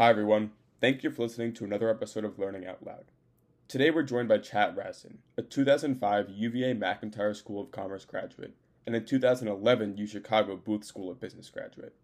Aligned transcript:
Hi, 0.00 0.08
everyone. 0.08 0.52
Thank 0.80 1.02
you 1.02 1.10
for 1.10 1.24
listening 1.24 1.52
to 1.52 1.64
another 1.66 1.90
episode 1.90 2.24
of 2.24 2.38
Learning 2.38 2.66
Out 2.66 2.82
Loud. 2.82 3.04
Today, 3.68 3.90
we're 3.90 4.02
joined 4.02 4.30
by 4.30 4.38
Chad 4.38 4.74
Razdan, 4.74 5.16
a 5.36 5.42
2005 5.42 6.30
UVA 6.30 6.72
McIntire 6.72 7.36
School 7.36 7.60
of 7.60 7.70
Commerce 7.70 8.06
graduate 8.06 8.54
and 8.86 8.96
a 8.96 9.00
2011 9.02 9.98
U 9.98 10.06
Chicago 10.06 10.56
Booth 10.56 10.84
School 10.84 11.10
of 11.10 11.20
Business 11.20 11.50
graduate. 11.50 11.94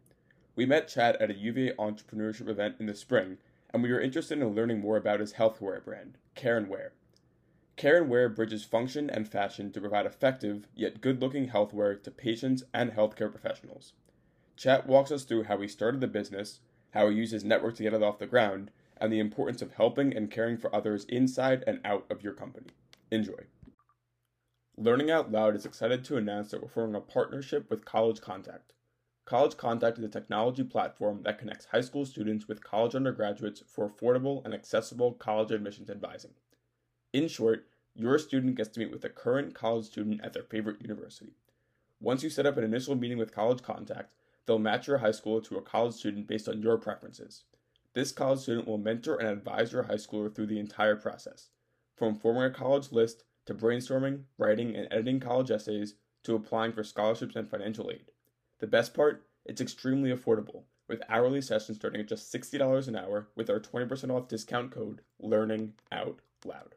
We 0.54 0.66
met 0.66 0.88
Chad 0.88 1.16
at 1.16 1.30
a 1.30 1.38
UVA 1.38 1.72
entrepreneurship 1.78 2.50
event 2.50 2.74
in 2.78 2.84
the 2.84 2.94
spring, 2.94 3.38
and 3.70 3.82
we 3.82 3.90
were 3.90 3.98
interested 3.98 4.42
in 4.42 4.54
learning 4.54 4.80
more 4.80 4.98
about 4.98 5.20
his 5.20 5.32
healthwear 5.32 5.82
brand, 5.82 6.18
Care 6.34 6.62
& 6.66 6.68
Wear. 6.68 6.92
Care 7.76 8.04
& 8.04 8.04
Wear 8.04 8.28
bridges 8.28 8.62
function 8.62 9.08
and 9.08 9.26
fashion 9.26 9.72
to 9.72 9.80
provide 9.80 10.04
effective 10.04 10.68
yet 10.74 11.00
good-looking 11.00 11.48
healthwear 11.48 12.02
to 12.02 12.10
patients 12.10 12.62
and 12.74 12.92
healthcare 12.92 13.30
professionals. 13.30 13.94
Chat 14.54 14.86
walks 14.86 15.10
us 15.10 15.24
through 15.24 15.44
how 15.44 15.58
he 15.62 15.66
started 15.66 16.02
the 16.02 16.06
business, 16.06 16.60
how 16.96 17.08
he 17.08 17.16
used 17.16 17.32
his 17.32 17.44
network 17.44 17.76
to 17.76 17.82
get 17.82 17.94
it 17.94 18.02
off 18.02 18.18
the 18.18 18.26
ground, 18.26 18.70
and 18.96 19.12
the 19.12 19.20
importance 19.20 19.60
of 19.60 19.74
helping 19.74 20.16
and 20.16 20.30
caring 20.30 20.56
for 20.56 20.74
others 20.74 21.04
inside 21.04 21.62
and 21.66 21.80
out 21.84 22.06
of 22.10 22.22
your 22.22 22.32
company. 22.32 22.68
Enjoy. 23.10 23.44
Learning 24.78 25.10
Out 25.10 25.30
Loud 25.30 25.54
is 25.54 25.64
excited 25.64 26.04
to 26.04 26.16
announce 26.16 26.50
that 26.50 26.62
we're 26.62 26.68
forming 26.68 26.96
a 26.96 27.00
partnership 27.00 27.70
with 27.70 27.84
College 27.84 28.20
Contact. 28.20 28.72
College 29.26 29.56
Contact 29.56 29.98
is 29.98 30.04
a 30.04 30.08
technology 30.08 30.62
platform 30.62 31.22
that 31.24 31.38
connects 31.38 31.66
high 31.66 31.80
school 31.80 32.06
students 32.06 32.46
with 32.46 32.62
college 32.62 32.94
undergraduates 32.94 33.62
for 33.66 33.88
affordable 33.88 34.44
and 34.44 34.54
accessible 34.54 35.12
college 35.12 35.50
admissions 35.50 35.90
advising. 35.90 36.32
In 37.12 37.26
short, 37.28 37.66
your 37.94 38.18
student 38.18 38.56
gets 38.56 38.68
to 38.70 38.80
meet 38.80 38.90
with 38.90 39.04
a 39.04 39.08
current 39.08 39.54
college 39.54 39.86
student 39.86 40.20
at 40.22 40.32
their 40.32 40.42
favorite 40.42 40.80
university. 40.82 41.32
Once 42.00 42.22
you 42.22 42.30
set 42.30 42.46
up 42.46 42.56
an 42.56 42.64
initial 42.64 42.94
meeting 42.94 43.18
with 43.18 43.34
College 43.34 43.62
Contact, 43.62 44.12
they'll 44.46 44.58
match 44.58 44.86
your 44.86 44.98
high 44.98 45.10
school 45.10 45.40
to 45.40 45.56
a 45.56 45.62
college 45.62 45.94
student 45.94 46.26
based 46.26 46.48
on 46.48 46.62
your 46.62 46.78
preferences. 46.78 47.44
This 47.94 48.12
college 48.12 48.40
student 48.40 48.68
will 48.68 48.78
mentor 48.78 49.16
and 49.16 49.28
advise 49.28 49.72
your 49.72 49.84
high 49.84 49.94
schooler 49.94 50.34
through 50.34 50.46
the 50.46 50.58
entire 50.60 50.96
process, 50.96 51.50
from 51.96 52.14
forming 52.14 52.44
a 52.44 52.50
college 52.50 52.92
list 52.92 53.24
to 53.46 53.54
brainstorming, 53.54 54.22
writing, 54.38 54.76
and 54.76 54.86
editing 54.90 55.20
college 55.20 55.50
essays 55.50 55.94
to 56.24 56.34
applying 56.34 56.72
for 56.72 56.84
scholarships 56.84 57.36
and 57.36 57.48
financial 57.48 57.90
aid. 57.90 58.10
The 58.58 58.66
best 58.66 58.94
part? 58.94 59.26
It's 59.44 59.60
extremely 59.60 60.10
affordable, 60.10 60.64
with 60.88 61.02
hourly 61.08 61.40
sessions 61.40 61.78
starting 61.78 62.00
at 62.00 62.08
just 62.08 62.32
$60 62.32 62.88
an 62.88 62.96
hour 62.96 63.28
with 63.36 63.48
our 63.48 63.60
20% 63.60 64.10
off 64.10 64.28
discount 64.28 64.72
code 64.72 65.00
Learning 65.20 65.74
Out 65.92 66.20
Loud. 66.44 66.74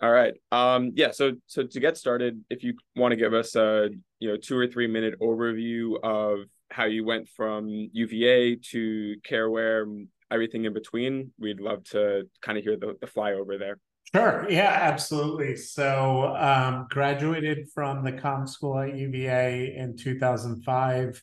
All 0.00 0.10
right. 0.10 0.34
Um, 0.52 0.92
yeah. 0.94 1.12
So, 1.12 1.32
so 1.46 1.62
to 1.62 1.80
get 1.80 1.96
started, 1.96 2.42
if 2.50 2.62
you 2.62 2.74
want 2.96 3.12
to 3.12 3.16
give 3.16 3.32
us 3.32 3.54
a 3.56 3.88
you 4.18 4.28
know 4.28 4.36
two 4.36 4.56
or 4.56 4.66
three 4.66 4.86
minute 4.86 5.18
overview 5.20 6.02
of 6.02 6.46
how 6.70 6.84
you 6.84 7.04
went 7.04 7.28
from 7.28 7.68
UVA 7.92 8.56
to 8.56 9.16
Care+Wear, 9.24 9.86
everything 10.30 10.64
in 10.64 10.72
between, 10.72 11.30
we'd 11.38 11.60
love 11.60 11.84
to 11.84 12.28
kind 12.42 12.58
of 12.58 12.64
hear 12.64 12.76
the, 12.76 12.96
the 13.00 13.06
flyover 13.06 13.58
there. 13.58 13.78
Sure. 14.14 14.46
Yeah, 14.48 14.70
absolutely. 14.70 15.56
So, 15.56 16.34
um, 16.36 16.86
graduated 16.90 17.68
from 17.72 18.04
the 18.04 18.12
com 18.12 18.46
school 18.46 18.78
at 18.78 18.96
UVA 18.96 19.74
in 19.76 19.96
2005. 19.96 21.22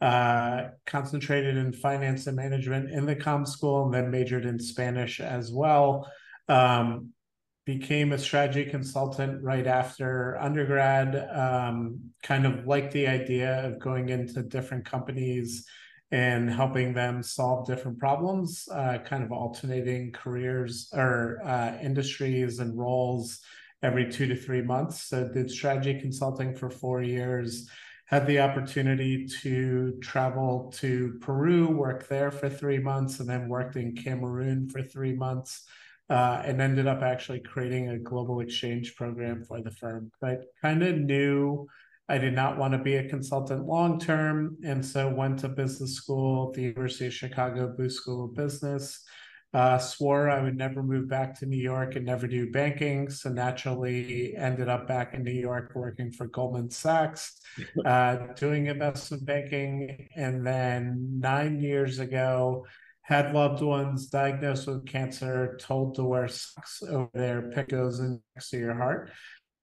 Uh, 0.00 0.68
concentrated 0.86 1.56
in 1.56 1.72
finance 1.72 2.28
and 2.28 2.36
management 2.36 2.90
in 2.90 3.04
the 3.04 3.16
com 3.16 3.44
school, 3.44 3.84
and 3.84 3.94
then 3.94 4.10
majored 4.10 4.44
in 4.44 4.58
Spanish 4.58 5.20
as 5.20 5.50
well. 5.50 6.08
Um, 6.48 7.12
became 7.68 8.12
a 8.12 8.18
strategy 8.18 8.64
consultant 8.64 9.42
right 9.42 9.66
after 9.66 10.38
undergrad. 10.40 11.28
Um, 11.30 12.00
kind 12.22 12.46
of 12.46 12.66
liked 12.66 12.94
the 12.94 13.06
idea 13.06 13.62
of 13.66 13.78
going 13.78 14.08
into 14.08 14.42
different 14.42 14.86
companies 14.86 15.66
and 16.10 16.50
helping 16.50 16.94
them 16.94 17.22
solve 17.22 17.66
different 17.66 17.98
problems, 17.98 18.66
uh, 18.72 18.96
kind 19.04 19.22
of 19.22 19.32
alternating 19.32 20.12
careers 20.12 20.88
or 20.94 21.42
uh, 21.44 21.76
industries 21.82 22.58
and 22.58 22.78
roles 22.78 23.40
every 23.82 24.10
two 24.10 24.26
to 24.26 24.34
three 24.34 24.62
months. 24.62 25.02
So 25.02 25.28
did 25.28 25.50
strategy 25.50 26.00
consulting 26.00 26.54
for 26.56 26.70
four 26.70 27.02
years. 27.02 27.68
Had 28.06 28.26
the 28.26 28.40
opportunity 28.40 29.26
to 29.42 29.98
travel 30.00 30.72
to 30.76 31.18
Peru, 31.20 31.68
work 31.68 32.08
there 32.08 32.30
for 32.30 32.48
three 32.48 32.78
months, 32.78 33.20
and 33.20 33.28
then 33.28 33.46
worked 33.46 33.76
in 33.76 33.94
Cameroon 33.94 34.70
for 34.70 34.80
three 34.80 35.12
months 35.12 35.66
uh, 36.10 36.42
and 36.44 36.60
ended 36.60 36.86
up 36.86 37.02
actually 37.02 37.40
creating 37.40 37.90
a 37.90 37.98
global 37.98 38.40
exchange 38.40 38.96
program 38.96 39.44
for 39.44 39.60
the 39.60 39.70
firm. 39.70 40.10
But 40.20 40.44
kind 40.62 40.82
of 40.82 40.98
knew 40.98 41.66
I 42.08 42.16
did 42.16 42.34
not 42.34 42.56
want 42.56 42.72
to 42.72 42.78
be 42.78 42.96
a 42.96 43.08
consultant 43.08 43.66
long 43.66 44.00
term, 44.00 44.56
and 44.64 44.84
so 44.84 45.12
went 45.12 45.40
to 45.40 45.48
business 45.48 45.94
school 45.94 46.52
the 46.52 46.62
University 46.62 47.06
of 47.06 47.12
Chicago 47.14 47.74
Booth 47.76 47.92
School 47.92 48.24
of 48.24 48.34
Business. 48.34 49.04
Uh, 49.54 49.78
swore 49.78 50.28
I 50.28 50.42
would 50.42 50.58
never 50.58 50.82
move 50.82 51.08
back 51.08 51.38
to 51.38 51.46
New 51.46 51.60
York 51.60 51.96
and 51.96 52.04
never 52.04 52.26
do 52.26 52.50
banking, 52.50 53.08
so 53.08 53.30
naturally 53.30 54.36
ended 54.36 54.68
up 54.68 54.86
back 54.86 55.14
in 55.14 55.22
New 55.22 55.32
York 55.32 55.72
working 55.74 56.10
for 56.10 56.26
Goldman 56.26 56.70
Sachs, 56.70 57.40
uh, 57.84 58.16
doing 58.36 58.66
investment 58.66 59.24
banking, 59.24 60.08
and 60.16 60.46
then 60.46 61.18
nine 61.20 61.60
years 61.60 61.98
ago 61.98 62.66
had 63.08 63.32
loved 63.32 63.62
ones 63.62 64.08
diagnosed 64.08 64.66
with 64.66 64.84
cancer, 64.84 65.56
told 65.58 65.94
to 65.94 66.04
wear 66.04 66.28
socks 66.28 66.82
over 66.86 67.08
their 67.14 67.40
PICC 67.40 67.68
goes 67.70 68.00
next 68.00 68.50
to 68.50 68.58
your 68.58 68.74
heart. 68.74 69.10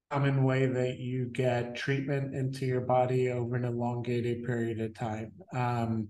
Common 0.10 0.44
way 0.44 0.66
that 0.66 0.98
you 0.98 1.26
get 1.26 1.76
treatment 1.76 2.34
into 2.34 2.66
your 2.66 2.82
body 2.82 3.30
over 3.30 3.56
an 3.56 3.64
elongated 3.64 4.46
period 4.46 4.82
of 4.82 4.96
time. 4.96 5.32
Um, 5.54 6.08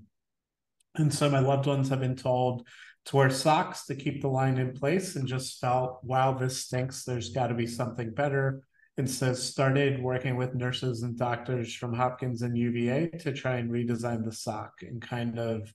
and 0.96 1.14
so 1.14 1.30
my 1.30 1.40
loved 1.40 1.66
ones 1.66 1.90
have 1.90 2.00
been 2.00 2.16
told 2.16 2.66
to 3.08 3.18
wear 3.18 3.30
socks 3.30 3.86
to 3.88 3.96
keep 3.96 4.22
the 4.22 4.30
line 4.30 4.58
in 4.58 4.72
place 4.72 5.18
and 5.18 5.28
just 5.28 5.60
felt, 5.60 6.00
wow, 6.04 6.32
this 6.32 6.62
stinks. 6.62 7.04
There's 7.04 7.32
got 7.32 7.48
to 7.48 7.54
be 7.54 7.68
something 7.68 8.12
better. 8.12 8.62
And 8.96 9.10
so 9.10 9.34
started 9.34 10.02
working 10.02 10.38
with 10.38 10.56
nurses 10.56 11.04
and 11.04 11.18
doctors 11.18 11.76
from 11.76 11.94
Hopkins 11.96 12.44
and 12.44 12.58
UVA 12.58 13.10
to 13.20 13.34
try 13.34 13.58
and 13.58 13.70
redesign 13.70 14.24
the 14.24 14.32
sock 14.32 14.72
and 14.84 15.02
kind 15.02 15.38
of 15.38 15.70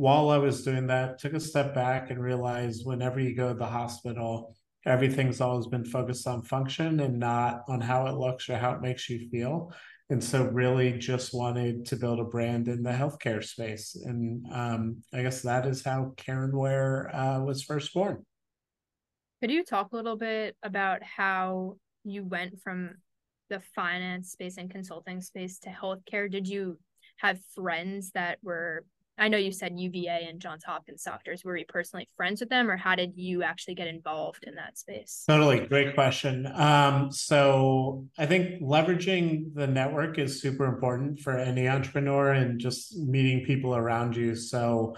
while 0.00 0.30
I 0.30 0.38
was 0.38 0.64
doing 0.64 0.86
that, 0.86 1.18
took 1.18 1.34
a 1.34 1.40
step 1.40 1.74
back 1.74 2.08
and 2.08 2.18
realized 2.18 2.86
whenever 2.86 3.20
you 3.20 3.36
go 3.36 3.48
to 3.48 3.58
the 3.58 3.66
hospital, 3.66 4.56
everything's 4.86 5.42
always 5.42 5.66
been 5.66 5.84
focused 5.84 6.26
on 6.26 6.42
function 6.42 7.00
and 7.00 7.18
not 7.18 7.64
on 7.68 7.82
how 7.82 8.06
it 8.06 8.14
looks 8.14 8.48
or 8.48 8.56
how 8.56 8.72
it 8.72 8.80
makes 8.80 9.10
you 9.10 9.28
feel. 9.28 9.70
And 10.08 10.24
so, 10.24 10.44
really, 10.44 10.94
just 10.94 11.34
wanted 11.34 11.84
to 11.84 11.96
build 11.96 12.18
a 12.18 12.24
brand 12.24 12.66
in 12.66 12.82
the 12.82 12.92
healthcare 12.92 13.44
space. 13.44 13.94
And 13.94 14.46
um, 14.50 15.02
I 15.12 15.20
guess 15.20 15.42
that 15.42 15.66
is 15.66 15.84
how 15.84 16.14
Care 16.16 16.50
& 17.10 17.14
uh, 17.14 17.40
was 17.44 17.62
first 17.62 17.92
born. 17.92 18.24
Could 19.42 19.50
you 19.50 19.62
talk 19.62 19.92
a 19.92 19.96
little 19.96 20.16
bit 20.16 20.56
about 20.62 21.02
how 21.02 21.76
you 22.04 22.24
went 22.24 22.58
from 22.62 22.94
the 23.50 23.60
finance 23.74 24.32
space 24.32 24.56
and 24.56 24.70
consulting 24.70 25.20
space 25.20 25.58
to 25.58 25.68
healthcare? 25.68 26.30
Did 26.30 26.48
you 26.48 26.78
have 27.18 27.38
friends 27.54 28.12
that 28.12 28.38
were 28.42 28.82
I 29.20 29.28
know 29.28 29.36
you 29.36 29.52
said 29.52 29.78
UVA 29.78 30.26
and 30.30 30.40
Johns 30.40 30.64
Hopkins 30.64 31.02
doctors. 31.02 31.44
Were 31.44 31.56
you 31.56 31.66
personally 31.68 32.08
friends 32.16 32.40
with 32.40 32.48
them, 32.48 32.70
or 32.70 32.76
how 32.78 32.94
did 32.94 33.12
you 33.16 33.42
actually 33.42 33.74
get 33.74 33.86
involved 33.86 34.44
in 34.44 34.54
that 34.54 34.78
space? 34.78 35.24
Totally, 35.28 35.60
great 35.66 35.94
question. 35.94 36.50
Um, 36.54 37.12
so 37.12 38.06
I 38.18 38.24
think 38.24 38.62
leveraging 38.62 39.54
the 39.54 39.66
network 39.66 40.18
is 40.18 40.40
super 40.40 40.64
important 40.64 41.20
for 41.20 41.36
any 41.36 41.68
entrepreneur 41.68 42.32
and 42.32 42.58
just 42.58 42.96
meeting 42.96 43.44
people 43.44 43.76
around 43.76 44.16
you. 44.16 44.34
So 44.34 44.96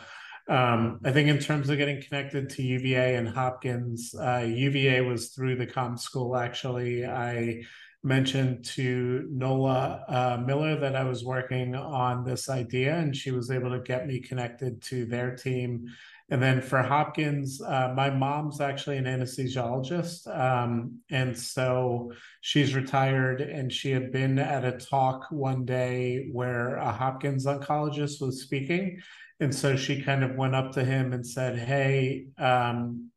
um, 0.49 1.01
I 1.05 1.11
think 1.11 1.29
in 1.29 1.39
terms 1.39 1.69
of 1.69 1.79
getting 1.79 2.01
connected 2.01 2.49
to 2.51 2.63
UVA 2.63 3.17
and 3.17 3.29
Hopkins, 3.29 4.15
uh, 4.15 4.45
UVA 4.47 5.01
was 5.01 5.31
through 5.31 5.57
the 5.57 5.67
com 5.67 5.97
school. 5.97 6.37
Actually, 6.37 7.05
I 7.05 7.63
mentioned 8.05 8.65
to 8.65 9.29
Nola 9.31 10.05
uh, 10.09 10.43
Miller 10.45 10.79
that 10.81 10.97
I 10.97 11.05
was 11.05 11.25
working 11.25 11.75
on 11.75 12.25
this 12.25 12.49
idea, 12.49 12.97
and 12.97 13.17
she 13.17 13.31
was 13.31 13.51
able 13.51 13.71
to 13.71 13.81
get 13.81 14.07
me 14.07 14.21
connected 14.21 14.83
to 14.83 15.05
their 15.07 15.37
team. 15.37 15.87
And 16.29 16.43
then 16.43 16.63
for 16.63 16.83
Hopkins, 16.83 17.61
uh, 17.61 17.93
my 17.95 18.11
mom's 18.11 18.61
actually 18.61 18.97
an 18.97 19.05
anesthesiologist. 19.05 20.27
Um, 20.35 20.99
and 21.11 21.37
so 21.39 22.13
she's 22.41 22.75
retired, 22.75 23.41
and 23.41 23.73
she 23.73 23.91
had 23.91 24.11
been 24.11 24.39
at 24.39 24.65
a 24.65 24.79
talk 24.79 25.27
one 25.31 25.65
day 25.65 26.29
where 26.33 26.77
a 26.77 26.91
Hopkins 26.91 27.47
oncologist 27.47 28.21
was 28.21 28.43
speaking. 28.43 29.01
And 29.41 29.55
so 29.55 29.77
she 29.77 30.03
kind 30.03 30.25
of 30.25 30.37
went 30.37 30.55
up 30.55 30.73
to 30.73 30.85
him 30.85 31.13
and 31.13 31.27
said, 31.27 31.59
Hey, 31.59 32.27
um, 32.39 33.11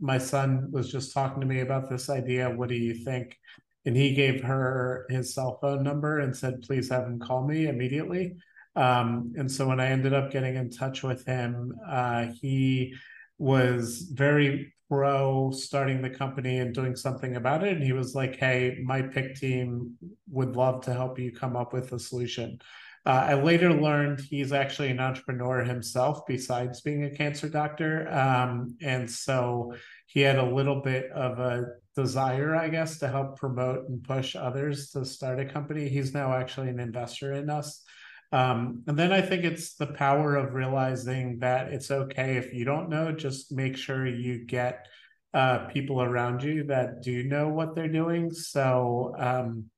my 0.00 0.18
son 0.18 0.68
was 0.70 0.90
just 0.90 1.14
talking 1.14 1.40
to 1.40 1.46
me 1.46 1.60
about 1.60 1.88
this 1.88 2.10
idea. 2.10 2.50
What 2.50 2.68
do 2.68 2.74
you 2.74 2.94
think? 2.94 3.38
And 3.86 3.96
he 3.96 4.14
gave 4.14 4.42
her 4.42 5.06
his 5.08 5.34
cell 5.34 5.58
phone 5.60 5.82
number 5.82 6.18
and 6.18 6.36
said, 6.36 6.62
please 6.62 6.90
have 6.90 7.04
him 7.04 7.18
call 7.18 7.46
me 7.46 7.66
immediately. 7.66 8.36
Um, 8.76 9.32
and 9.36 9.50
so 9.50 9.66
when 9.66 9.80
I 9.80 9.86
ended 9.86 10.12
up 10.12 10.30
getting 10.30 10.56
in 10.56 10.70
touch 10.70 11.02
with 11.02 11.24
him, 11.24 11.74
uh, 11.88 12.26
he 12.40 12.94
was 13.38 14.02
very 14.12 14.74
pro 14.88 15.50
starting 15.50 16.02
the 16.02 16.10
company 16.10 16.58
and 16.58 16.74
doing 16.74 16.96
something 16.96 17.36
about 17.36 17.64
it. 17.64 17.74
And 17.74 17.82
he 17.82 17.92
was 17.92 18.14
like, 18.14 18.36
hey, 18.36 18.78
my 18.84 19.02
PICC 19.02 19.38
team 19.38 19.96
would 20.30 20.56
love 20.56 20.82
to 20.82 20.92
help 20.92 21.18
you 21.18 21.32
come 21.32 21.56
up 21.56 21.72
with 21.72 21.92
a 21.92 21.98
solution. 21.98 22.60
Uh, 23.06 23.28
I 23.28 23.34
later 23.34 23.72
learned 23.72 24.20
he's 24.20 24.52
actually 24.52 24.90
an 24.90 25.00
entrepreneur 25.00 25.64
himself, 25.64 26.26
besides 26.26 26.82
being 26.82 27.04
a 27.04 27.10
cancer 27.10 27.48
doctor. 27.48 28.08
Um, 28.12 28.76
and 28.82 29.10
so 29.10 29.74
he 30.06 30.20
had 30.20 30.38
a 30.38 30.54
little 30.54 30.82
bit 30.82 31.10
of 31.12 31.38
a 31.38 31.64
desire, 31.96 32.54
I 32.54 32.68
guess, 32.68 32.98
to 32.98 33.08
help 33.08 33.38
promote 33.38 33.88
and 33.88 34.04
push 34.04 34.36
others 34.36 34.90
to 34.90 35.04
start 35.04 35.40
a 35.40 35.46
company. 35.46 35.88
He's 35.88 36.12
now 36.12 36.34
actually 36.34 36.68
an 36.68 36.78
investor 36.78 37.32
in 37.32 37.48
us. 37.48 37.82
Um, 38.32 38.82
and 38.86 38.98
then 38.98 39.12
I 39.12 39.22
think 39.22 39.44
it's 39.44 39.74
the 39.74 39.88
power 39.88 40.36
of 40.36 40.54
realizing 40.54 41.38
that 41.40 41.72
it's 41.72 41.90
okay 41.90 42.36
if 42.36 42.52
you 42.52 42.64
don't 42.64 42.88
know, 42.88 43.12
just 43.12 43.50
make 43.50 43.76
sure 43.76 44.06
you 44.06 44.44
get 44.44 44.86
uh, 45.32 45.66
people 45.66 46.02
around 46.02 46.42
you 46.42 46.64
that 46.64 47.02
do 47.02 47.24
know 47.24 47.48
what 47.48 47.74
they're 47.74 47.88
doing. 47.88 48.30
So 48.30 49.14
um, 49.18 49.70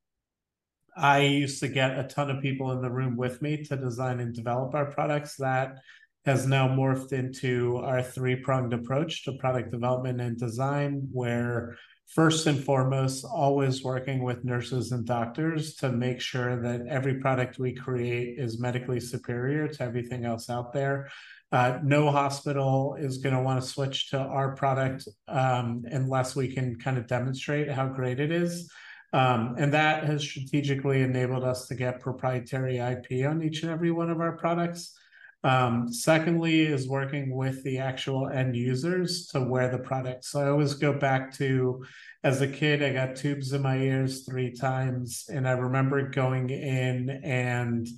I 0.96 1.20
used 1.20 1.60
to 1.60 1.68
get 1.68 1.98
a 1.98 2.04
ton 2.04 2.30
of 2.30 2.42
people 2.42 2.72
in 2.72 2.82
the 2.82 2.90
room 2.90 3.16
with 3.16 3.40
me 3.40 3.64
to 3.64 3.76
design 3.76 4.20
and 4.20 4.34
develop 4.34 4.74
our 4.74 4.90
products. 4.90 5.36
That 5.36 5.78
has 6.24 6.46
now 6.46 6.68
morphed 6.68 7.12
into 7.12 7.78
our 7.78 8.02
three 8.02 8.36
pronged 8.36 8.72
approach 8.72 9.24
to 9.24 9.32
product 9.32 9.70
development 9.70 10.20
and 10.20 10.38
design, 10.38 11.08
where 11.12 11.76
first 12.08 12.46
and 12.46 12.62
foremost, 12.62 13.24
always 13.24 13.82
working 13.82 14.22
with 14.22 14.44
nurses 14.44 14.92
and 14.92 15.06
doctors 15.06 15.76
to 15.76 15.90
make 15.90 16.20
sure 16.20 16.60
that 16.60 16.86
every 16.86 17.14
product 17.20 17.58
we 17.58 17.72
create 17.72 18.38
is 18.38 18.60
medically 18.60 19.00
superior 19.00 19.66
to 19.66 19.82
everything 19.82 20.24
else 20.24 20.50
out 20.50 20.72
there. 20.72 21.08
Uh, 21.50 21.78
no 21.82 22.10
hospital 22.10 22.96
is 22.98 23.18
going 23.18 23.34
to 23.34 23.42
want 23.42 23.62
to 23.62 23.66
switch 23.66 24.10
to 24.10 24.18
our 24.18 24.54
product 24.54 25.06
um, 25.28 25.82
unless 25.86 26.34
we 26.36 26.48
can 26.48 26.76
kind 26.78 26.96
of 26.96 27.06
demonstrate 27.06 27.70
how 27.70 27.86
great 27.86 28.20
it 28.20 28.30
is. 28.30 28.70
Um, 29.12 29.56
and 29.58 29.74
that 29.74 30.04
has 30.04 30.22
strategically 30.22 31.02
enabled 31.02 31.44
us 31.44 31.66
to 31.68 31.74
get 31.74 32.00
proprietary 32.00 32.78
IP 32.78 33.26
on 33.26 33.42
each 33.42 33.62
and 33.62 33.70
every 33.70 33.90
one 33.90 34.10
of 34.10 34.20
our 34.20 34.32
products. 34.32 34.98
Um, 35.44 35.92
secondly, 35.92 36.62
is 36.62 36.88
working 36.88 37.34
with 37.34 37.64
the 37.64 37.78
actual 37.78 38.28
end 38.28 38.56
users 38.56 39.26
to 39.28 39.40
wear 39.40 39.68
the 39.68 39.78
product. 39.78 40.24
So 40.24 40.40
I 40.40 40.48
always 40.48 40.74
go 40.74 40.92
back 40.92 41.34
to 41.38 41.84
as 42.24 42.40
a 42.40 42.46
kid, 42.46 42.82
I 42.82 42.92
got 42.92 43.16
tubes 43.16 43.52
in 43.52 43.62
my 43.62 43.76
ears 43.76 44.24
three 44.24 44.52
times. 44.52 45.24
And 45.28 45.48
I 45.48 45.52
remember 45.52 46.08
going 46.08 46.50
in 46.50 47.10
and 47.24 47.88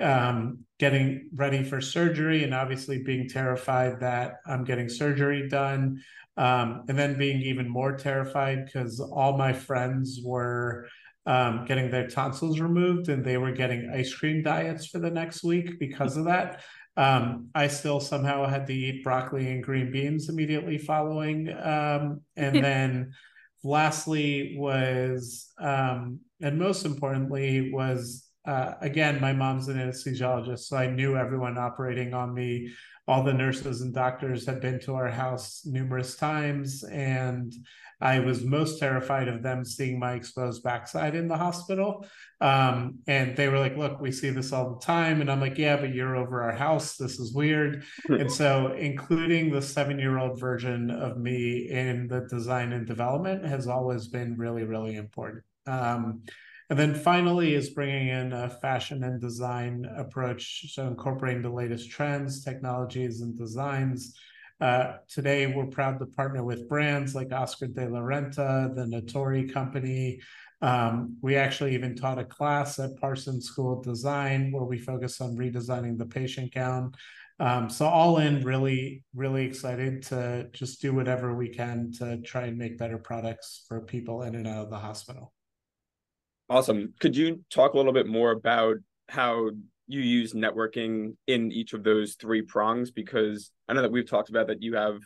um, 0.00 0.60
getting 0.78 1.28
ready 1.34 1.64
for 1.64 1.80
surgery 1.80 2.44
and 2.44 2.54
obviously 2.54 3.02
being 3.02 3.28
terrified 3.28 4.00
that 4.00 4.40
I'm 4.46 4.64
getting 4.64 4.88
surgery 4.88 5.48
done. 5.48 6.02
Um, 6.36 6.84
and 6.88 6.98
then 6.98 7.18
being 7.18 7.42
even 7.42 7.68
more 7.68 7.96
terrified 7.96 8.64
because 8.64 9.00
all 9.00 9.36
my 9.36 9.52
friends 9.52 10.20
were 10.24 10.86
um, 11.26 11.64
getting 11.66 11.90
their 11.90 12.08
tonsils 12.08 12.60
removed 12.60 13.08
and 13.08 13.24
they 13.24 13.36
were 13.36 13.52
getting 13.52 13.90
ice 13.92 14.14
cream 14.14 14.42
diets 14.42 14.86
for 14.86 14.98
the 14.98 15.10
next 15.10 15.44
week 15.44 15.78
because 15.78 16.16
of 16.16 16.24
that. 16.24 16.62
Um, 16.96 17.48
I 17.54 17.68
still 17.68 18.00
somehow 18.00 18.46
had 18.46 18.66
to 18.66 18.74
eat 18.74 19.04
broccoli 19.04 19.50
and 19.50 19.62
green 19.62 19.92
beans 19.92 20.28
immediately 20.28 20.78
following. 20.78 21.48
Um, 21.50 22.22
and 22.36 22.56
then 22.64 23.12
lastly 23.62 24.56
was, 24.58 25.52
um, 25.58 26.20
and 26.40 26.58
most 26.58 26.84
importantly, 26.84 27.72
was 27.72 28.24
uh, 28.46 28.74
again, 28.80 29.20
my 29.20 29.32
mom's 29.32 29.68
an 29.68 29.76
anesthesiologist, 29.76 30.60
so 30.60 30.76
I 30.76 30.88
knew 30.88 31.16
everyone 31.16 31.58
operating 31.58 32.14
on 32.14 32.32
me. 32.32 32.72
All 33.06 33.22
the 33.24 33.34
nurses 33.34 33.80
and 33.80 33.92
doctors 33.92 34.46
had 34.46 34.60
been 34.60 34.80
to 34.80 34.94
our 34.94 35.10
house 35.10 35.62
numerous 35.64 36.14
times 36.14 36.84
and 36.84 37.52
i 38.00 38.18
was 38.18 38.44
most 38.44 38.78
terrified 38.78 39.28
of 39.28 39.42
them 39.42 39.64
seeing 39.64 39.98
my 39.98 40.14
exposed 40.14 40.62
backside 40.62 41.14
in 41.14 41.28
the 41.28 41.36
hospital. 41.36 42.06
Um, 42.40 43.00
and 43.06 43.36
they 43.36 43.48
were 43.48 43.58
like 43.58 43.76
look 43.76 44.00
we 44.00 44.12
see 44.12 44.30
this 44.30 44.52
all 44.52 44.74
the 44.74 44.84
time. 44.84 45.20
And 45.20 45.30
i'm 45.30 45.40
like 45.40 45.58
yeah 45.58 45.76
but 45.76 45.94
you're 45.94 46.16
over 46.16 46.42
our 46.42 46.52
house. 46.52 46.96
This 46.96 47.18
is 47.18 47.34
weird. 47.34 47.84
And 48.08 48.30
so 48.32 48.72
including 48.74 49.50
the 49.50 49.62
seven 49.62 49.98
year 49.98 50.18
old 50.18 50.40
version 50.40 50.90
of 50.90 51.18
me 51.18 51.68
in 51.68 52.08
the 52.08 52.26
design 52.30 52.72
and 52.72 52.86
development 52.86 53.44
has 53.44 53.66
always 53.66 54.08
been 54.08 54.36
really 54.36 54.64
really 54.64 54.96
important. 54.96 55.44
Um, 55.66 56.22
and 56.70 56.78
then 56.78 56.94
finally 56.94 57.54
is 57.54 57.70
bringing 57.70 58.08
in 58.08 58.32
a 58.32 58.48
fashion 58.48 59.02
and 59.02 59.20
design 59.20 59.84
approach, 59.96 60.72
so 60.72 60.86
incorporating 60.86 61.42
the 61.42 61.50
latest 61.50 61.90
trends, 61.90 62.44
technologies, 62.44 63.22
and 63.22 63.36
designs. 63.36 64.16
Uh, 64.60 64.98
today, 65.08 65.48
we're 65.48 65.66
proud 65.66 65.98
to 65.98 66.06
partner 66.06 66.44
with 66.44 66.68
brands 66.68 67.12
like 67.12 67.32
Oscar 67.32 67.66
de 67.66 67.88
la 67.88 67.98
Renta, 67.98 68.72
the 68.76 68.84
Natori 68.84 69.52
Company. 69.52 70.20
Um, 70.62 71.16
we 71.22 71.34
actually 71.34 71.74
even 71.74 71.96
taught 71.96 72.20
a 72.20 72.24
class 72.24 72.78
at 72.78 72.96
Parsons 73.00 73.46
School 73.46 73.78
of 73.78 73.84
Design 73.84 74.52
where 74.52 74.64
we 74.64 74.78
focus 74.78 75.20
on 75.20 75.36
redesigning 75.36 75.98
the 75.98 76.06
patient 76.06 76.54
gown. 76.54 76.92
Um, 77.40 77.68
so 77.68 77.86
all 77.86 78.18
in, 78.18 78.44
really, 78.44 79.02
really 79.12 79.44
excited 79.44 80.02
to 80.04 80.48
just 80.52 80.80
do 80.80 80.94
whatever 80.94 81.34
we 81.34 81.48
can 81.48 81.90
to 81.98 82.18
try 82.18 82.42
and 82.42 82.58
make 82.58 82.78
better 82.78 82.98
products 82.98 83.64
for 83.66 83.80
people 83.80 84.22
in 84.22 84.36
and 84.36 84.46
out 84.46 84.64
of 84.64 84.70
the 84.70 84.78
hospital. 84.78 85.32
Awesome. 86.50 86.92
Could 86.98 87.16
you 87.16 87.44
talk 87.48 87.74
a 87.74 87.76
little 87.76 87.92
bit 87.92 88.08
more 88.08 88.32
about 88.32 88.76
how 89.08 89.50
you 89.86 90.00
use 90.00 90.34
networking 90.34 91.14
in 91.28 91.52
each 91.52 91.74
of 91.74 91.84
those 91.84 92.14
three 92.14 92.42
prongs? 92.42 92.90
Because 92.90 93.52
I 93.68 93.72
know 93.72 93.82
that 93.82 93.92
we've 93.92 94.08
talked 94.08 94.30
about 94.30 94.48
that 94.48 94.60
you 94.60 94.74
have 94.74 94.98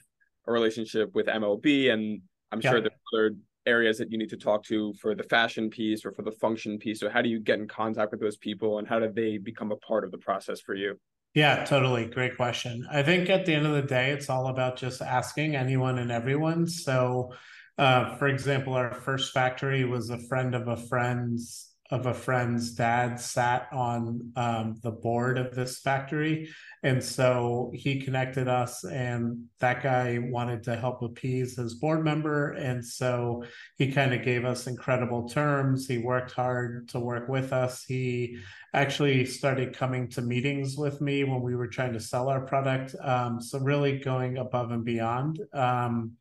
a 0.49 0.53
relationship 0.53 1.15
with 1.15 1.27
MLB, 1.27 1.93
and 1.93 2.23
I'm 2.51 2.63
yeah. 2.63 2.71
sure 2.71 2.81
there 2.81 2.91
are 2.91 3.27
other 3.27 3.37
areas 3.67 3.99
that 3.99 4.11
you 4.11 4.17
need 4.17 4.31
to 4.31 4.39
talk 4.39 4.65
to 4.65 4.95
for 4.95 5.15
the 5.15 5.23
fashion 5.23 5.69
piece 5.69 6.07
or 6.07 6.13
for 6.13 6.23
the 6.23 6.33
function 6.33 6.79
piece. 6.79 7.01
So, 7.01 7.11
how 7.11 7.21
do 7.21 7.29
you 7.29 7.41
get 7.41 7.59
in 7.59 7.69
contact 7.69 8.13
with 8.13 8.21
those 8.21 8.39
people, 8.39 8.79
and 8.79 8.89
how 8.89 8.99
do 8.99 9.13
they 9.13 9.37
become 9.37 9.71
a 9.71 9.77
part 9.77 10.05
of 10.05 10.13
the 10.13 10.19
process 10.19 10.63
for 10.63 10.75
you? 10.75 10.99
Yeah, 11.35 11.65
totally. 11.65 12.07
Great 12.07 12.37
question. 12.37 12.87
I 12.91 13.03
think 13.03 13.29
at 13.29 13.45
the 13.45 13.55
end 13.55 13.67
of 13.67 13.73
the 13.73 13.83
day, 13.83 14.13
it's 14.13 14.31
all 14.31 14.47
about 14.47 14.77
just 14.77 15.03
asking 15.03 15.57
anyone 15.57 15.99
and 15.99 16.11
everyone. 16.11 16.67
So, 16.67 17.33
uh, 17.79 18.17
for 18.17 18.29
example, 18.29 18.75
our 18.75 18.93
first 18.93 19.33
factory 19.33 19.85
was 19.85 20.11
a 20.11 20.19
friend 20.19 20.55
of 20.55 20.69
a 20.69 20.77
friend's 20.77 21.71
of 21.91 22.07
a 22.07 22.15
friend's 22.15 22.73
dad 22.73 23.21
sat 23.21 23.69
on 23.71 24.33
um, 24.37 24.75
the 24.83 24.91
board 24.91 25.37
of 25.37 25.55
this 25.55 25.81
factory, 25.81 26.49
and 26.83 27.05
so 27.05 27.71
he 27.75 28.01
connected 28.01 28.49
us. 28.49 28.85
And 28.85 29.45
that 29.61 29.83
guy 29.83 30.19
wanted 30.19 30.63
to 30.65 30.77
help 30.77 31.03
appease 31.03 31.57
his 31.57 31.75
board 31.75 32.03
member, 32.03 32.53
and 32.53 32.85
so 32.85 33.45
he 33.77 33.93
kind 33.93 34.15
of 34.15 34.23
gave 34.23 34.45
us 34.45 34.67
incredible 34.67 35.29
terms. 35.29 35.87
He 35.87 35.99
worked 35.99 36.33
hard 36.33 36.89
to 36.89 37.01
work 37.01 37.29
with 37.29 37.53
us. 37.53 37.85
He 37.85 38.39
actually 38.73 39.27
started 39.27 39.77
coming 39.77 40.09
to 40.11 40.23
meetings 40.23 40.77
with 40.77 41.01
me 41.03 41.25
when 41.25 41.43
we 41.43 41.55
were 41.55 41.69
trying 41.69 41.93
to 41.93 42.01
sell 42.01 42.29
our 42.29 42.41
product. 42.41 42.95
Um, 43.03 43.41
so 43.41 43.59
really 43.59 43.99
going 43.99 44.39
above 44.39 44.71
and 44.71 44.85
beyond. 44.85 45.39
Um, 45.53 46.13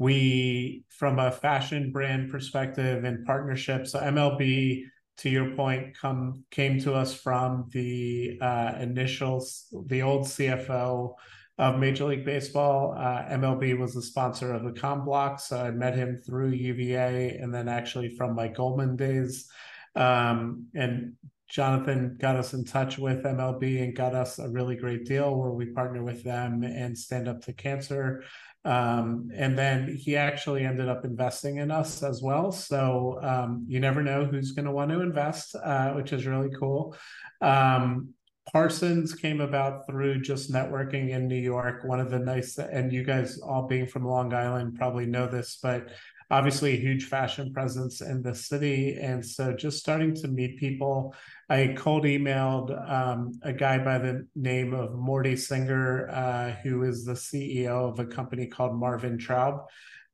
we 0.00 0.82
from 0.88 1.18
a 1.18 1.30
fashion 1.30 1.92
brand 1.92 2.30
perspective 2.30 3.04
and 3.04 3.24
partnership 3.26 3.86
so 3.86 4.00
mlb 4.00 4.82
to 5.18 5.28
your 5.28 5.54
point 5.54 5.94
come 5.96 6.42
came 6.50 6.80
to 6.80 6.94
us 6.94 7.14
from 7.14 7.68
the 7.72 8.38
uh, 8.40 8.72
initial 8.80 9.46
the 9.86 10.00
old 10.00 10.26
cfo 10.26 11.14
of 11.58 11.78
major 11.78 12.06
league 12.06 12.24
baseball. 12.24 12.94
Uh, 12.96 13.24
mlb 13.36 13.78
was 13.78 13.92
the 13.92 14.00
sponsor 14.00 14.54
of 14.54 14.64
the 14.64 14.72
com 14.72 15.04
block 15.04 15.38
so 15.38 15.60
i 15.60 15.70
met 15.70 15.94
him 15.94 16.18
through 16.24 16.48
uva 16.48 17.36
and 17.38 17.54
then 17.54 17.68
actually 17.68 18.08
from 18.16 18.34
my 18.34 18.48
goldman 18.48 18.96
days. 18.96 19.48
Um, 19.94 20.66
and 20.74 21.12
jonathan 21.46 22.16
got 22.18 22.36
us 22.36 22.54
in 22.54 22.64
touch 22.64 22.96
with 22.96 23.24
mlb 23.24 23.82
and 23.82 23.94
got 23.94 24.14
us 24.14 24.38
a 24.38 24.48
really 24.48 24.76
great 24.76 25.04
deal 25.04 25.34
where 25.34 25.50
we 25.50 25.66
partner 25.66 26.02
with 26.02 26.22
them 26.22 26.62
and 26.62 26.96
stand 26.96 27.28
up 27.28 27.42
to 27.42 27.52
cancer 27.52 28.22
um, 28.64 29.30
and 29.34 29.58
then 29.58 29.96
he 29.96 30.16
actually 30.16 30.64
ended 30.64 30.88
up 30.88 31.04
investing 31.04 31.56
in 31.56 31.70
us 31.70 32.02
as 32.02 32.22
well. 32.22 32.52
So 32.52 33.18
um, 33.22 33.64
you 33.68 33.80
never 33.80 34.02
know 34.02 34.24
who's 34.24 34.52
going 34.52 34.66
to 34.66 34.72
want 34.72 34.90
to 34.90 35.00
invest, 35.00 35.54
uh, 35.54 35.92
which 35.92 36.12
is 36.12 36.26
really 36.26 36.50
cool. 36.58 36.94
Um, 37.40 38.14
Parsons 38.52 39.14
came 39.14 39.40
about 39.40 39.86
through 39.86 40.20
just 40.22 40.52
networking 40.52 41.10
in 41.10 41.28
New 41.28 41.36
York. 41.36 41.84
One 41.84 42.00
of 42.00 42.10
the 42.10 42.18
nice, 42.18 42.58
and 42.58 42.92
you 42.92 43.04
guys 43.04 43.38
all 43.38 43.66
being 43.66 43.86
from 43.86 44.04
Long 44.04 44.34
Island 44.34 44.76
probably 44.76 45.06
know 45.06 45.26
this, 45.26 45.58
but 45.62 45.88
obviously 46.30 46.72
a 46.72 46.80
huge 46.80 47.04
fashion 47.04 47.52
presence 47.52 48.00
in 48.00 48.22
the 48.22 48.34
city. 48.34 48.98
And 49.00 49.24
so 49.24 49.52
just 49.52 49.78
starting 49.78 50.14
to 50.16 50.28
meet 50.28 50.58
people. 50.58 51.14
I 51.50 51.74
cold 51.76 52.04
emailed 52.04 52.70
um, 52.88 53.32
a 53.42 53.52
guy 53.52 53.78
by 53.78 53.98
the 53.98 54.24
name 54.36 54.72
of 54.72 54.94
Morty 54.94 55.34
Singer, 55.34 56.08
uh, 56.08 56.52
who 56.62 56.84
is 56.84 57.04
the 57.04 57.14
CEO 57.14 57.90
of 57.90 57.98
a 57.98 58.06
company 58.06 58.46
called 58.46 58.78
Marvin 58.78 59.18
Traub. 59.18 59.64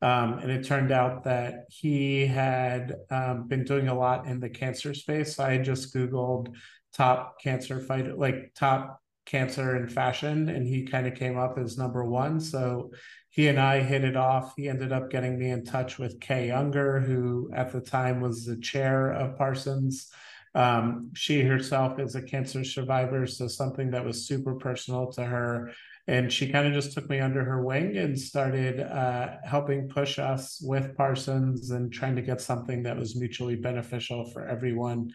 Um, 0.00 0.38
and 0.38 0.50
it 0.50 0.64
turned 0.64 0.92
out 0.92 1.24
that 1.24 1.66
he 1.68 2.26
had 2.26 2.94
um, 3.10 3.48
been 3.48 3.64
doing 3.64 3.88
a 3.88 3.94
lot 3.94 4.26
in 4.26 4.40
the 4.40 4.48
cancer 4.48 4.94
space. 4.94 5.36
So 5.36 5.44
I 5.44 5.58
just 5.58 5.94
Googled 5.94 6.54
top 6.94 7.38
cancer 7.38 7.80
fight, 7.80 8.18
like 8.18 8.52
top 8.54 9.02
cancer 9.26 9.76
and 9.76 9.92
fashion, 9.92 10.48
and 10.48 10.66
he 10.66 10.86
kind 10.86 11.06
of 11.06 11.16
came 11.16 11.36
up 11.36 11.58
as 11.58 11.76
number 11.76 12.02
one. 12.02 12.40
So 12.40 12.92
he 13.28 13.48
and 13.48 13.60
I 13.60 13.82
hit 13.82 14.04
it 14.04 14.16
off. 14.16 14.54
He 14.56 14.70
ended 14.70 14.90
up 14.90 15.10
getting 15.10 15.38
me 15.38 15.50
in 15.50 15.66
touch 15.66 15.98
with 15.98 16.18
Kay 16.18 16.50
Unger, 16.50 16.98
who 16.98 17.50
at 17.52 17.72
the 17.72 17.82
time 17.82 18.22
was 18.22 18.46
the 18.46 18.56
chair 18.56 19.10
of 19.10 19.36
Parsons. 19.36 20.10
Um, 20.56 21.10
she 21.14 21.42
herself 21.42 21.98
is 21.98 22.14
a 22.14 22.22
cancer 22.22 22.64
survivor, 22.64 23.26
so 23.26 23.46
something 23.46 23.90
that 23.90 24.04
was 24.04 24.26
super 24.26 24.54
personal 24.54 25.12
to 25.12 25.22
her. 25.22 25.70
And 26.08 26.32
she 26.32 26.50
kind 26.50 26.66
of 26.66 26.72
just 26.72 26.94
took 26.94 27.10
me 27.10 27.20
under 27.20 27.44
her 27.44 27.62
wing 27.62 27.98
and 27.98 28.18
started 28.18 28.80
uh, 28.80 29.36
helping 29.44 29.88
push 29.88 30.18
us 30.18 30.58
with 30.64 30.96
Parsons 30.96 31.72
and 31.72 31.92
trying 31.92 32.16
to 32.16 32.22
get 32.22 32.40
something 32.40 32.84
that 32.84 32.96
was 32.96 33.16
mutually 33.16 33.56
beneficial 33.56 34.30
for 34.30 34.48
everyone. 34.48 35.10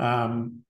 Um, 0.00 0.64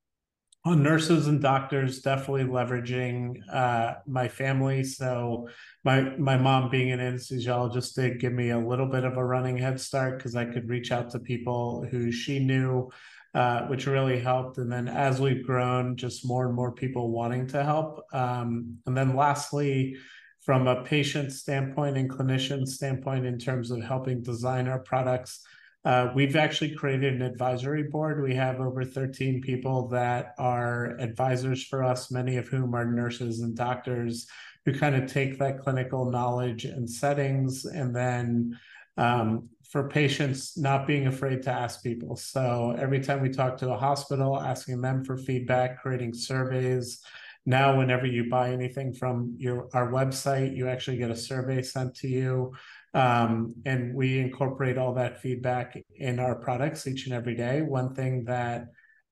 on 0.67 0.83
nurses 0.83 1.27
and 1.27 1.41
doctors 1.41 2.03
definitely 2.03 2.45
leveraging 2.45 3.41
uh, 3.51 3.95
my 4.07 4.29
family 4.29 4.85
so 4.85 5.49
my 5.85 6.03
my 6.19 6.37
mom 6.37 6.69
being 6.69 6.93
an 6.93 6.99
anesthesiologist 6.99 7.95
did 7.95 8.21
give 8.21 8.33
me 8.35 8.51
a 8.51 8.59
little 8.59 8.85
bit 8.85 9.05
of 9.05 9.17
a 9.17 9.25
running 9.25 9.57
head 9.57 9.81
start 9.81 10.19
because 10.19 10.37
i 10.37 10.45
could 10.45 10.69
reach 10.69 10.93
out 10.93 11.09
to 11.09 11.19
people 11.19 11.87
who 11.91 12.13
she 12.13 12.39
knew 12.39 12.91
uh, 13.35 13.63
which 13.67 13.87
really 13.87 14.19
helped 14.19 14.59
and 14.59 14.71
then 14.71 14.89
as 14.89 15.21
we've 15.21 15.47
grown 15.47 15.97
just 15.97 16.27
more 16.27 16.47
and 16.47 16.55
more 16.55 16.73
people 16.73 17.11
wanting 17.11 17.47
to 17.47 17.63
help 17.63 18.05
um, 18.13 18.77
and 18.87 18.97
then 18.97 19.15
lastly 19.15 19.97
from 20.41 20.67
a 20.67 20.83
patient 20.85 21.33
standpoint 21.33 21.97
and 21.97 22.11
clinician 22.11 22.67
standpoint 22.67 23.25
in 23.25 23.39
terms 23.39 23.71
of 23.71 23.83
helping 23.83 24.23
design 24.23 24.67
our 24.67 24.81
products 24.81 25.45
uh, 25.85 26.11
we've 26.15 26.37
actually 26.37 26.75
created 26.75 27.15
an 27.15 27.23
advisory 27.23 27.85
board. 27.85 28.23
We 28.23 28.35
have 28.35 28.61
over 28.61 28.85
13 28.85 29.41
people 29.41 29.89
that 29.89 30.35
are 30.39 30.99
advisors 30.99 31.65
for 31.65 31.83
us, 31.83 32.11
many 32.11 32.37
of 32.37 32.49
whom 32.49 32.75
are 32.75 32.85
nurses 32.85 33.41
and 33.41 33.57
doctors 33.57 34.27
who 34.65 34.79
kind 34.79 34.95
of 34.95 35.11
take 35.11 35.39
that 35.39 35.61
clinical 35.61 36.11
knowledge 36.11 36.67
and 36.67 36.89
settings 36.89 37.65
and 37.65 37.97
then 37.97 38.59
um, 38.99 39.49
for 39.71 39.89
patients 39.89 40.59
not 40.59 40.87
being 40.87 41.07
afraid 41.07 41.43
to 41.45 41.51
ask 41.51 41.83
people. 41.83 42.17
So 42.17 42.75
every 42.77 43.01
time 43.01 43.23
we 43.23 43.31
talk 43.31 43.57
to 43.59 43.73
a 43.73 43.77
hospital, 43.77 44.39
asking 44.39 44.81
them 44.81 45.05
for 45.05 45.17
feedback, 45.17 45.81
creating 45.81 46.13
surveys. 46.13 47.01
Now, 47.47 47.79
whenever 47.79 48.05
you 48.05 48.29
buy 48.29 48.51
anything 48.51 48.93
from 48.93 49.35
your 49.39 49.69
our 49.73 49.91
website, 49.91 50.57
you 50.57 50.69
actually 50.69 50.99
get 50.99 51.11
a 51.11 51.17
survey 51.17 51.63
sent 51.63 51.95
to 51.97 52.09
you. 52.09 52.53
Um, 52.93 53.55
and 53.65 53.95
we 53.95 54.19
incorporate 54.19 54.77
all 54.77 54.95
that 54.95 55.21
feedback 55.21 55.81
in 55.95 56.19
our 56.19 56.35
products 56.35 56.87
each 56.87 57.07
and 57.07 57.15
every 57.15 57.37
day. 57.37 57.63
One 57.63 57.95
thing 57.95 58.25
that 58.25 58.67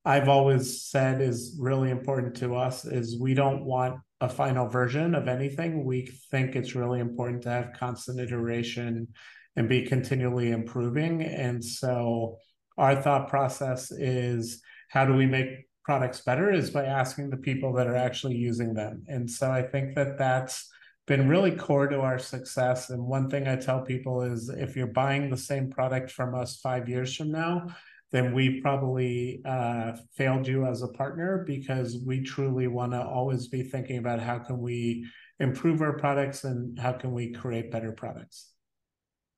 I've 0.05 0.29
always 0.29 0.83
said 0.83 1.21
is 1.21 1.57
really 1.61 1.91
important 1.91 2.35
to 2.37 2.57
us 2.57 2.85
is 2.85 3.21
we 3.21 3.35
don't 3.35 3.65
want 3.65 4.01
a 4.21 4.29
final 4.29 4.67
version 4.67 5.15
of 5.15 5.29
anything. 5.29 5.85
We 5.85 6.11
think 6.31 6.57
it's 6.57 6.75
really 6.75 6.99
important 6.99 7.43
to 7.43 7.51
have 7.51 7.73
constant 7.75 8.19
iteration 8.19 9.09
and 9.57 9.69
be 9.69 9.87
continually 9.87 10.51
improving. 10.51 11.23
And 11.23 11.65
so 11.65 12.37
our 12.77 13.01
thought 13.03 13.29
process 13.29 13.91
is 13.91 14.63
how 14.89 15.05
do 15.05 15.15
we 15.15 15.27
make 15.27 15.49
products 15.85 16.21
better 16.21 16.53
is 16.53 16.71
by 16.71 16.85
asking 16.85 17.31
the 17.31 17.37
people 17.37 17.73
that 17.73 17.87
are 17.87 17.97
actually 17.97 18.37
using 18.37 18.75
them. 18.75 19.05
And 19.09 19.29
so 19.31 19.51
I 19.51 19.63
think 19.63 19.95
that 19.95 20.19
that's 20.19 20.69
been 21.07 21.29
really 21.29 21.53
core 21.53 21.89
to 21.89 22.01
our 22.01 22.19
success. 22.19 22.91
And 22.91 23.03
one 23.03 23.31
thing 23.31 23.49
I 23.49 23.57
tell 23.57 23.81
people 23.81 24.23
is 24.23 24.51
if 24.51 24.77
you're 24.77 24.87
buying 24.87 25.31
the 25.31 25.37
same 25.37 25.71
product 25.71 26.11
from 26.11 26.35
us 26.35 26.61
five 26.61 26.89
years 26.89 27.17
from 27.17 27.33
now, 27.33 27.69
then 28.13 28.35
we 28.35 28.61
probably 28.61 29.41
uh, 29.45 29.93
failed 30.15 30.47
you 30.47 30.67
as 30.67 30.83
a 30.83 30.89
partner 30.89 31.45
because 31.47 31.99
we 32.07 32.23
truly 32.23 32.67
want 32.67 32.93
to 32.93 33.03
always 33.03 33.49
be 33.49 33.63
thinking 33.63 33.99
about 33.99 34.21
how 34.21 34.39
can 34.39 34.59
we 34.61 35.07
improve 35.41 35.83
our 35.83 35.99
products 35.99 36.45
and 36.45 36.79
how 36.79 36.93
can 36.93 37.13
we 37.13 37.33
create 37.33 37.71
better 37.71 37.93
products. 37.93 38.51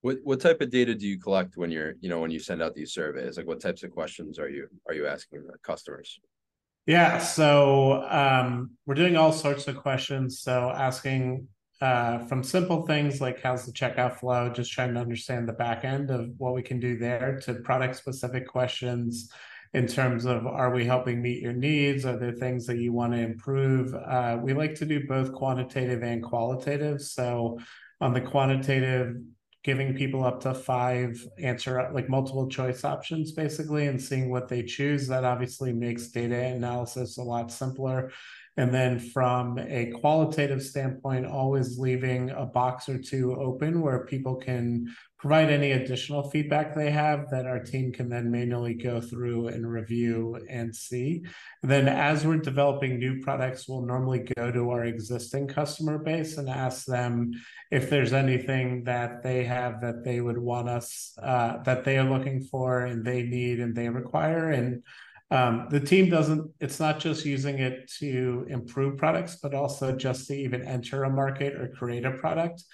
What 0.02 0.18
what 0.22 0.40
type 0.40 0.60
of 0.60 0.70
data 0.70 0.94
do 0.94 1.06
you 1.06 1.18
collect 1.18 1.56
when 1.56 1.70
you're 1.70 1.94
you 2.00 2.08
know 2.08 2.20
when 2.20 2.30
you 2.30 2.38
send 2.38 2.62
out 2.62 2.74
these 2.74 2.92
surveys? 2.92 3.36
Like 3.36 3.46
what 3.46 3.60
types 3.60 3.82
of 3.82 3.90
questions 3.90 4.38
are 4.38 4.48
you 4.48 4.68
are 4.88 4.94
you 4.94 5.06
asking 5.06 5.46
the 5.46 5.58
customers? 5.62 6.18
Yeah, 6.86 7.18
so 7.18 8.02
um, 8.08 8.72
we're 8.86 8.94
doing 8.94 9.16
all 9.16 9.32
sorts 9.32 9.68
of 9.68 9.76
questions. 9.76 10.40
So 10.40 10.70
asking 10.74 11.46
uh, 11.80 12.18
from 12.20 12.42
simple 12.42 12.86
things 12.86 13.20
like 13.20 13.40
how's 13.42 13.66
the 13.66 13.72
checkout 13.72 14.18
flow, 14.18 14.50
just 14.50 14.72
trying 14.72 14.94
to 14.94 15.00
understand 15.00 15.48
the 15.48 15.52
back 15.52 15.84
end 15.84 16.10
of 16.10 16.30
what 16.38 16.54
we 16.54 16.62
can 16.62 16.80
do 16.80 16.98
there, 16.98 17.38
to 17.44 17.54
product 17.54 17.96
specific 17.96 18.46
questions 18.48 19.30
in 19.72 19.86
terms 19.86 20.24
of 20.24 20.46
are 20.46 20.74
we 20.74 20.84
helping 20.84 21.22
meet 21.22 21.40
your 21.40 21.52
needs? 21.52 22.04
Are 22.04 22.18
there 22.18 22.32
things 22.32 22.66
that 22.66 22.78
you 22.78 22.92
want 22.92 23.12
to 23.12 23.18
improve? 23.18 23.94
Uh, 23.94 24.38
we 24.42 24.52
like 24.52 24.74
to 24.76 24.84
do 24.84 25.06
both 25.06 25.32
quantitative 25.32 26.02
and 26.02 26.22
qualitative. 26.22 27.00
So 27.02 27.58
on 28.00 28.12
the 28.12 28.20
quantitative, 28.20 29.16
giving 29.62 29.94
people 29.94 30.24
up 30.24 30.40
to 30.40 30.54
five 30.54 31.22
answer 31.38 31.90
like 31.92 32.08
multiple 32.08 32.48
choice 32.48 32.82
options 32.82 33.32
basically 33.32 33.88
and 33.88 34.00
seeing 34.00 34.30
what 34.30 34.48
they 34.48 34.62
choose 34.62 35.06
that 35.06 35.24
obviously 35.24 35.72
makes 35.72 36.08
data 36.08 36.34
analysis 36.34 37.18
a 37.18 37.22
lot 37.22 37.52
simpler. 37.52 38.10
And 38.56 38.74
then 38.74 38.98
from 38.98 39.58
a 39.58 39.92
qualitative 40.00 40.62
standpoint, 40.62 41.26
always 41.26 41.78
leaving 41.78 42.30
a 42.30 42.46
box 42.46 42.88
or 42.88 42.98
two 42.98 43.34
open 43.40 43.80
where 43.80 44.04
people 44.06 44.36
can 44.36 44.94
provide 45.20 45.50
any 45.50 45.72
additional 45.72 46.30
feedback 46.30 46.74
they 46.74 46.90
have 46.90 47.28
that 47.30 47.46
our 47.46 47.58
team 47.58 47.92
can 47.92 48.08
then 48.08 48.30
manually 48.30 48.72
go 48.72 49.02
through 49.02 49.48
and 49.48 49.70
review 49.70 50.38
and 50.48 50.74
see. 50.74 51.22
And 51.62 51.70
then 51.70 51.88
as 51.88 52.26
we're 52.26 52.38
developing 52.38 52.98
new 52.98 53.20
products, 53.20 53.68
we'll 53.68 53.84
normally 53.84 54.26
go 54.36 54.50
to 54.50 54.70
our 54.70 54.84
existing 54.84 55.48
customer 55.48 55.98
base 55.98 56.38
and 56.38 56.48
ask 56.48 56.86
them 56.86 57.32
if 57.70 57.90
there's 57.90 58.14
anything 58.14 58.84
that 58.84 59.22
they 59.22 59.44
have 59.44 59.82
that 59.82 60.04
they 60.04 60.22
would 60.22 60.38
want 60.38 60.70
us, 60.70 61.12
uh, 61.22 61.62
that 61.64 61.84
they 61.84 61.98
are 61.98 62.10
looking 62.10 62.40
for 62.42 62.86
and 62.86 63.04
they 63.04 63.22
need 63.22 63.60
and 63.60 63.76
they 63.76 63.90
require. 63.90 64.50
And 64.50 64.82
um, 65.30 65.66
the 65.70 65.80
team 65.80 66.08
doesn't, 66.08 66.50
it's 66.60 66.80
not 66.80 66.98
just 66.98 67.26
using 67.26 67.58
it 67.58 67.92
to 67.98 68.46
improve 68.48 68.96
products, 68.96 69.36
but 69.42 69.52
also 69.52 69.94
just 69.94 70.28
to 70.28 70.34
even 70.34 70.62
enter 70.62 71.04
a 71.04 71.10
market 71.10 71.60
or 71.60 71.68
create 71.68 72.06
a 72.06 72.12
product. 72.12 72.64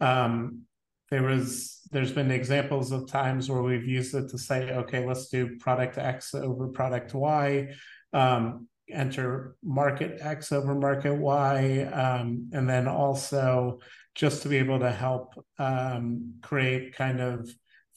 Um, 0.00 0.66
there 1.10 1.22
was, 1.22 1.80
there's 1.92 2.12
been 2.12 2.30
examples 2.30 2.92
of 2.92 3.06
times 3.06 3.48
where 3.48 3.62
we've 3.62 3.86
used 3.86 4.14
it 4.14 4.28
to 4.30 4.38
say, 4.38 4.70
okay, 4.72 5.06
let's 5.06 5.28
do 5.28 5.56
product 5.58 5.98
X 5.98 6.34
over 6.34 6.68
product 6.68 7.14
Y, 7.14 7.68
um, 8.12 8.66
enter 8.90 9.56
market 9.62 10.18
X 10.20 10.52
over 10.52 10.74
market 10.74 11.14
Y, 11.14 11.82
um, 11.92 12.48
and 12.52 12.68
then 12.68 12.88
also 12.88 13.78
just 14.14 14.42
to 14.42 14.48
be 14.48 14.56
able 14.56 14.80
to 14.80 14.90
help 14.90 15.34
um, 15.58 16.34
create 16.42 16.94
kind 16.94 17.20
of 17.20 17.48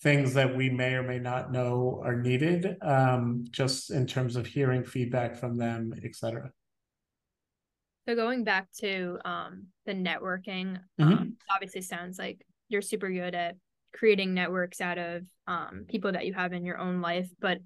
things 0.01 0.33
that 0.33 0.55
we 0.55 0.69
may 0.69 0.93
or 0.93 1.03
may 1.03 1.19
not 1.19 1.51
know 1.51 2.01
are 2.05 2.15
needed, 2.15 2.77
um, 2.81 3.45
just 3.49 3.91
in 3.91 4.05
terms 4.05 4.35
of 4.35 4.45
hearing 4.47 4.83
feedback 4.83 5.35
from 5.35 5.57
them, 5.57 5.93
et 6.03 6.15
cetera. 6.15 6.51
So 8.07 8.15
going 8.15 8.43
back 8.43 8.67
to 8.79 9.19
um, 9.25 9.67
the 9.85 9.93
networking, 9.93 10.77
mm-hmm. 10.99 11.03
um, 11.03 11.37
obviously 11.53 11.81
sounds 11.81 12.17
like 12.17 12.43
you're 12.69 12.81
super 12.81 13.09
good 13.09 13.35
at 13.35 13.55
creating 13.93 14.33
networks 14.33 14.81
out 14.81 14.97
of 14.97 15.23
um, 15.47 15.85
people 15.87 16.11
that 16.11 16.25
you 16.25 16.33
have 16.33 16.53
in 16.53 16.65
your 16.65 16.77
own 16.77 17.01
life. 17.01 17.29
But 17.39 17.59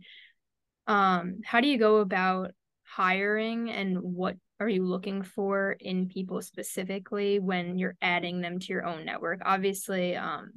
um, 0.88 1.42
how 1.46 1.62
do 1.62 1.68
you 1.68 1.78
go 1.78 1.98
about 1.98 2.52
hiring, 2.84 3.70
and 3.70 3.98
what 4.00 4.36
are 4.60 4.70
you 4.70 4.86
looking 4.86 5.22
for 5.24 5.76
in 5.80 6.08
people 6.08 6.42
specifically 6.42 7.40
when 7.40 7.78
you're 7.78 7.96
adding 8.02 8.42
them 8.42 8.60
to 8.60 8.68
your 8.68 8.86
own 8.86 9.06
network? 9.06 9.42
Obviously, 9.46 10.16
um, 10.16 10.52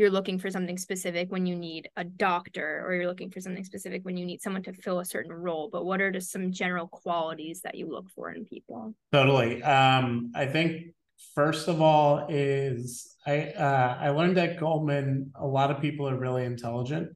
you're 0.00 0.10
looking 0.10 0.38
for 0.38 0.50
something 0.50 0.78
specific 0.78 1.30
when 1.30 1.44
you 1.44 1.54
need 1.54 1.90
a 1.96 2.04
doctor 2.04 2.82
or 2.86 2.94
you're 2.94 3.06
looking 3.06 3.30
for 3.30 3.38
something 3.38 3.64
specific 3.64 4.02
when 4.02 4.16
you 4.16 4.24
need 4.24 4.40
someone 4.40 4.62
to 4.62 4.72
fill 4.72 5.00
a 5.00 5.04
certain 5.04 5.30
role 5.30 5.68
but 5.70 5.84
what 5.84 6.00
are 6.00 6.10
just 6.10 6.32
some 6.32 6.50
general 6.50 6.88
qualities 6.88 7.60
that 7.60 7.74
you 7.74 7.86
look 7.86 8.08
for 8.08 8.32
in 8.32 8.46
people 8.46 8.94
totally 9.12 9.62
um, 9.62 10.32
i 10.34 10.46
think 10.46 10.94
first 11.34 11.68
of 11.68 11.82
all 11.82 12.26
is 12.30 13.09
i 13.26 13.40
uh, 13.50 13.96
i 14.00 14.08
learned 14.10 14.38
at 14.38 14.58
goldman 14.58 15.30
a 15.34 15.46
lot 15.46 15.70
of 15.70 15.80
people 15.80 16.08
are 16.08 16.18
really 16.18 16.44
intelligent. 16.44 17.08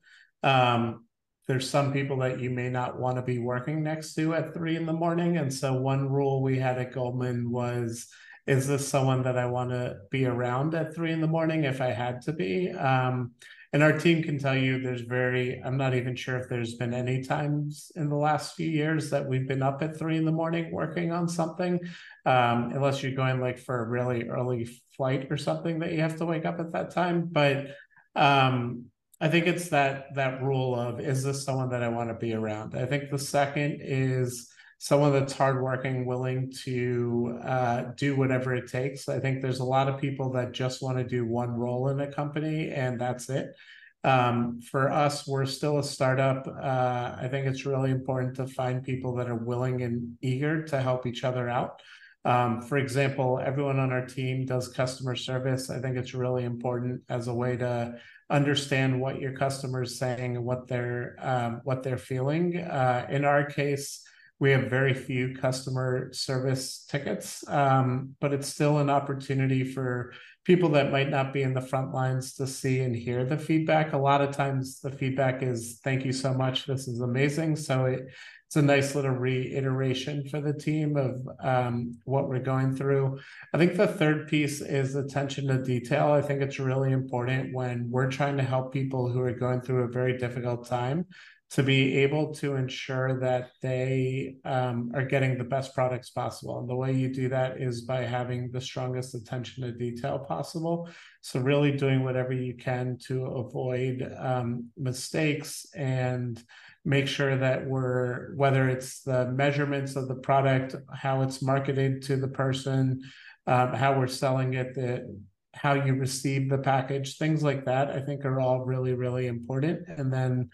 Um, 0.43 1.05
there's 1.47 1.69
some 1.69 1.93
people 1.93 2.19
that 2.19 2.41
you 2.41 2.51
may 2.51 2.71
not 2.71 2.99
want 2.99 3.17
to 3.17 3.23
be 3.23 3.39
working 3.39 3.83
next 3.83 4.15
to 4.15 4.35
at 4.35 4.55
three 4.55 4.77
in 4.77 4.87
the 4.87 4.93
morning. 4.93 5.37
And 5.37 5.53
so 5.53 5.75
one 5.75 6.09
rule 6.09 6.43
we 6.43 6.59
had 6.59 6.79
at 6.79 6.93
goldman 6.93 7.51
was 7.51 8.09
is 8.47 8.67
this 8.67 8.87
someone 8.87 9.23
that 9.23 9.39
I 9.39 9.47
want 9.47 9.71
to 9.71 9.97
be 10.11 10.27
around 10.27 10.75
at 10.75 10.95
three 10.95 11.13
in 11.13 11.21
the 11.21 11.27
morning 11.27 11.65
if 11.65 11.81
I 11.81 11.93
had 11.93 12.23
to 12.23 12.33
be? 12.33 12.71
Um, 12.71 13.33
and 13.73 13.83
our 13.83 13.99
team 13.99 14.23
can 14.23 14.39
tell 14.39 14.57
you 14.57 14.79
there's 14.79 15.01
very, 15.01 15.61
I'm 15.65 15.77
not 15.77 15.95
even 15.95 16.15
sure 16.15 16.39
if 16.39 16.49
there's 16.49 16.75
been 16.75 16.95
any 16.95 17.23
times 17.23 17.91
in 17.97 18.09
the 18.09 18.17
last 18.17 18.55
few 18.55 18.71
years 18.71 19.11
that 19.11 19.27
we've 19.27 19.49
been 19.49 19.65
up 19.65 19.83
at 19.83 19.99
three 19.99 20.17
in 20.17 20.25
the 20.25 20.31
morning 20.31 20.71
working 20.71 21.11
on 21.11 21.29
something, 21.29 21.81
um, 22.25 22.71
unless 22.73 23.03
you're 23.03 23.17
going 23.17 23.41
like 23.41 23.59
for 23.59 23.83
a 23.83 23.89
really 23.89 24.29
early 24.29 24.69
flight 24.97 25.27
or 25.29 25.37
something 25.37 25.81
that 25.81 25.93
you 25.93 26.01
have 26.01 26.17
to 26.19 26.25
wake 26.25 26.45
up 26.45 26.61
at 26.61 26.73
that 26.73 26.93
time. 26.93 27.29
But 27.33 27.75
um, 28.15 28.85
I 29.21 29.29
think 29.29 29.47
it's 29.47 29.71
that 29.71 30.15
that 30.15 30.43
rule 30.43 30.79
of 30.79 31.01
is 31.01 31.25
this 31.25 31.45
someone 31.45 31.71
that 31.71 31.83
I 31.83 31.89
want 31.89 32.11
to 32.11 32.15
be 32.15 32.35
around? 32.35 32.77
I 32.77 32.87
think 32.87 33.11
the 33.11 33.19
second 33.19 33.81
is 33.83 34.54
someone 34.85 35.15
that's 35.15 35.33
hardworking, 35.33 36.05
willing 36.05 36.53
to 36.53 37.39
uh, 37.43 37.85
do 37.97 38.15
whatever 38.15 38.55
it 38.55 38.71
takes. 38.71 39.09
I 39.09 39.19
think 39.19 39.41
there's 39.41 39.61
a 39.61 39.65
lot 39.65 39.89
of 39.89 39.99
people 39.99 40.31
that 40.33 40.53
just 40.53 40.83
want 40.83 40.99
to 40.99 41.05
do 41.05 41.25
one 41.25 41.49
role 41.49 41.89
in 41.89 42.01
a 42.01 42.13
company 42.13 42.69
and 42.69 43.01
that's 43.01 43.31
it. 43.31 43.57
Um, 44.05 44.61
for 44.61 44.93
us, 44.93 45.27
we're 45.27 45.47
still 45.47 45.79
a 45.79 45.83
startup. 45.83 46.47
Uh, 46.47 47.17
I 47.19 47.29
think 47.31 47.47
it's 47.47 47.65
really 47.65 47.93
important 47.93 48.37
to 48.37 48.47
find 48.47 48.85
people 48.85 49.15
that 49.15 49.31
are 49.31 49.35
willing 49.35 49.81
and 49.81 50.19
eager 50.21 50.63
to 50.65 50.83
help 50.83 51.07
each 51.07 51.25
other 51.25 51.49
out. 51.49 51.81
Um, 52.27 52.61
for 52.61 52.77
example, 52.77 53.41
everyone 53.43 53.79
on 53.79 53.91
our 53.91 54.05
team 54.05 54.45
does 54.45 54.69
customer 54.69 55.17
service. 55.17 55.71
I 55.71 55.81
think 55.81 55.97
it's 55.97 56.13
really 56.13 56.45
important 56.45 57.01
as 57.09 57.29
a 57.29 57.35
way 57.35 57.57
to 57.57 57.99
understand 58.29 59.01
what 59.01 59.19
your 59.19 59.33
customers 59.33 59.99
saying 59.99 60.45
what 60.45 60.69
they're 60.69 61.17
um, 61.21 61.63
what 61.65 61.83
they're 61.83 61.97
feeling. 61.97 62.59
Uh, 62.59 63.07
in 63.09 63.25
our 63.25 63.47
case, 63.47 64.05
we 64.41 64.51
have 64.51 64.69
very 64.69 64.95
few 64.95 65.35
customer 65.35 66.13
service 66.13 66.85
tickets, 66.89 67.47
um, 67.49 68.15
but 68.21 68.33
it's 68.33 68.49
still 68.49 68.79
an 68.79 68.91
opportunity 68.91 69.65
for 69.65 70.13
people 70.45 70.71
that 70.71 70.93
might 70.93 71.09
not 71.09 71.33
be 71.33 71.43
in 71.43 71.55
the 71.55 71.61
front 71.61 71.95
lines 71.95 72.35
to 72.35 72.47
see 72.47 72.81
and 72.81 72.95
hear 72.95 73.25
the 73.25 73.39
feedback. 73.39 73.93
A 73.93 73.99
lot 73.99 74.21
of 74.21 74.37
times, 74.37 74.81
the 74.81 74.91
feedback 74.91 75.43
is 75.43 75.81
"Thank 75.83 76.05
you 76.05 76.13
so 76.13 76.35
much. 76.35 76.67
This 76.67 76.89
is 76.89 77.01
amazing." 77.01 77.57
So 77.57 77.87
it 77.87 78.09
it's 78.47 78.57
a 78.57 78.63
nice 78.63 78.95
little 78.95 79.11
reiteration 79.11 80.29
for 80.29 80.41
the 80.41 80.53
team 80.53 80.97
of 80.97 81.27
um, 81.41 81.99
what 82.05 82.29
we're 82.29 82.39
going 82.39 82.77
through. 82.77 83.19
I 83.53 83.59
think 83.59 83.77
the 83.77 83.87
third 83.87 84.29
piece 84.29 84.61
is 84.61 84.95
attention 84.95 85.49
to 85.49 85.63
detail. 85.63 86.13
I 86.13 86.23
think 86.23 86.41
it's 86.41 86.59
really 86.59 86.93
important 86.93 87.55
when 87.55 87.91
we're 87.91 88.11
trying 88.11 88.37
to 88.37 88.45
help 88.45 88.73
people 88.73 89.11
who 89.11 89.21
are 89.21 89.33
going 89.33 89.61
through 89.61 89.85
a 89.85 89.89
very 89.89 90.19
difficult 90.19 90.69
time 90.69 91.07
to 91.55 91.63
be 91.63 91.99
able 91.99 92.35
to 92.35 92.57
ensure 92.57 93.21
that 93.21 93.51
they 93.63 94.35
um, 94.45 94.91
are 94.93 95.05
getting 95.05 95.39
the 95.39 95.45
best 95.45 95.73
products 95.73 96.11
possible. 96.11 96.59
And 96.59 96.69
the 96.69 96.75
way 96.75 96.93
you 96.93 97.15
do 97.15 97.29
that 97.29 97.61
is 97.61 97.83
by 97.83 98.03
having 98.03 98.51
the 98.51 98.61
strongest 98.61 99.15
attention 99.15 99.63
to 99.63 99.71
detail 99.71 100.19
possible. 100.19 100.89
So, 101.21 101.39
really 101.39 101.71
doing 101.71 102.03
whatever 102.03 102.33
you 102.33 102.55
can 102.55 102.99
to 103.07 103.27
avoid 103.27 104.03
um, 104.19 104.71
mistakes 104.77 105.67
and 105.77 106.43
make 106.85 107.07
sure 107.07 107.37
that 107.37 107.67
we're 107.67 108.35
whether 108.35 108.69
it's 108.69 109.01
the 109.01 109.31
measurements 109.33 109.97
of 109.97 110.09
the 110.09 110.15
product 110.15 110.77
how 110.93 111.23
it's 111.23 111.43
marketed 111.43 112.03
to 112.03 112.17
the 112.17 112.29
person 112.29 113.01
um, 113.47 113.73
how 113.73 113.99
we're 113.99 114.07
selling 114.07 114.55
it 114.55 114.75
the 114.75 115.19
how 115.55 115.75
you 115.75 115.95
receive 115.95 116.51
the 116.51 116.59
package 116.59 117.17
things 117.17 117.43
like 117.43 117.65
that 117.65 117.91
i 117.91 118.01
think 118.01 118.25
are 118.25 118.41
all 118.41 118.65
really 118.65 118.93
really 118.93 119.27
important. 119.27 119.87
And 119.89 120.13
then 120.13 120.51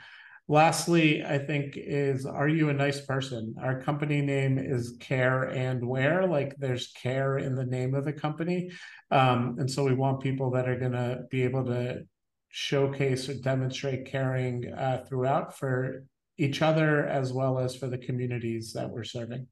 lastly 0.48 1.24
i 1.24 1.38
think 1.38 1.74
is 1.76 2.26
are 2.26 2.48
you 2.48 2.70
a 2.70 2.74
nice 2.74 3.00
person? 3.00 3.54
Our 3.62 3.80
company 3.80 4.20
name 4.20 4.58
is 4.58 4.96
care 5.00 5.44
and 5.44 5.86
wear 5.86 6.26
like 6.26 6.54
there's 6.58 6.88
care 6.88 7.38
in 7.38 7.54
the 7.54 7.66
name 7.66 7.94
of 7.94 8.04
the 8.04 8.12
company. 8.12 8.70
Um, 9.10 9.56
and 9.58 9.70
so 9.70 9.84
we 9.84 9.94
want 9.94 10.20
people 10.20 10.50
that 10.52 10.68
are 10.68 10.78
going 10.78 10.92
to 10.92 11.22
be 11.30 11.42
able 11.42 11.64
to 11.66 12.02
showcase 12.50 13.28
or 13.28 13.34
demonstrate 13.34 14.06
caring 14.06 14.72
uh, 14.72 15.04
throughout 15.08 15.56
for 15.56 16.04
each 16.40 16.62
other 16.62 17.06
as 17.06 17.32
well 17.32 17.58
as 17.58 17.76
for 17.76 17.86
the 17.86 17.98
communities 17.98 18.72
that 18.72 18.88
we're 18.88 19.04
serving. 19.04 19.46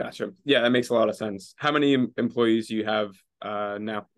Gotcha. 0.00 0.32
Yeah, 0.44 0.62
that 0.62 0.70
makes 0.70 0.88
a 0.88 0.94
lot 0.94 1.08
of 1.08 1.16
sense. 1.16 1.54
How 1.56 1.70
many 1.70 1.96
employees 2.16 2.66
do 2.66 2.74
you 2.74 2.84
have 2.84 3.12
uh, 3.40 3.78
now? 3.80 4.08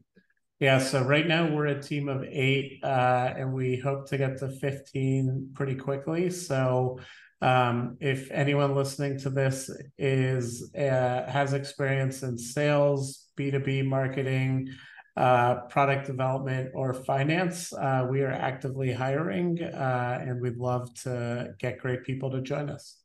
Yeah, 0.61 0.79
so 0.79 1.03
right 1.03 1.27
now 1.27 1.55
we're 1.55 1.67
a 1.67 1.83
team 1.83 2.09
of 2.09 2.25
eight, 2.25 2.81
uh, 2.83 3.35
and 3.37 3.53
we 3.53 3.77
hope 3.77 4.09
to 4.09 4.17
get 4.17 4.39
to 4.39 4.49
15 4.49 5.51
pretty 5.53 5.75
quickly. 5.75 6.31
So, 6.31 7.01
um, 7.43 7.99
if 8.01 8.31
anyone 8.31 8.75
listening 8.75 9.19
to 9.19 9.31
this 9.31 9.69
is 9.99 10.71
uh, 10.75 11.29
has 11.29 11.53
experience 11.53 12.23
in 12.23 12.39
sales, 12.39 13.27
B2B 13.39 13.85
marketing, 13.85 14.71
uh, 15.17 15.61
product 15.69 16.07
development 16.07 16.71
or 16.75 16.93
finance, 16.93 17.73
uh, 17.73 18.07
we 18.11 18.23
are 18.23 18.33
actively 18.33 18.93
hiring 18.93 19.63
uh, 19.63 20.19
and 20.21 20.41
we'd 20.41 20.57
love 20.57 20.93
to 20.95 21.55
get 21.59 21.79
great 21.79 22.03
people 22.03 22.31
to 22.31 22.41
join 22.41 22.69
us. 22.69 22.97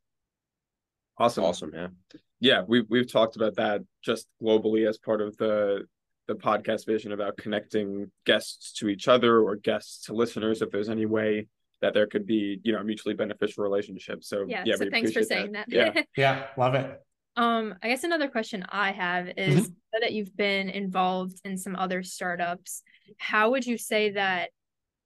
Awesome. 1.18 1.44
Awesome. 1.44 1.72
Yeah. 1.74 1.88
Yeah. 2.39 2.63
We've, 2.68 2.86
we've 2.89 3.12
talked 3.12 3.36
about 3.36 3.56
that 3.58 3.82
just 4.04 4.28
globally 4.42 4.88
as 4.88 4.98
part 4.98 5.22
of 5.22 5.38
the, 5.38 5.86
the 6.28 6.36
podcast 6.36 6.86
vision 6.86 7.12
about 7.12 7.38
connecting 7.38 8.12
guests 8.25 8.74
to 8.74 8.88
each 8.88 9.07
other 9.07 9.42
or 9.42 9.55
guests 9.55 10.05
to 10.05 10.14
listeners. 10.14 10.62
If 10.62 10.72
there's 10.72 10.90
any 10.90 11.05
way 11.05 11.48
that 11.81 11.94
there 11.94 12.07
could 12.07 12.25
be, 12.25 12.60
you 12.64 12.72
know, 12.72 12.83
mutually 12.83 13.16
beneficial 13.16 13.64
relationships. 13.64 14.29
So 14.29 14.46
yeah, 14.48 14.64
yeah 14.66 14.75
so 14.75 14.90
thanks 14.90 15.12
for 15.12 15.24
saying 15.24 15.51
that. 15.53 15.68
that. 15.70 15.96
Yeah. 15.96 16.03
yeah. 16.18 16.46
Love 16.57 16.75
it. 16.75 17.00
Um, 17.40 17.75
I 17.82 17.88
guess 17.88 18.04
another 18.04 18.28
question 18.28 18.66
I 18.68 18.92
have 18.92 19.30
is 19.38 19.62
mm-hmm. 19.62 20.02
that 20.02 20.12
you've 20.12 20.36
been 20.36 20.70
involved 20.70 21.40
in 21.46 21.58
some 21.58 21.74
other 21.74 22.04
startups. 22.04 22.84
How 23.18 23.52
would 23.52 23.66
you 23.66 23.78
say 23.78 24.12
that 24.12 24.50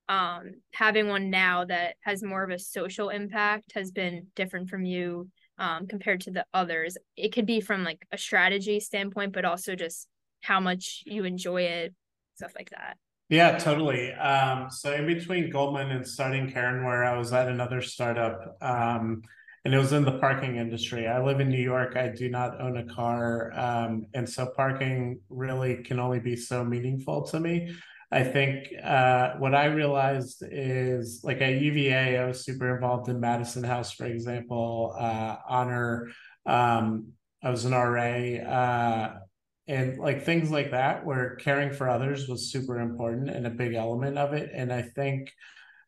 um, 0.09 0.55
having 0.73 1.09
one 1.09 1.29
now 1.29 1.65
that 1.65 1.93
has 2.01 2.23
more 2.23 2.43
of 2.43 2.49
a 2.49 2.57
social 2.57 3.09
impact 3.09 3.73
has 3.75 3.91
been 3.91 4.25
different 4.35 4.67
from 4.67 4.83
you 4.83 5.29
um, 5.59 5.85
compared 5.85 6.21
to 6.21 6.31
the 6.31 6.43
others? 6.55 6.97
It 7.15 7.33
could 7.33 7.45
be 7.45 7.61
from 7.61 7.83
like 7.83 8.03
a 8.11 8.17
strategy 8.17 8.79
standpoint, 8.79 9.31
but 9.31 9.45
also 9.45 9.75
just 9.75 10.07
how 10.41 10.59
much 10.59 11.03
you 11.05 11.25
enjoy 11.25 11.61
it, 11.61 11.93
stuff 12.33 12.53
like 12.55 12.71
that. 12.71 12.97
Yeah, 13.29 13.59
totally. 13.59 14.11
Um, 14.11 14.71
so 14.71 14.91
in 14.91 15.05
between 15.05 15.51
Goldman 15.51 15.91
and 15.91 16.07
starting 16.07 16.51
Care 16.51 16.83
& 16.83 16.83
Wear, 16.83 17.03
I 17.03 17.15
was 17.15 17.31
at 17.31 17.47
another 17.47 17.83
startup. 17.83 18.57
Um, 18.59 19.21
and 19.65 19.73
it 19.73 19.77
was 19.77 19.93
in 19.93 20.03
the 20.03 20.19
parking 20.19 20.57
industry. 20.57 21.07
I 21.07 21.23
live 21.23 21.39
in 21.39 21.49
New 21.49 21.61
York. 21.61 21.95
I 21.95 22.09
do 22.09 22.29
not 22.29 22.59
own 22.59 22.77
a 22.77 22.85
car, 22.85 23.51
um, 23.55 24.05
and 24.13 24.27
so 24.27 24.47
parking 24.55 25.21
really 25.29 25.83
can 25.83 25.99
only 25.99 26.19
be 26.19 26.35
so 26.35 26.63
meaningful 26.63 27.23
to 27.27 27.39
me. 27.39 27.73
I 28.11 28.23
think 28.23 28.67
uh, 28.83 29.31
what 29.39 29.55
I 29.55 29.65
realized 29.65 30.43
is 30.43 31.21
like 31.23 31.41
at 31.41 31.59
UVA, 31.59 32.19
I 32.19 32.27
was 32.27 32.45
super 32.45 32.75
involved 32.75 33.09
in 33.09 33.19
Madison 33.19 33.63
House, 33.63 33.91
for 33.91 34.05
example, 34.05 34.95
uh, 34.99 35.37
honor. 35.49 36.09
Um, 36.45 37.13
I 37.43 37.49
was 37.49 37.65
an 37.65 37.71
RA. 37.71 38.37
Uh, 38.37 39.19
and 39.67 39.97
like 39.97 40.23
things 40.23 40.51
like 40.51 40.71
that, 40.71 41.05
where 41.05 41.35
caring 41.37 41.71
for 41.71 41.89
others 41.89 42.27
was 42.27 42.51
super 42.51 42.79
important 42.79 43.29
and 43.29 43.47
a 43.47 43.49
big 43.49 43.73
element 43.73 44.17
of 44.17 44.33
it. 44.33 44.51
And 44.53 44.71
I 44.71 44.81
think 44.81 45.31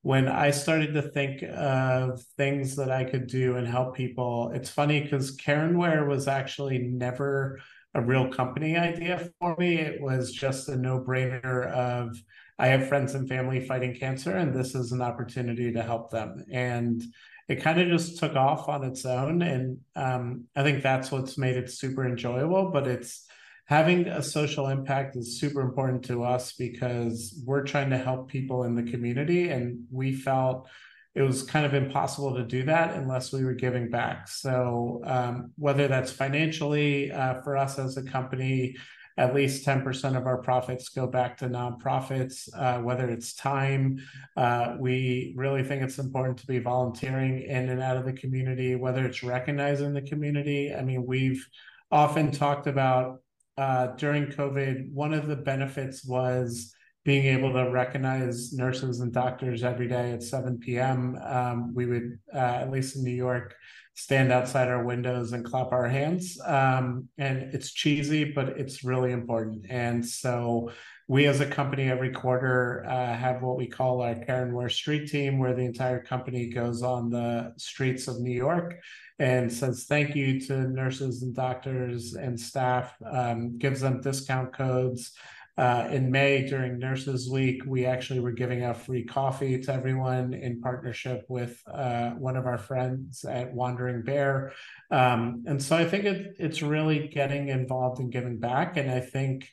when 0.05 0.27
I 0.27 0.51
started 0.51 0.93
to 0.93 1.01
think 1.01 1.41
of 1.41 2.21
things 2.37 2.75
that 2.75 2.91
I 2.91 3.05
could 3.05 3.25
do 3.25 3.55
and 3.55 3.67
help 3.67 3.95
people, 3.95 4.51
it's 4.53 4.69
funny 4.69 5.01
because 5.01 5.31
Care 5.31 5.67
& 5.73 5.73
Wear 5.75 6.05
was 6.05 6.27
actually 6.27 6.77
never 6.77 7.59
a 7.95 8.01
real 8.01 8.27
company 8.31 8.77
idea 8.77 9.31
for 9.39 9.55
me. 9.57 9.77
It 9.77 9.99
was 9.99 10.31
just 10.31 10.69
a 10.69 10.75
no 10.75 10.99
brainer 10.99 11.71
of 11.71 12.15
I 12.59 12.67
have 12.67 12.87
friends 12.87 13.15
and 13.15 13.27
family 13.27 13.65
fighting 13.65 13.95
cancer, 13.95 14.37
and 14.37 14.53
this 14.53 14.75
is 14.75 14.91
an 14.91 15.01
opportunity 15.01 15.73
to 15.73 15.81
help 15.81 16.11
them. 16.11 16.45
And 16.51 17.03
it 17.49 17.63
kind 17.63 17.81
of 17.81 17.87
just 17.87 18.19
took 18.19 18.35
off 18.35 18.69
on 18.69 18.83
its 18.83 19.05
own. 19.07 19.41
And 19.41 19.79
um, 19.95 20.43
I 20.55 20.61
think 20.61 20.83
that's 20.83 21.11
what's 21.11 21.39
made 21.39 21.57
it 21.57 21.71
super 21.71 22.05
enjoyable. 22.05 22.69
But 22.69 22.85
it's 22.85 23.24
having 23.65 24.07
a 24.07 24.21
social 24.21 24.67
impact 24.67 25.15
is 25.15 25.39
super 25.39 25.61
important 25.61 26.03
to 26.05 26.23
us 26.23 26.53
because 26.53 27.41
we're 27.45 27.63
trying 27.63 27.89
to 27.89 27.97
help 27.97 28.29
people 28.29 28.63
in 28.63 28.75
the 28.75 28.83
community 28.83 29.49
and 29.49 29.83
we 29.91 30.13
felt 30.13 30.67
it 31.15 31.21
was 31.21 31.43
kind 31.43 31.65
of 31.65 31.73
impossible 31.73 32.35
to 32.35 32.43
do 32.43 32.63
that 32.63 32.93
unless 32.93 33.31
we 33.31 33.43
were 33.43 33.53
giving 33.53 33.89
back 33.89 34.27
so 34.27 35.01
um, 35.05 35.51
whether 35.57 35.87
that's 35.87 36.11
financially 36.11 37.11
uh, 37.11 37.41
for 37.41 37.57
us 37.57 37.79
as 37.79 37.97
a 37.97 38.03
company 38.03 38.75
at 39.17 39.33
least 39.33 39.65
10% 39.65 40.17
of 40.17 40.27
our 40.27 40.37
profits 40.37 40.89
go 40.89 41.07
back 41.07 41.37
to 41.37 41.47
nonprofits, 41.47 42.49
uh, 42.57 42.81
whether 42.81 43.09
it's 43.09 43.33
time. 43.33 43.97
Uh, 44.35 44.75
we 44.77 45.33
really 45.37 45.63
think 45.63 45.81
it's 45.81 45.99
important 45.99 46.37
to 46.39 46.47
be 46.47 46.59
volunteering 46.59 47.41
in 47.43 47.69
and 47.69 47.81
out 47.81 47.95
of 47.95 48.03
the 48.03 48.11
community, 48.11 48.75
whether 48.75 49.05
it's 49.05 49.23
recognizing 49.23 49.93
the 49.93 50.01
community. 50.01 50.75
I 50.75 50.81
mean, 50.81 51.05
we've 51.05 51.47
often 51.91 52.31
talked 52.31 52.67
about 52.67 53.21
uh, 53.57 53.87
during 53.95 54.27
COVID, 54.27 54.91
one 54.91 55.13
of 55.13 55.27
the 55.27 55.35
benefits 55.35 56.05
was 56.05 56.73
being 57.05 57.25
able 57.25 57.53
to 57.53 57.69
recognize 57.69 58.51
nurses 58.51 58.99
and 58.99 59.13
doctors 59.13 59.63
every 59.63 59.87
day 59.87 60.11
at 60.11 60.23
7 60.23 60.57
p.m. 60.57 61.17
Um, 61.23 61.73
we 61.73 61.85
would, 61.85 62.19
uh, 62.33 62.37
at 62.37 62.71
least 62.71 62.95
in 62.95 63.03
New 63.03 63.11
York, 63.11 63.55
stand 63.93 64.31
outside 64.31 64.67
our 64.67 64.83
windows 64.83 65.31
and 65.31 65.45
clap 65.45 65.71
our 65.71 65.87
hands. 65.87 66.37
Um, 66.43 67.07
and 67.17 67.53
it's 67.53 67.71
cheesy, 67.71 68.25
but 68.25 68.49
it's 68.59 68.83
really 68.83 69.11
important. 69.11 69.67
And 69.69 70.05
so 70.05 70.71
we 71.07 71.27
as 71.27 71.39
a 71.39 71.45
company 71.45 71.89
every 71.89 72.09
quarter 72.09 72.83
uh, 72.89 73.15
have 73.15 73.43
what 73.43 73.55
we 73.55 73.67
call 73.67 74.01
our 74.01 74.15
Care 74.15 74.47
& 74.47 74.53
Wear 74.53 74.69
Street 74.69 75.07
Team, 75.07 75.37
where 75.37 75.53
the 75.53 75.61
entire 75.61 76.03
company 76.03 76.49
goes 76.49 76.81
on 76.81 77.11
the 77.11 77.53
streets 77.57 78.07
of 78.07 78.19
New 78.19 78.35
York 78.35 78.79
and 79.19 79.51
says 79.51 79.85
thank 79.87 80.15
you 80.15 80.39
to 80.41 80.67
nurses 80.67 81.23
and 81.23 81.33
doctors 81.33 82.15
and 82.15 82.39
staff, 82.39 82.95
um, 83.09 83.57
gives 83.57 83.81
them 83.81 84.01
discount 84.01 84.53
codes. 84.53 85.13
Uh, 85.57 85.87
in 85.89 86.11
May 86.11 86.45
during 86.45 86.79
Nurses 86.79 87.29
Week, 87.29 87.61
we 87.65 87.85
actually 87.85 88.19
were 88.19 88.33
giving 88.33 88.65
out 88.65 88.75
free 88.75 89.05
coffee 89.05 89.57
to 89.61 89.73
everyone 89.73 90.33
in 90.33 90.59
partnership 90.59 91.23
with 91.29 91.61
uh, 91.71 92.09
one 92.11 92.35
of 92.35 92.45
our 92.45 92.57
friends 92.57 93.23
at 93.23 93.53
Wandering 93.53 94.03
Bear. 94.03 94.51
Um, 94.91 95.45
and 95.47 95.63
so 95.63 95.77
I 95.77 95.85
think 95.85 96.03
it, 96.03 96.35
it's 96.39 96.61
really 96.61 97.07
getting 97.07 97.47
involved 97.47 98.01
in 98.01 98.09
giving 98.09 98.37
back. 98.37 98.75
And 98.75 98.91
I 98.91 98.99
think 98.99 99.47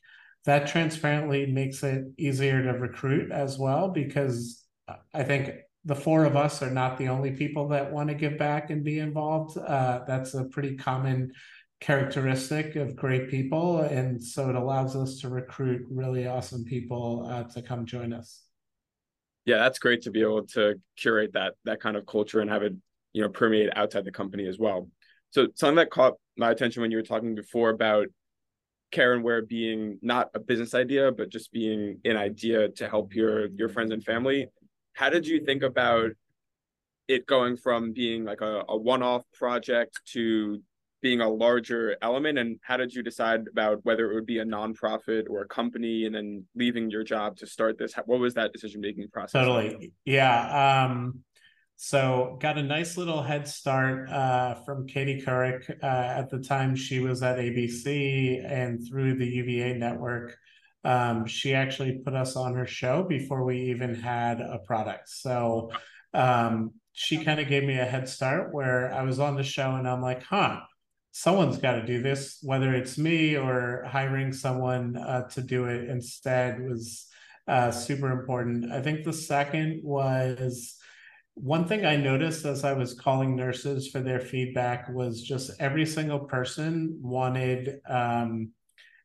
that 0.44 0.66
transparently 0.66 1.46
makes 1.46 1.84
it 1.84 2.04
easier 2.18 2.64
to 2.64 2.72
recruit 2.72 3.30
as 3.30 3.56
well 3.56 3.88
because 3.88 4.60
I 5.14 5.22
think 5.22 5.52
the 5.84 5.94
four 5.94 6.24
of 6.24 6.36
us 6.36 6.62
are 6.62 6.70
not 6.70 6.96
the 6.96 7.08
only 7.08 7.32
people 7.32 7.68
that 7.68 7.92
want 7.92 8.08
to 8.08 8.14
give 8.14 8.38
back 8.38 8.70
and 8.70 8.84
be 8.84 8.98
involved. 8.98 9.58
Uh, 9.58 10.00
that's 10.06 10.34
a 10.34 10.44
pretty 10.44 10.76
common 10.76 11.32
characteristic 11.80 12.76
of 12.76 12.94
great 12.94 13.28
people. 13.28 13.80
And 13.80 14.22
so 14.22 14.48
it 14.48 14.54
allows 14.54 14.94
us 14.94 15.18
to 15.20 15.28
recruit 15.28 15.82
really 15.90 16.26
awesome 16.26 16.64
people 16.64 17.26
uh, 17.28 17.42
to 17.54 17.62
come 17.62 17.84
join 17.84 18.12
us. 18.12 18.42
Yeah, 19.44 19.56
that's 19.56 19.80
great 19.80 20.02
to 20.02 20.12
be 20.12 20.22
able 20.22 20.46
to 20.48 20.80
curate 20.96 21.32
that 21.32 21.54
that 21.64 21.80
kind 21.80 21.96
of 21.96 22.06
culture 22.06 22.40
and 22.40 22.48
have 22.48 22.62
it, 22.62 22.74
you 23.12 23.22
know, 23.22 23.28
permeate 23.28 23.70
outside 23.74 24.04
the 24.04 24.12
company 24.12 24.46
as 24.46 24.58
well. 24.58 24.88
So 25.30 25.48
something 25.56 25.76
that 25.76 25.90
caught 25.90 26.14
my 26.36 26.52
attention 26.52 26.82
when 26.82 26.92
you 26.92 26.98
were 26.98 27.02
talking 27.02 27.34
before 27.34 27.70
about 27.70 28.06
care 28.92 29.14
and 29.14 29.24
Wear 29.24 29.42
being 29.42 29.98
not 30.02 30.30
a 30.34 30.38
business 30.38 30.74
idea, 30.74 31.10
but 31.10 31.30
just 31.30 31.50
being 31.50 31.98
an 32.04 32.16
idea 32.16 32.68
to 32.68 32.88
help 32.88 33.14
your 33.14 33.48
your 33.48 33.68
friends 33.68 33.90
and 33.90 34.04
family. 34.04 34.46
How 34.94 35.10
did 35.10 35.26
you 35.26 35.44
think 35.44 35.62
about 35.62 36.10
it 37.08 37.26
going 37.26 37.56
from 37.56 37.92
being 37.92 38.24
like 38.24 38.40
a, 38.40 38.64
a 38.68 38.76
one-off 38.76 39.24
project 39.34 40.00
to 40.12 40.62
being 41.02 41.20
a 41.20 41.28
larger 41.28 41.96
element 42.00 42.38
and 42.38 42.58
how 42.62 42.76
did 42.76 42.94
you 42.94 43.02
decide 43.02 43.48
about 43.48 43.84
whether 43.84 44.10
it 44.10 44.14
would 44.14 44.24
be 44.24 44.38
a 44.38 44.44
nonprofit 44.44 45.28
or 45.28 45.42
a 45.42 45.48
company 45.48 46.06
and 46.06 46.14
then 46.14 46.44
leaving 46.54 46.88
your 46.90 47.02
job 47.02 47.36
to 47.36 47.44
start 47.44 47.76
this 47.76 47.92
what 48.06 48.20
was 48.20 48.34
that 48.34 48.52
decision 48.52 48.80
making 48.80 49.08
process 49.08 49.44
totally 49.44 49.74
like? 49.74 49.92
yeah 50.04 50.84
um 50.84 51.18
so 51.76 52.36
got 52.40 52.58
a 52.58 52.62
nice 52.62 52.96
little 52.96 53.22
head 53.22 53.48
start 53.48 54.08
uh, 54.08 54.54
from 54.54 54.86
Katie 54.86 55.20
Couric. 55.20 55.68
Uh, 55.82 55.86
at 55.86 56.30
the 56.30 56.38
time, 56.38 56.76
she 56.76 57.00
was 57.00 57.24
at 57.24 57.38
ABC 57.38 58.48
and 58.48 58.86
through 58.86 59.16
the 59.16 59.26
UVA 59.26 59.74
network. 59.74 60.36
Um, 60.84 61.26
she 61.26 61.54
actually 61.54 62.00
put 62.04 62.14
us 62.14 62.36
on 62.36 62.54
her 62.54 62.66
show 62.66 63.04
before 63.04 63.44
we 63.44 63.70
even 63.70 63.94
had 63.94 64.40
a 64.40 64.58
product. 64.66 65.08
So 65.08 65.70
um, 66.12 66.72
she 66.92 67.24
kind 67.24 67.40
of 67.40 67.48
gave 67.48 67.64
me 67.64 67.78
a 67.78 67.84
head 67.84 68.08
start 68.08 68.52
where 68.52 68.92
I 68.92 69.02
was 69.02 69.18
on 69.20 69.36
the 69.36 69.42
show 69.42 69.76
and 69.76 69.88
I'm 69.88 70.02
like, 70.02 70.22
huh, 70.22 70.60
someone's 71.12 71.58
got 71.58 71.72
to 71.72 71.86
do 71.86 72.02
this, 72.02 72.38
whether 72.42 72.74
it's 72.74 72.98
me 72.98 73.36
or 73.36 73.84
hiring 73.88 74.32
someone 74.32 74.96
uh, 74.96 75.28
to 75.28 75.42
do 75.42 75.66
it 75.66 75.88
instead 75.88 76.60
was 76.60 77.06
uh, 77.46 77.70
super 77.70 78.10
important. 78.10 78.72
I 78.72 78.80
think 78.82 79.04
the 79.04 79.12
second 79.12 79.80
was 79.82 80.78
one 81.34 81.66
thing 81.66 81.86
I 81.86 81.96
noticed 81.96 82.44
as 82.44 82.64
I 82.64 82.72
was 82.74 82.94
calling 82.94 83.36
nurses 83.36 83.88
for 83.88 84.00
their 84.00 84.20
feedback 84.20 84.88
was 84.90 85.22
just 85.22 85.50
every 85.60 85.86
single 85.86 86.20
person 86.20 86.98
wanted 87.00 87.80
um, 87.88 88.50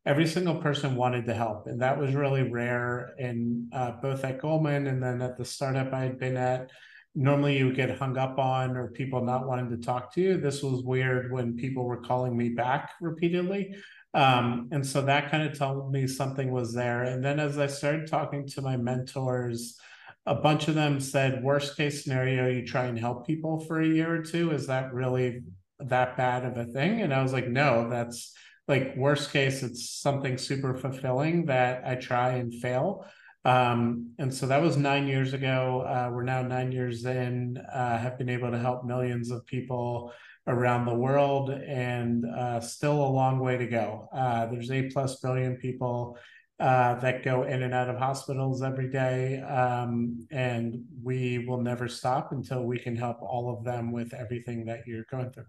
every 0.07 0.25
single 0.25 0.55
person 0.55 0.95
wanted 0.95 1.25
to 1.25 1.33
help, 1.33 1.67
and 1.67 1.81
that 1.81 1.99
was 1.99 2.15
really 2.15 2.43
rare. 2.43 3.13
In 3.19 3.69
uh, 3.73 3.91
both 4.01 4.23
at 4.23 4.39
Goldman 4.39 4.87
and 4.87 5.03
then 5.03 5.21
at 5.21 5.37
the 5.37 5.45
startup 5.45 5.93
I 5.93 6.03
had 6.03 6.17
been 6.17 6.37
at, 6.37 6.71
normally 7.13 7.57
you 7.57 7.65
would 7.67 7.75
get 7.75 7.97
hung 7.97 8.17
up 8.17 8.39
on 8.39 8.77
or 8.77 8.87
people 8.87 9.23
not 9.23 9.45
wanting 9.45 9.69
to 9.69 9.85
talk 9.85 10.13
to 10.13 10.21
you. 10.21 10.37
This 10.37 10.63
was 10.63 10.83
weird 10.83 11.31
when 11.31 11.57
people 11.57 11.83
were 11.83 12.01
calling 12.01 12.35
me 12.35 12.49
back 12.49 12.91
repeatedly. 13.01 13.75
Um, 14.13 14.69
and 14.71 14.85
so 14.85 15.01
that 15.01 15.29
kind 15.29 15.43
of 15.47 15.57
told 15.57 15.91
me 15.91 16.07
something 16.07 16.51
was 16.51 16.73
there. 16.73 17.03
And 17.03 17.23
then 17.23 17.39
as 17.39 17.57
I 17.57 17.67
started 17.67 18.07
talking 18.07 18.47
to 18.47 18.61
my 18.61 18.77
mentors 18.77 19.77
a 20.27 20.35
bunch 20.35 20.67
of 20.67 20.75
them 20.75 20.99
said 20.99 21.41
worst 21.41 21.77
case 21.77 22.03
scenario 22.03 22.49
you 22.49 22.65
try 22.65 22.85
and 22.85 22.99
help 22.99 23.25
people 23.25 23.61
for 23.61 23.81
a 23.81 23.87
year 23.87 24.13
or 24.13 24.21
two 24.21 24.51
is 24.51 24.67
that 24.67 24.93
really 24.93 25.41
that 25.79 26.17
bad 26.17 26.43
of 26.43 26.57
a 26.57 26.65
thing 26.65 27.01
and 27.01 27.13
i 27.13 27.23
was 27.23 27.31
like 27.31 27.47
no 27.47 27.89
that's 27.89 28.33
like 28.67 28.95
worst 28.95 29.31
case 29.31 29.63
it's 29.63 29.89
something 29.89 30.37
super 30.37 30.75
fulfilling 30.75 31.45
that 31.45 31.81
i 31.85 31.95
try 31.95 32.33
and 32.33 32.53
fail 32.55 33.05
um, 33.45 34.11
and 34.19 34.33
so 34.33 34.45
that 34.45 34.61
was 34.61 34.75
nine 34.75 35.07
years 35.07 35.33
ago 35.33 35.83
uh, 35.87 36.09
we're 36.11 36.23
now 36.23 36.41
nine 36.41 36.71
years 36.71 37.05
in 37.05 37.57
uh, 37.73 37.97
have 37.97 38.17
been 38.17 38.29
able 38.29 38.51
to 38.51 38.59
help 38.59 38.83
millions 38.83 39.31
of 39.31 39.45
people 39.45 40.11
around 40.47 40.85
the 40.85 40.93
world 40.93 41.49
and 41.49 42.25
uh, 42.25 42.59
still 42.59 43.05
a 43.05 43.09
long 43.09 43.39
way 43.39 43.57
to 43.57 43.67
go 43.67 44.09
uh, 44.13 44.45
there's 44.47 44.71
8 44.71 44.91
plus 44.91 45.19
billion 45.19 45.55
people 45.55 46.17
uh, 46.59 46.95
that 46.95 47.23
go 47.23 47.43
in 47.43 47.61
and 47.63 47.73
out 47.73 47.89
of 47.89 47.97
hospitals 47.97 48.63
every 48.63 48.89
day. 48.89 49.39
Um, 49.41 50.25
and 50.31 50.83
we 51.03 51.45
will 51.47 51.61
never 51.61 51.87
stop 51.87 52.31
until 52.31 52.63
we 52.63 52.79
can 52.79 52.95
help 52.95 53.21
all 53.21 53.55
of 53.55 53.63
them 53.63 53.91
with 53.91 54.13
everything 54.13 54.65
that 54.65 54.81
you're 54.87 55.05
going 55.09 55.31
through. 55.31 55.45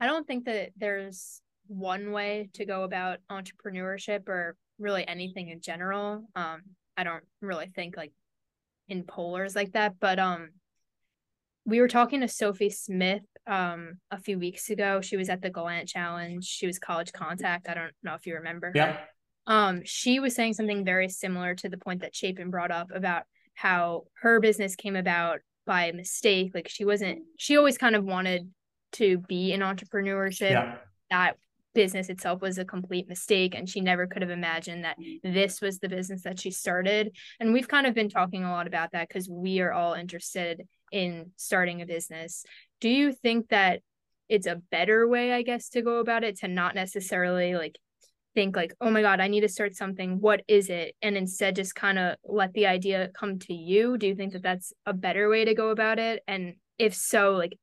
I 0.00 0.06
don't 0.06 0.26
think 0.26 0.44
that 0.44 0.70
there's 0.76 1.40
one 1.68 2.12
way 2.12 2.48
to 2.54 2.64
go 2.64 2.82
about 2.82 3.18
entrepreneurship 3.30 4.28
or 4.28 4.56
really 4.78 5.06
anything 5.06 5.48
in 5.48 5.60
general. 5.60 6.28
Um, 6.34 6.62
I 6.96 7.04
don't 7.04 7.24
really 7.40 7.70
think 7.74 7.96
like 7.96 8.12
in 8.88 9.04
polars 9.04 9.56
like 9.56 9.72
that, 9.72 9.94
but 10.00 10.18
um, 10.18 10.50
we 11.64 11.80
were 11.80 11.88
talking 11.88 12.20
to 12.20 12.28
Sophie 12.28 12.70
Smith 12.70 13.22
um 13.48 13.98
a 14.10 14.18
few 14.18 14.38
weeks 14.38 14.70
ago. 14.70 15.00
She 15.00 15.16
was 15.16 15.28
at 15.28 15.40
the 15.40 15.50
Galant 15.50 15.88
Challenge. 15.88 16.44
She 16.44 16.66
was 16.66 16.80
college 16.80 17.12
contact. 17.12 17.68
I 17.68 17.74
don't 17.74 17.92
know 18.02 18.14
if 18.14 18.26
you 18.26 18.34
remember. 18.34 18.72
Yeah 18.74 18.98
um, 19.46 19.82
she 19.84 20.18
was 20.18 20.34
saying 20.34 20.54
something 20.54 20.84
very 20.84 21.08
similar 21.08 21.54
to 21.56 21.68
the 21.68 21.78
point 21.78 22.00
that 22.00 22.14
Chapin 22.14 22.50
brought 22.50 22.72
up 22.72 22.90
about 22.92 23.22
how 23.54 24.04
her 24.20 24.40
business 24.40 24.74
came 24.74 24.96
about 24.96 25.40
by 25.66 25.92
mistake. 25.92 26.52
Like 26.54 26.68
she 26.68 26.84
wasn't, 26.84 27.20
she 27.38 27.56
always 27.56 27.78
kind 27.78 27.94
of 27.94 28.04
wanted 28.04 28.50
to 28.92 29.18
be 29.18 29.52
in 29.52 29.60
entrepreneurship. 29.60 30.50
Yeah. 30.50 30.76
That 31.10 31.36
business 31.74 32.08
itself 32.08 32.40
was 32.40 32.56
a 32.56 32.64
complete 32.64 33.06
mistake 33.08 33.54
and 33.54 33.68
she 33.68 33.80
never 33.80 34.06
could 34.06 34.22
have 34.22 34.30
imagined 34.30 34.84
that 34.84 34.96
this 35.22 35.60
was 35.60 35.78
the 35.78 35.88
business 35.88 36.22
that 36.22 36.40
she 36.40 36.50
started. 36.50 37.14
And 37.38 37.52
we've 37.52 37.68
kind 37.68 37.86
of 37.86 37.94
been 37.94 38.08
talking 38.08 38.44
a 38.44 38.50
lot 38.50 38.66
about 38.66 38.92
that 38.92 39.08
because 39.08 39.28
we 39.28 39.60
are 39.60 39.72
all 39.72 39.92
interested 39.92 40.66
in 40.90 41.32
starting 41.36 41.82
a 41.82 41.86
business. 41.86 42.44
Do 42.80 42.88
you 42.88 43.12
think 43.12 43.48
that 43.50 43.82
it's 44.28 44.48
a 44.48 44.60
better 44.72 45.06
way 45.06 45.32
i 45.32 45.42
guess 45.42 45.68
to 45.68 45.82
go 45.82 45.98
about 45.98 46.24
it 46.24 46.36
to 46.36 46.48
not 46.48 46.74
necessarily 46.74 47.54
like 47.54 47.78
think 48.34 48.56
like 48.56 48.74
oh 48.80 48.90
my 48.90 49.00
god 49.00 49.20
i 49.20 49.28
need 49.28 49.40
to 49.40 49.48
start 49.48 49.74
something. 49.74 50.20
What 50.20 50.42
is 50.46 50.68
it? 50.68 50.94
And 51.02 51.16
instead 51.16 51.56
just 51.56 51.74
kind 51.74 51.98
of 51.98 52.16
let 52.22 52.52
the 52.52 52.66
idea 52.66 53.10
come 53.18 53.38
to 53.40 53.54
you? 53.54 53.96
Do 53.96 54.06
you 54.06 54.14
think 54.14 54.34
that 54.34 54.42
that's 54.42 54.72
a 54.84 54.92
better 54.92 55.28
way 55.28 55.46
to 55.46 55.54
go 55.54 55.70
about 55.70 55.98
it? 55.98 56.22
And 56.28 56.54
if 56.78 56.94
so 56.94 57.32
like 57.32 57.58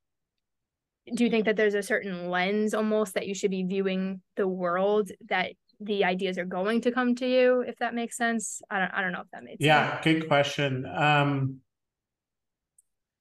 do 1.14 1.24
you 1.24 1.30
think 1.30 1.46
that 1.46 1.56
there's 1.56 1.74
a 1.74 1.84
certain 1.84 2.30
lens 2.30 2.74
almost 2.74 3.16
that 3.16 3.28
you 3.28 3.36
should 3.36 3.52
be 3.52 3.64
viewing 3.64 4.22
the 4.36 4.48
world 4.48 5.12
that 5.28 5.52
the 5.80 6.06
ideas 6.06 6.38
are 6.38 6.46
going 6.46 6.80
to 6.82 6.92
come 6.92 7.14
to 7.16 7.28
you 7.28 7.62
if 7.68 7.78
that 7.78 7.94
makes 7.94 8.16
sense 8.16 8.62
i 8.70 8.80
don't, 8.80 8.92
I 8.92 9.02
don't 9.02 9.12
know 9.12 9.22
if 9.22 9.32
that 9.34 9.44
makes 9.44 9.60
sense. 9.60 9.68
yeah 9.68 10.02
sense. 10.02 10.04
good 10.04 10.28
question 10.28 10.86
um 10.86 11.58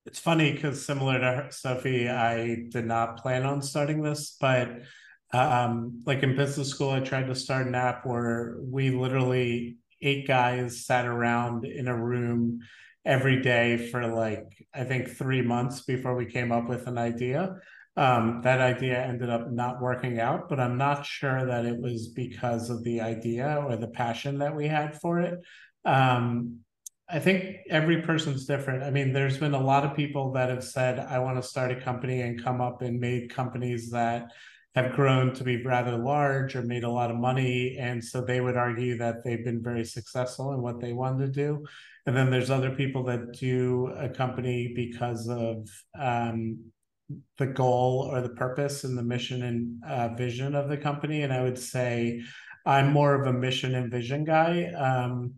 it's 0.06 0.18
funny 0.18 0.52
because 0.52 0.84
similar 0.84 1.18
to 1.18 1.46
sophie 1.50 2.08
i 2.08 2.56
did 2.68 2.86
not 2.86 3.16
plan 3.16 3.44
on 3.44 3.62
starting 3.62 4.02
this 4.02 4.36
but 4.40 4.82
um, 5.32 6.02
like 6.04 6.22
in 6.22 6.36
business 6.36 6.68
school, 6.68 6.90
I 6.90 7.00
tried 7.00 7.28
to 7.28 7.34
start 7.34 7.66
an 7.66 7.74
app 7.74 8.04
where 8.04 8.56
we 8.60 8.90
literally 8.90 9.78
eight 10.00 10.26
guys 10.26 10.84
sat 10.84 11.06
around 11.06 11.64
in 11.64 11.88
a 11.88 11.96
room 11.96 12.60
every 13.04 13.40
day 13.40 13.88
for 13.90 14.06
like 14.06 14.66
I 14.74 14.84
think 14.84 15.10
three 15.10 15.42
months 15.42 15.80
before 15.82 16.14
we 16.14 16.26
came 16.26 16.52
up 16.52 16.68
with 16.68 16.86
an 16.86 16.98
idea. 16.98 17.56
Um, 17.94 18.40
that 18.42 18.60
idea 18.60 18.98
ended 19.04 19.28
up 19.28 19.50
not 19.50 19.82
working 19.82 20.18
out, 20.18 20.48
but 20.48 20.58
I'm 20.58 20.78
not 20.78 21.04
sure 21.04 21.44
that 21.44 21.66
it 21.66 21.78
was 21.78 22.08
because 22.08 22.70
of 22.70 22.82
the 22.84 23.02
idea 23.02 23.62
or 23.66 23.76
the 23.76 23.88
passion 23.88 24.38
that 24.38 24.56
we 24.56 24.66
had 24.66 24.98
for 25.00 25.20
it. 25.20 25.38
Um, 25.84 26.60
I 27.08 27.18
think 27.18 27.56
every 27.68 28.00
person's 28.00 28.46
different. 28.46 28.82
I 28.82 28.90
mean, 28.90 29.12
there's 29.12 29.36
been 29.36 29.52
a 29.52 29.60
lot 29.62 29.84
of 29.84 29.94
people 29.94 30.32
that 30.32 30.48
have 30.48 30.64
said, 30.64 30.98
I 30.98 31.18
want 31.18 31.36
to 31.36 31.46
start 31.46 31.70
a 31.70 31.80
company 31.80 32.22
and 32.22 32.42
come 32.42 32.62
up 32.62 32.80
and 32.80 32.98
made 32.98 33.34
companies 33.34 33.90
that 33.90 34.30
have 34.74 34.92
grown 34.92 35.34
to 35.34 35.44
be 35.44 35.62
rather 35.62 35.98
large 35.98 36.56
or 36.56 36.62
made 36.62 36.84
a 36.84 36.90
lot 36.90 37.10
of 37.10 37.18
money. 37.18 37.76
And 37.78 38.02
so 38.02 38.22
they 38.22 38.40
would 38.40 38.56
argue 38.56 38.96
that 38.98 39.22
they've 39.22 39.44
been 39.44 39.62
very 39.62 39.84
successful 39.84 40.54
in 40.54 40.62
what 40.62 40.80
they 40.80 40.94
wanted 40.94 41.26
to 41.26 41.32
do. 41.32 41.66
And 42.06 42.16
then 42.16 42.30
there's 42.30 42.50
other 42.50 42.70
people 42.70 43.04
that 43.04 43.34
do 43.34 43.92
a 43.98 44.08
company 44.08 44.72
because 44.74 45.28
of 45.28 45.68
um, 46.00 46.71
the 47.38 47.46
goal 47.46 48.08
or 48.10 48.20
the 48.20 48.28
purpose 48.30 48.84
and 48.84 48.96
the 48.96 49.02
mission 49.02 49.42
and 49.42 49.82
uh, 49.84 50.14
vision 50.14 50.54
of 50.54 50.68
the 50.68 50.76
company. 50.76 51.22
And 51.22 51.32
I 51.32 51.42
would 51.42 51.58
say 51.58 52.22
I'm 52.64 52.92
more 52.92 53.14
of 53.14 53.26
a 53.26 53.32
mission 53.32 53.74
and 53.74 53.90
vision 53.90 54.24
guy. 54.24 54.66
Um, 54.66 55.34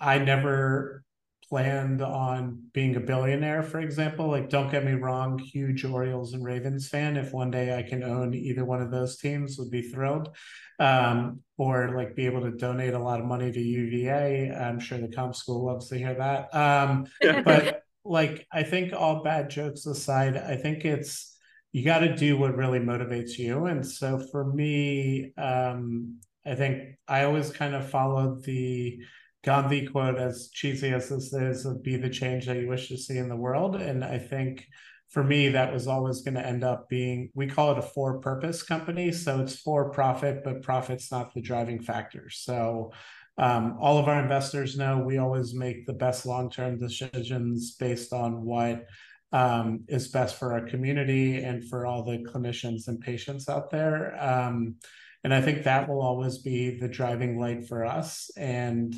I 0.00 0.18
never 0.18 1.04
planned 1.48 2.02
on 2.02 2.62
being 2.72 2.96
a 2.96 3.00
billionaire, 3.00 3.62
for 3.62 3.80
example. 3.80 4.28
Like, 4.28 4.48
don't 4.48 4.70
get 4.70 4.84
me 4.84 4.92
wrong, 4.92 5.38
huge 5.38 5.84
Orioles 5.84 6.32
and 6.32 6.44
Ravens 6.44 6.88
fan. 6.88 7.16
If 7.16 7.32
one 7.32 7.50
day 7.50 7.76
I 7.76 7.82
can 7.82 8.02
own 8.02 8.34
either 8.34 8.64
one 8.64 8.82
of 8.82 8.90
those 8.90 9.18
teams, 9.18 9.58
would 9.58 9.70
be 9.70 9.82
thrilled. 9.82 10.34
Um, 10.80 11.40
or 11.56 11.94
like 11.94 12.16
be 12.16 12.26
able 12.26 12.40
to 12.40 12.50
donate 12.50 12.94
a 12.94 12.98
lot 12.98 13.20
of 13.20 13.26
money 13.26 13.52
to 13.52 13.60
UVA. 13.60 14.50
I'm 14.50 14.80
sure 14.80 14.98
the 14.98 15.06
comp 15.06 15.36
school 15.36 15.66
loves 15.66 15.88
to 15.90 15.98
hear 15.98 16.14
that. 16.14 16.52
Um, 16.52 17.06
but 17.44 17.83
like, 18.04 18.46
I 18.52 18.62
think 18.62 18.92
all 18.92 19.22
bad 19.22 19.50
jokes 19.50 19.86
aside, 19.86 20.36
I 20.36 20.56
think 20.56 20.84
it's 20.84 21.36
you 21.72 21.84
got 21.84 22.00
to 22.00 22.14
do 22.14 22.36
what 22.36 22.56
really 22.56 22.78
motivates 22.78 23.36
you. 23.36 23.66
And 23.66 23.84
so 23.84 24.24
for 24.30 24.44
me, 24.44 25.32
um, 25.36 26.20
I 26.46 26.54
think 26.54 26.96
I 27.08 27.24
always 27.24 27.50
kind 27.50 27.74
of 27.74 27.90
followed 27.90 28.44
the 28.44 28.98
Gandhi 29.42 29.86
quote, 29.86 30.16
as 30.16 30.50
cheesy 30.52 30.92
as 30.92 31.08
this 31.08 31.32
is, 31.32 31.66
of 31.66 31.82
be 31.82 31.96
the 31.96 32.08
change 32.08 32.46
that 32.46 32.58
you 32.58 32.68
wish 32.68 32.88
to 32.88 32.96
see 32.96 33.18
in 33.18 33.28
the 33.28 33.36
world. 33.36 33.76
And 33.76 34.04
I 34.04 34.18
think 34.18 34.66
for 35.10 35.22
me, 35.22 35.48
that 35.50 35.72
was 35.72 35.86
always 35.86 36.22
going 36.22 36.34
to 36.34 36.46
end 36.46 36.64
up 36.64 36.88
being, 36.88 37.30
we 37.34 37.46
call 37.46 37.72
it 37.72 37.78
a 37.78 37.82
for 37.82 38.20
purpose 38.20 38.62
company. 38.62 39.12
So 39.12 39.40
it's 39.40 39.56
for 39.56 39.90
profit, 39.90 40.42
but 40.44 40.62
profit's 40.62 41.10
not 41.10 41.34
the 41.34 41.42
driving 41.42 41.82
factor. 41.82 42.30
So 42.30 42.92
um, 43.38 43.76
all 43.80 43.98
of 43.98 44.06
our 44.06 44.22
investors 44.22 44.76
know 44.76 44.98
we 44.98 45.18
always 45.18 45.54
make 45.54 45.86
the 45.86 45.92
best 45.92 46.24
long 46.24 46.50
term 46.50 46.78
decisions 46.78 47.74
based 47.74 48.12
on 48.12 48.44
what 48.44 48.86
um, 49.32 49.80
is 49.88 50.08
best 50.08 50.36
for 50.36 50.52
our 50.52 50.60
community 50.60 51.42
and 51.42 51.68
for 51.68 51.86
all 51.86 52.04
the 52.04 52.18
clinicians 52.18 52.86
and 52.86 53.00
patients 53.00 53.48
out 53.48 53.70
there. 53.70 54.16
Um, 54.22 54.76
and 55.24 55.34
I 55.34 55.40
think 55.40 55.64
that 55.64 55.88
will 55.88 56.02
always 56.02 56.38
be 56.38 56.78
the 56.78 56.86
driving 56.86 57.40
light 57.40 57.66
for 57.66 57.84
us. 57.84 58.30
And 58.36 58.94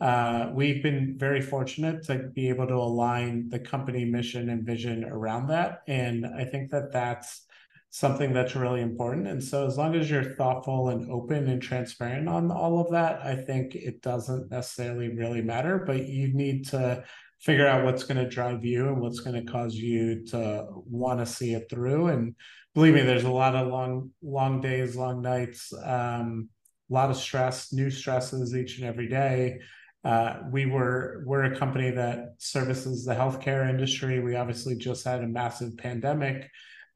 uh, 0.00 0.50
we've 0.52 0.82
been 0.82 1.16
very 1.16 1.40
fortunate 1.40 2.04
to 2.04 2.18
be 2.34 2.50
able 2.50 2.66
to 2.66 2.74
align 2.74 3.48
the 3.48 3.58
company 3.58 4.04
mission 4.04 4.50
and 4.50 4.66
vision 4.66 5.04
around 5.04 5.48
that. 5.48 5.82
And 5.88 6.26
I 6.26 6.44
think 6.44 6.70
that 6.70 6.92
that's 6.92 7.46
something 7.90 8.32
that's 8.32 8.54
really 8.54 8.82
important. 8.82 9.26
And 9.26 9.42
so, 9.42 9.66
as 9.66 9.78
long 9.78 9.94
as 9.94 10.10
you're 10.10 10.34
thoughtful 10.34 10.90
and 10.90 11.10
open 11.10 11.48
and 11.48 11.62
transparent 11.62 12.28
on 12.28 12.50
all 12.50 12.80
of 12.80 12.90
that, 12.92 13.20
I 13.24 13.36
think 13.36 13.74
it 13.74 14.02
doesn't 14.02 14.50
necessarily 14.50 15.08
really 15.14 15.42
matter, 15.42 15.78
but 15.78 16.06
you 16.06 16.32
need 16.34 16.66
to 16.68 17.04
figure 17.40 17.66
out 17.66 17.84
what's 17.84 18.04
going 18.04 18.22
to 18.22 18.28
drive 18.28 18.64
you 18.64 18.88
and 18.88 19.00
what's 19.00 19.20
going 19.20 19.44
to 19.44 19.50
cause 19.50 19.74
you 19.74 20.26
to 20.26 20.66
want 20.70 21.20
to 21.20 21.26
see 21.26 21.54
it 21.54 21.70
through. 21.70 22.08
And 22.08 22.34
believe 22.74 22.94
me, 22.94 23.02
there's 23.02 23.24
a 23.24 23.30
lot 23.30 23.54
of 23.54 23.68
long, 23.68 24.10
long 24.22 24.60
days, 24.60 24.96
long 24.96 25.22
nights, 25.22 25.72
um, 25.84 26.48
a 26.90 26.94
lot 26.94 27.10
of 27.10 27.16
stress, 27.16 27.72
new 27.72 27.90
stresses 27.90 28.56
each 28.56 28.78
and 28.78 28.88
every 28.88 29.08
day. 29.08 29.60
Uh, 30.04 30.38
we 30.50 30.64
were 30.64 31.22
we're 31.26 31.44
a 31.44 31.58
company 31.58 31.90
that 31.90 32.34
services 32.38 33.04
the 33.04 33.14
healthcare 33.14 33.68
industry. 33.68 34.20
We 34.20 34.36
obviously 34.36 34.76
just 34.76 35.04
had 35.04 35.22
a 35.22 35.28
massive 35.28 35.76
pandemic. 35.76 36.48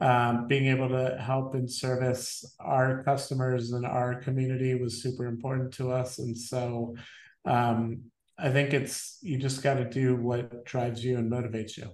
Um, 0.02 0.48
being 0.48 0.66
able 0.66 0.88
to 0.88 1.16
help 1.16 1.54
and 1.54 1.70
service 1.70 2.56
our 2.58 3.04
customers 3.04 3.70
and 3.70 3.86
our 3.86 4.16
community 4.16 4.74
was 4.74 5.00
super 5.00 5.26
important 5.26 5.72
to 5.74 5.92
us, 5.92 6.18
and 6.18 6.36
so 6.36 6.96
um, 7.44 8.02
I 8.36 8.50
think 8.50 8.74
it's 8.74 9.18
you 9.22 9.38
just 9.38 9.62
got 9.62 9.74
to 9.74 9.88
do 9.88 10.16
what 10.16 10.64
drives 10.64 11.04
you 11.04 11.18
and 11.18 11.30
motivates 11.30 11.76
you. 11.76 11.90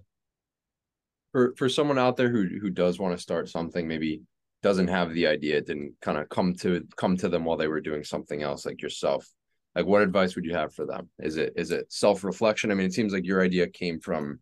For 1.33 1.55
for 1.59 1.68
someone 1.68 1.99
out 1.99 2.16
there 2.16 2.31
who 2.31 2.47
who 2.61 2.71
does 2.71 2.99
want 2.99 3.14
to 3.14 3.23
start 3.23 3.51
something, 3.51 3.87
maybe 3.87 4.23
doesn't 4.62 4.88
have 4.88 5.12
the 5.12 5.27
idea, 5.27 5.61
didn't 5.61 5.94
kind 6.01 6.16
of 6.16 6.31
come 6.31 6.55
to 6.55 6.87
come 6.97 7.16
to 7.18 7.29
them 7.29 7.44
while 7.44 7.59
they 7.59 7.68
were 7.68 7.83
doing 7.83 8.05
something 8.05 8.42
else, 8.42 8.64
like 8.64 8.81
yourself. 8.81 9.29
Like, 9.75 9.87
what 9.87 10.03
advice 10.03 10.35
would 10.35 10.47
you 10.47 10.55
have 10.55 10.75
for 10.75 10.87
them? 10.87 11.11
Is 11.18 11.37
it 11.37 11.53
is 11.57 11.73
it 11.73 11.92
self 11.92 12.25
reflection? 12.25 12.71
I 12.71 12.75
mean, 12.75 12.87
it 12.87 12.94
seems 12.94 13.12
like 13.12 13.27
your 13.27 13.42
idea 13.42 13.68
came 13.68 14.01
from 14.01 14.40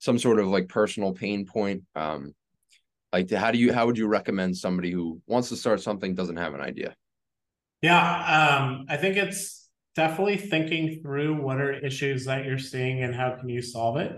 some 0.00 0.18
sort 0.18 0.38
of 0.38 0.48
like 0.48 0.68
personal 0.68 1.12
pain 1.12 1.46
point. 1.46 1.82
Um, 1.96 2.34
like, 3.12 3.30
how 3.30 3.50
do 3.50 3.58
you 3.58 3.72
how 3.72 3.86
would 3.86 3.98
you 3.98 4.06
recommend 4.06 4.56
somebody 4.56 4.90
who 4.90 5.20
wants 5.26 5.48
to 5.48 5.56
start 5.56 5.80
something 5.80 6.14
doesn't 6.14 6.36
have 6.36 6.54
an 6.54 6.60
idea? 6.60 6.94
Yeah, 7.82 7.98
um, 7.98 8.86
I 8.88 8.96
think 8.96 9.16
it's 9.16 9.68
definitely 9.96 10.36
thinking 10.36 11.00
through 11.02 11.40
what 11.40 11.60
are 11.60 11.72
issues 11.72 12.26
that 12.26 12.44
you're 12.44 12.58
seeing 12.58 13.02
and 13.02 13.14
how 13.14 13.36
can 13.36 13.48
you 13.48 13.62
solve 13.62 13.96
it. 13.96 14.12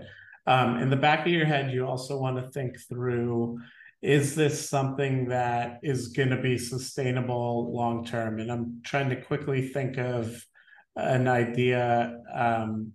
Um, 0.45 0.77
in 0.77 0.89
the 0.89 0.97
back 0.97 1.25
of 1.25 1.31
your 1.31 1.45
head, 1.45 1.71
you 1.71 1.87
also 1.87 2.19
want 2.19 2.37
to 2.37 2.51
think 2.51 2.77
through 2.89 3.59
is 4.01 4.35
this 4.35 4.69
something 4.69 5.29
that 5.29 5.79
is 5.81 6.09
going 6.09 6.29
to 6.29 6.41
be 6.41 6.57
sustainable 6.57 7.73
long 7.73 8.05
term? 8.05 8.39
And 8.39 8.51
I'm 8.51 8.81
trying 8.83 9.09
to 9.09 9.21
quickly 9.21 9.69
think 9.69 9.97
of 9.97 10.45
an 10.97 11.29
idea. 11.29 12.19
Um, 12.33 12.91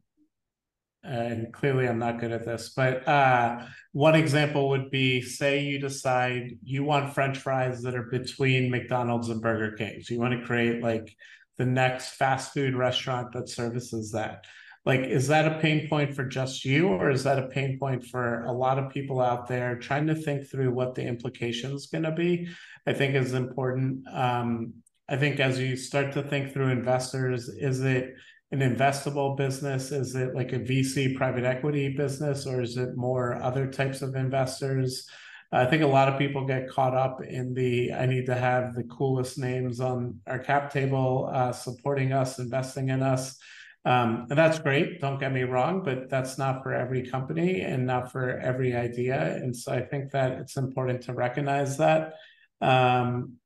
and 1.05 1.53
clearly, 1.53 1.89
I'm 1.89 1.99
not 1.99 2.21
good 2.21 2.33
at 2.33 2.45
this, 2.45 2.71
but 2.77 3.07
uh, 3.07 3.65
one 3.93 4.15
example 4.15 4.69
would 4.71 4.91
be 4.91 5.23
say 5.23 5.61
you 5.61 5.79
decide 5.79 6.59
you 6.63 6.85
want 6.85 7.15
French 7.15 7.39
fries 7.39 7.83
that 7.83 7.95
are 7.95 8.09
between 8.11 8.71
McDonald's 8.71 9.29
and 9.29 9.41
Burger 9.41 9.77
King. 9.77 10.03
So 10.03 10.15
you 10.15 10.21
want 10.21 10.39
to 10.39 10.47
create 10.47 10.83
like 10.83 11.15
the 11.57 11.67
next 11.67 12.11
fast 12.11 12.53
food 12.53 12.75
restaurant 12.75 13.33
that 13.33 13.49
services 13.49 14.13
that 14.13 14.45
like 14.85 15.01
is 15.01 15.29
that 15.29 15.53
a 15.53 15.59
pain 15.59 15.89
point 15.89 16.15
for 16.15 16.25
just 16.25 16.65
you 16.65 16.89
or 16.89 17.11
is 17.11 17.25
that 17.25 17.39
a 17.39 17.49
pain 17.49 17.79
point 17.79 18.05
for 18.05 18.43
a 18.45 18.53
lot 18.53 18.79
of 18.79 18.91
people 18.91 19.21
out 19.21 19.47
there 19.47 19.77
trying 19.77 20.07
to 20.07 20.15
think 20.15 20.49
through 20.49 20.73
what 20.73 20.95
the 20.95 21.03
implications 21.03 21.87
going 21.89 22.05
to 22.05 22.13
be 22.13 22.49
i 22.87 22.93
think 22.93 23.15
is 23.15 23.35
important 23.35 24.07
um, 24.13 24.73
i 25.09 25.17
think 25.17 25.41
as 25.41 25.59
you 25.59 25.77
start 25.77 26.13
to 26.13 26.23
think 26.23 26.53
through 26.53 26.69
investors 26.69 27.49
is 27.49 27.81
it 27.81 28.15
an 28.51 28.61
investable 28.61 29.37
business 29.37 29.93
is 29.93 30.15
it 30.15 30.35
like 30.35 30.53
a 30.53 30.59
vc 30.59 31.15
private 31.17 31.45
equity 31.45 31.95
business 31.95 32.47
or 32.47 32.63
is 32.63 32.77
it 32.77 32.97
more 32.97 33.41
other 33.43 33.67
types 33.71 34.01
of 34.03 34.15
investors 34.15 35.09
I 35.51 35.65
think 35.65 35.83
a 35.83 35.87
lot 35.87 36.09
of 36.09 36.19
people 36.19 36.47
get 36.47 36.69
caught 36.69 36.95
up 36.95 37.23
in 37.23 37.55
the 37.55 37.93
I 37.95 38.05
need 38.05 38.27
to 38.27 38.35
have 38.35 38.75
the 38.75 38.85
coolest 38.85 39.39
names 39.39 39.81
on 39.81 40.21
our 40.27 40.39
cap 40.39 40.71
table 40.71 41.31
uh, 41.33 41.53
supporting 41.53 42.13
us, 42.13 42.39
investing 42.39 42.91
in 42.91 43.03
us. 43.03 43.39
Um, 43.87 44.27
and 44.29 44.39
that's 44.39 44.59
great. 44.59 45.01
Don't 45.01 45.19
get 45.19 45.33
me 45.33 45.45
wrong, 45.45 45.83
but 45.83 46.11
that's 46.11 46.37
not 46.37 46.63
for 46.63 46.75
every 46.75 47.09
company 47.09 47.63
and 47.63 47.87
not 47.87 48.13
for 48.13 48.39
every 48.39 48.77
idea. 48.77 49.37
And 49.37 49.57
so 49.57 49.73
I 49.73 49.81
think 49.81 50.11
that 50.11 50.33
it's 50.33 50.59
important 50.59 51.03
to 51.05 51.15
recognize 51.15 51.79
that. 51.79 52.15
Um, 52.61 53.37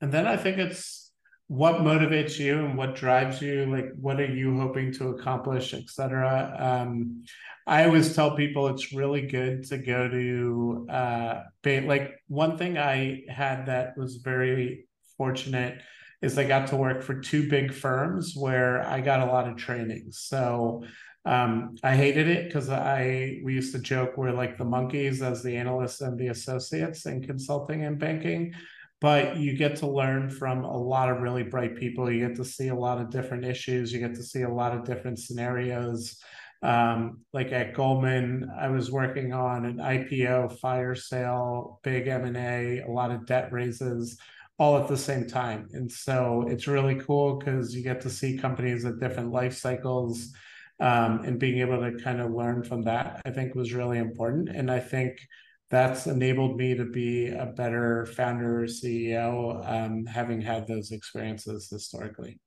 and 0.00 0.12
then 0.12 0.28
I 0.28 0.36
think 0.36 0.58
it's 0.58 1.07
what 1.48 1.76
motivates 1.76 2.38
you 2.38 2.64
and 2.64 2.76
what 2.76 2.94
drives 2.94 3.42
you. 3.42 3.66
Like, 3.66 3.90
what 4.00 4.20
are 4.20 4.32
you 4.32 4.58
hoping 4.58 4.92
to 4.94 5.08
accomplish, 5.08 5.74
et 5.74 5.88
cetera. 5.88 6.54
Um, 6.58 7.24
I 7.66 7.84
always 7.84 8.14
tell 8.14 8.36
people 8.36 8.68
it's 8.68 8.92
really 8.92 9.22
good 9.22 9.64
to 9.64 9.78
go 9.78 10.08
to 10.08 10.86
uh 10.90 11.42
like 11.64 12.12
one 12.28 12.56
thing 12.56 12.78
I 12.78 13.24
had 13.28 13.66
that 13.66 13.96
was 13.98 14.16
very 14.16 14.86
fortunate 15.18 15.82
is 16.22 16.38
I 16.38 16.44
got 16.44 16.68
to 16.68 16.76
work 16.76 17.02
for 17.02 17.20
two 17.20 17.48
big 17.48 17.72
firms 17.72 18.34
where 18.34 18.86
I 18.86 19.00
got 19.00 19.20
a 19.20 19.30
lot 19.30 19.48
of 19.48 19.56
training. 19.56 20.06
So 20.10 20.84
um, 21.24 21.76
I 21.82 21.94
hated 21.94 22.26
it 22.28 22.46
because 22.46 22.70
I 22.70 23.40
we 23.44 23.54
used 23.54 23.74
to 23.74 23.78
joke 23.78 24.16
we're 24.16 24.32
like 24.32 24.56
the 24.56 24.64
monkeys 24.64 25.20
as 25.22 25.42
the 25.42 25.56
analysts 25.56 26.00
and 26.00 26.18
the 26.18 26.28
associates 26.28 27.06
in 27.06 27.22
consulting 27.22 27.84
and 27.84 27.98
banking. 27.98 28.54
But 29.00 29.36
you 29.36 29.56
get 29.56 29.76
to 29.76 29.86
learn 29.86 30.28
from 30.28 30.64
a 30.64 30.76
lot 30.76 31.08
of 31.08 31.20
really 31.20 31.44
bright 31.44 31.76
people. 31.76 32.10
You 32.10 32.26
get 32.26 32.36
to 32.36 32.44
see 32.44 32.68
a 32.68 32.74
lot 32.74 33.00
of 33.00 33.10
different 33.10 33.44
issues. 33.44 33.92
You 33.92 34.00
get 34.00 34.14
to 34.16 34.22
see 34.22 34.42
a 34.42 34.52
lot 34.52 34.74
of 34.74 34.84
different 34.84 35.20
scenarios. 35.20 36.20
Um, 36.62 37.20
like 37.32 37.52
at 37.52 37.74
Goldman, 37.74 38.50
I 38.58 38.68
was 38.68 38.90
working 38.90 39.32
on 39.32 39.64
an 39.64 39.76
IPO, 39.76 40.58
fire 40.58 40.96
sale, 40.96 41.78
big 41.84 42.08
M 42.08 42.24
and 42.24 42.36
A, 42.36 42.80
a 42.80 42.90
lot 42.90 43.12
of 43.12 43.26
debt 43.26 43.52
raises, 43.52 44.18
all 44.58 44.76
at 44.76 44.88
the 44.88 44.96
same 44.96 45.28
time. 45.28 45.68
And 45.72 45.90
so 45.90 46.46
it's 46.48 46.66
really 46.66 46.96
cool 46.96 47.36
because 47.36 47.74
you 47.74 47.82
get 47.82 48.00
to 48.00 48.10
see 48.10 48.36
companies 48.36 48.84
at 48.84 48.98
different 48.98 49.30
life 49.30 49.56
cycles, 49.56 50.32
um, 50.80 51.20
and 51.24 51.38
being 51.38 51.58
able 51.60 51.80
to 51.80 52.02
kind 52.02 52.20
of 52.20 52.32
learn 52.32 52.64
from 52.64 52.82
that. 52.82 53.22
I 53.24 53.30
think 53.30 53.54
was 53.54 53.72
really 53.72 53.98
important, 53.98 54.48
and 54.48 54.70
I 54.70 54.80
think 54.80 55.18
that's 55.70 56.06
enabled 56.06 56.56
me 56.56 56.74
to 56.76 56.84
be 56.84 57.28
a 57.28 57.46
better 57.46 58.06
founder 58.06 58.66
CEO, 58.66 59.62
um, 59.64 60.06
having 60.06 60.40
had 60.40 60.66
those 60.66 60.92
experiences 60.92 61.68
historically. 61.70 62.40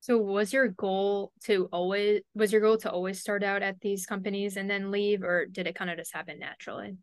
So 0.00 0.18
was 0.18 0.52
your 0.52 0.68
goal 0.68 1.32
to 1.44 1.68
always 1.72 2.20
was 2.34 2.52
your 2.52 2.60
goal 2.60 2.76
to 2.78 2.90
always 2.90 3.20
start 3.20 3.42
out 3.42 3.62
at 3.62 3.80
these 3.80 4.04
companies 4.04 4.56
and 4.58 4.68
then 4.68 4.90
leave 4.90 5.22
or 5.22 5.46
did 5.46 5.66
it 5.66 5.74
kind 5.74 5.90
of 5.90 5.96
just 5.96 6.12
happen 6.12 6.38
naturally? 6.38 6.98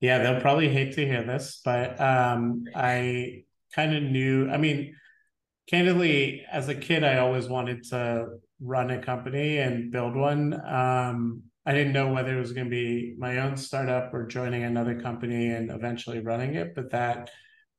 Yeah, 0.00 0.18
they'll 0.18 0.40
probably 0.40 0.68
hate 0.68 0.92
to 0.94 1.06
hear 1.06 1.24
this, 1.24 1.60
but 1.64 2.00
um 2.00 2.64
I 2.74 3.44
kind 3.74 3.94
of 3.96 4.02
knew, 4.02 4.48
I 4.48 4.56
mean, 4.56 4.96
candidly 5.68 6.44
as 6.50 6.68
a 6.68 6.74
kid 6.74 7.04
I 7.04 7.18
always 7.18 7.48
wanted 7.48 7.84
to 7.90 8.38
run 8.60 8.90
a 8.90 9.02
company 9.02 9.58
and 9.58 9.92
build 9.92 10.16
one. 10.16 10.54
Um 10.66 11.44
I 11.68 11.74
didn't 11.74 11.92
know 11.92 12.10
whether 12.14 12.34
it 12.34 12.40
was 12.40 12.54
going 12.54 12.64
to 12.64 12.70
be 12.70 13.14
my 13.18 13.40
own 13.40 13.58
startup 13.58 14.14
or 14.14 14.26
joining 14.26 14.64
another 14.64 14.98
company 14.98 15.48
and 15.48 15.70
eventually 15.70 16.18
running 16.20 16.54
it, 16.54 16.74
but 16.74 16.90
that 16.92 17.30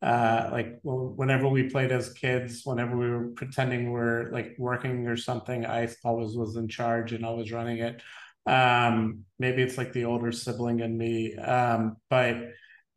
uh 0.02 0.49
like 0.52 0.80
well, 0.84 1.12
whenever 1.15 1.49
we 1.49 1.69
played 1.69 1.91
as 1.91 2.13
kids 2.13 2.62
whenever 2.63 2.95
we 2.95 3.10
were 3.10 3.28
pretending 3.36 3.86
we 3.86 3.91
we're 3.91 4.32
like 4.32 4.56
working 4.58 5.06
or 5.08 5.17
something 5.17 5.65
i 5.65 5.89
always 6.06 6.38
was 6.38 6.56
in 6.56 6.69
charge 6.69 7.12
and 7.12 7.25
always 7.25 7.52
running 7.52 7.80
it. 7.80 8.02
Um 8.45 9.25
maybe 9.39 9.62
it's 9.62 9.78
like 9.78 9.91
the 9.91 10.06
older 10.06 10.32
sibling 10.32 10.80
in 10.80 10.97
me 10.97 11.36
um 11.36 11.97
but 12.10 12.38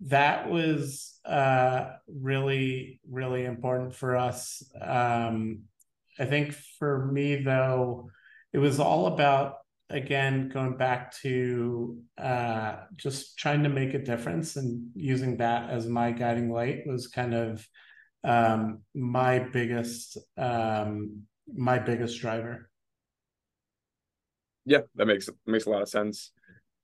that 0.02 0.48
was 0.48 1.18
uh 1.24 1.86
really 2.06 3.00
really 3.10 3.44
important 3.46 3.94
for 3.96 4.16
us. 4.16 4.62
Um 4.80 5.62
i 6.20 6.24
think 6.24 6.52
for 6.78 7.06
me 7.06 7.36
though 7.42 8.10
it 8.52 8.58
was 8.58 8.78
all 8.78 9.06
about 9.06 9.56
again 9.92 10.48
going 10.48 10.76
back 10.76 11.14
to 11.18 11.98
uh, 12.18 12.76
just 12.96 13.38
trying 13.38 13.62
to 13.62 13.68
make 13.68 13.94
a 13.94 13.98
difference 13.98 14.56
and 14.56 14.90
using 14.94 15.36
that 15.36 15.70
as 15.70 15.86
my 15.86 16.10
guiding 16.10 16.50
light 16.50 16.86
was 16.86 17.06
kind 17.06 17.34
of 17.34 17.66
um, 18.24 18.82
my 18.94 19.38
biggest 19.38 20.18
um, 20.36 21.22
my 21.54 21.78
biggest 21.78 22.20
driver. 22.20 22.70
Yeah, 24.64 24.82
that 24.94 25.06
makes 25.06 25.28
makes 25.46 25.66
a 25.66 25.70
lot 25.70 25.82
of 25.82 25.88
sense. 25.88 26.32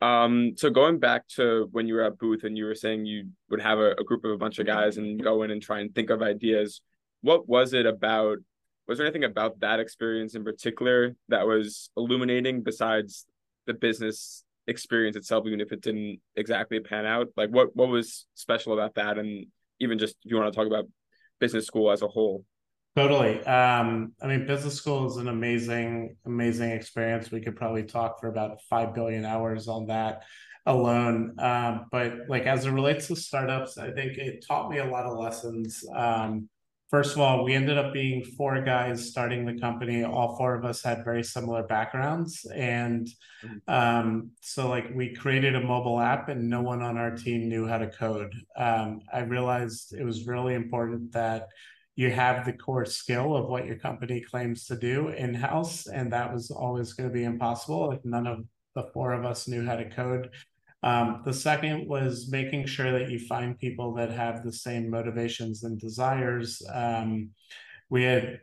Um, 0.00 0.52
so 0.56 0.70
going 0.70 0.98
back 0.98 1.26
to 1.36 1.68
when 1.72 1.88
you 1.88 1.94
were 1.94 2.04
at 2.04 2.18
Booth 2.18 2.44
and 2.44 2.56
you 2.56 2.66
were 2.66 2.74
saying 2.74 3.06
you 3.06 3.30
would 3.50 3.60
have 3.60 3.78
a, 3.78 3.92
a 3.92 4.04
group 4.04 4.24
of 4.24 4.30
a 4.30 4.36
bunch 4.36 4.58
of 4.58 4.66
guys 4.66 4.96
and 4.96 5.22
go 5.22 5.42
in 5.42 5.50
and 5.50 5.60
try 5.60 5.80
and 5.80 5.92
think 5.92 6.10
of 6.10 6.22
ideas, 6.22 6.80
what 7.22 7.48
was 7.48 7.72
it 7.72 7.86
about? 7.86 8.38
Was 8.88 8.98
there 8.98 9.06
anything 9.06 9.24
about 9.24 9.60
that 9.60 9.80
experience 9.80 10.34
in 10.34 10.44
particular 10.44 11.14
that 11.28 11.46
was 11.46 11.90
illuminating 11.96 12.62
besides 12.62 13.26
the 13.66 13.74
business 13.74 14.44
experience 14.66 15.16
itself, 15.16 15.46
even 15.46 15.60
if 15.60 15.72
it 15.72 15.82
didn't 15.82 16.20
exactly 16.36 16.80
pan 16.80 17.04
out? 17.04 17.28
Like 17.36 17.50
what 17.50 17.76
what 17.76 17.88
was 17.88 18.26
special 18.34 18.72
about 18.72 18.94
that? 18.94 19.18
And 19.18 19.46
even 19.78 19.98
just 19.98 20.16
if 20.24 20.30
you 20.30 20.36
want 20.36 20.52
to 20.52 20.56
talk 20.56 20.66
about 20.66 20.86
business 21.38 21.66
school 21.66 21.90
as 21.90 22.02
a 22.02 22.08
whole. 22.08 22.44
Totally. 22.96 23.44
Um, 23.44 24.12
I 24.20 24.26
mean, 24.26 24.46
business 24.46 24.74
school 24.74 25.06
is 25.06 25.18
an 25.18 25.28
amazing, 25.28 26.16
amazing 26.26 26.70
experience. 26.70 27.30
We 27.30 27.40
could 27.40 27.54
probably 27.54 27.84
talk 27.84 28.18
for 28.20 28.28
about 28.28 28.60
five 28.62 28.92
billion 28.94 29.24
hours 29.24 29.68
on 29.68 29.86
that 29.86 30.24
alone. 30.66 31.34
Um, 31.38 31.86
but 31.92 32.12
like 32.28 32.44
as 32.46 32.66
it 32.66 32.70
relates 32.70 33.06
to 33.08 33.16
startups, 33.16 33.78
I 33.78 33.92
think 33.92 34.18
it 34.18 34.44
taught 34.46 34.70
me 34.70 34.78
a 34.78 34.84
lot 34.84 35.04
of 35.04 35.16
lessons. 35.16 35.84
Um, 35.94 36.48
first 36.90 37.14
of 37.14 37.20
all, 37.20 37.44
we 37.44 37.54
ended 37.54 37.78
up 37.78 37.92
being 37.92 38.24
four 38.24 38.60
guys 38.62 39.08
starting 39.08 39.44
the 39.44 39.58
company. 39.58 40.04
All 40.04 40.36
four 40.36 40.54
of 40.54 40.64
us 40.64 40.82
had 40.82 41.04
very 41.04 41.22
similar 41.22 41.62
backgrounds. 41.62 42.46
And 42.54 43.08
mm-hmm. 43.44 43.56
um, 43.72 44.30
so, 44.40 44.68
like, 44.68 44.90
we 44.94 45.14
created 45.14 45.54
a 45.54 45.60
mobile 45.60 46.00
app, 46.00 46.28
and 46.28 46.48
no 46.48 46.62
one 46.62 46.82
on 46.82 46.96
our 46.96 47.14
team 47.14 47.48
knew 47.48 47.66
how 47.66 47.78
to 47.78 47.88
code. 47.88 48.34
Um, 48.56 49.00
I 49.12 49.20
realized 49.20 49.94
it 49.94 50.04
was 50.04 50.26
really 50.26 50.54
important 50.54 51.12
that 51.12 51.48
you 51.96 52.10
have 52.10 52.44
the 52.44 52.52
core 52.52 52.84
skill 52.84 53.36
of 53.36 53.48
what 53.48 53.66
your 53.66 53.76
company 53.76 54.20
claims 54.20 54.66
to 54.66 54.76
do 54.76 55.08
in 55.08 55.34
house, 55.34 55.88
and 55.88 56.12
that 56.12 56.32
was 56.32 56.50
always 56.50 56.92
going 56.92 57.08
to 57.08 57.12
be 57.12 57.24
impossible. 57.24 57.88
Like 57.88 58.04
none 58.04 58.26
of 58.26 58.44
the 58.76 58.84
four 58.94 59.12
of 59.12 59.24
us 59.24 59.48
knew 59.48 59.66
how 59.66 59.74
to 59.74 59.90
code. 59.90 60.30
Um, 60.82 61.22
the 61.24 61.32
second 61.32 61.88
was 61.88 62.28
making 62.30 62.66
sure 62.66 62.92
that 62.98 63.10
you 63.10 63.18
find 63.18 63.58
people 63.58 63.94
that 63.94 64.10
have 64.10 64.44
the 64.44 64.52
same 64.52 64.88
motivations 64.88 65.64
and 65.64 65.78
desires. 65.78 66.62
Um, 66.72 67.30
we 67.90 68.04
had 68.04 68.40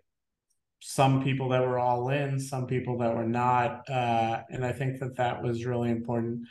some 0.82 1.24
people 1.24 1.50
that 1.50 1.62
were 1.62 1.80
all 1.80 2.10
in, 2.10 2.40
some 2.40 2.68
people 2.68 2.98
that 3.00 3.16
were 3.16 3.26
not. 3.26 3.90
Uh, 3.90 4.42
and 4.52 4.66
I 4.66 4.72
think 4.72 5.00
that 5.00 5.16
that 5.16 5.42
was 5.42 5.66
really 5.66 5.90
important. 5.90 6.42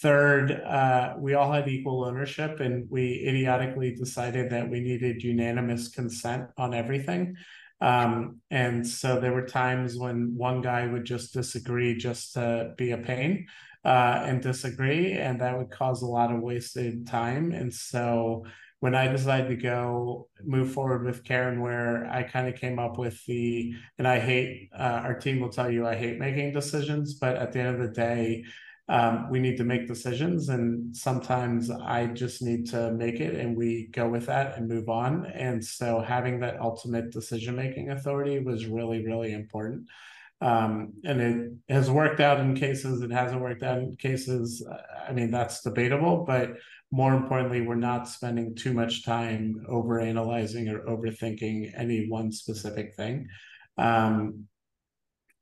Third, 0.00 0.50
uh, 0.50 1.14
we 1.18 1.34
all 1.34 1.52
had 1.52 1.68
equal 1.68 2.04
ownership, 2.04 2.58
and 2.58 2.90
we 2.90 3.24
idiotically 3.24 3.94
decided 3.94 4.50
that 4.50 4.68
we 4.68 4.80
needed 4.80 5.22
unanimous 5.22 5.88
consent 5.88 6.48
on 6.56 6.74
everything. 6.74 7.36
Um, 7.80 8.40
and 8.50 8.86
so 8.86 9.20
there 9.20 9.32
were 9.32 9.46
times 9.46 9.96
when 9.96 10.34
one 10.36 10.62
guy 10.62 10.86
would 10.86 11.04
just 11.04 11.34
disagree 11.34 11.94
just 11.96 12.32
to 12.32 12.72
be 12.76 12.92
a 12.92 12.98
pain 12.98 13.46
uh, 13.84 14.22
and 14.24 14.42
disagree, 14.42 15.12
and 15.12 15.40
that 15.40 15.56
would 15.56 15.70
cause 15.70 16.02
a 16.02 16.06
lot 16.06 16.32
of 16.32 16.40
wasted 16.40 17.06
time. 17.06 17.52
And 17.52 17.72
so 17.72 18.44
when 18.80 18.94
I 18.94 19.08
decided 19.08 19.48
to 19.48 19.56
go 19.56 20.28
move 20.44 20.72
forward 20.72 21.04
with 21.04 21.24
Care+Wear, 21.24 22.06
I 22.10 22.22
kind 22.22 22.48
of 22.48 22.54
came 22.54 22.78
up 22.78 22.98
with 22.98 23.24
the, 23.26 23.74
and 23.98 24.06
I 24.06 24.18
hate, 24.18 24.70
uh, 24.78 25.00
our 25.04 25.18
team 25.18 25.40
will 25.40 25.48
tell 25.48 25.70
you 25.70 25.86
I 25.86 25.94
hate 25.94 26.18
making 26.18 26.52
decisions, 26.52 27.14
but 27.14 27.36
at 27.36 27.52
the 27.52 27.60
end 27.60 27.80
of 27.80 27.80
the 27.80 27.94
day, 27.94 28.44
um, 28.88 29.30
we 29.30 29.40
need 29.40 29.56
to 29.56 29.64
make 29.64 29.86
decisions. 29.86 30.50
And 30.50 30.94
sometimes 30.94 31.70
I 31.70 32.06
just 32.08 32.42
need 32.42 32.68
to 32.70 32.92
make 32.92 33.20
it 33.20 33.34
and 33.34 33.56
we 33.56 33.88
go 33.92 34.06
with 34.08 34.26
that 34.26 34.58
and 34.58 34.68
move 34.68 34.90
on. 34.90 35.26
And 35.26 35.64
so 35.64 36.00
having 36.00 36.40
that 36.40 36.60
ultimate 36.60 37.10
decision 37.10 37.56
making 37.56 37.90
authority 37.90 38.40
was 38.40 38.66
really, 38.66 39.02
really 39.04 39.32
important. 39.32 39.88
Um, 40.44 40.92
and 41.04 41.20
it 41.22 41.72
has 41.72 41.90
worked 41.90 42.20
out 42.20 42.38
in 42.38 42.54
cases, 42.54 43.00
it 43.00 43.10
hasn't 43.10 43.40
worked 43.40 43.62
out 43.62 43.78
in 43.78 43.96
cases. 43.96 44.62
I 45.08 45.10
mean, 45.12 45.30
that's 45.30 45.62
debatable, 45.62 46.24
but 46.26 46.50
more 46.90 47.14
importantly, 47.14 47.62
we're 47.62 47.76
not 47.76 48.08
spending 48.08 48.54
too 48.54 48.74
much 48.74 49.06
time 49.06 49.64
over 49.68 50.00
analyzing 50.00 50.68
or 50.68 50.80
overthinking 50.80 51.72
any 51.74 52.08
one 52.08 52.30
specific 52.30 52.94
thing. 52.94 53.26
Um, 53.78 54.44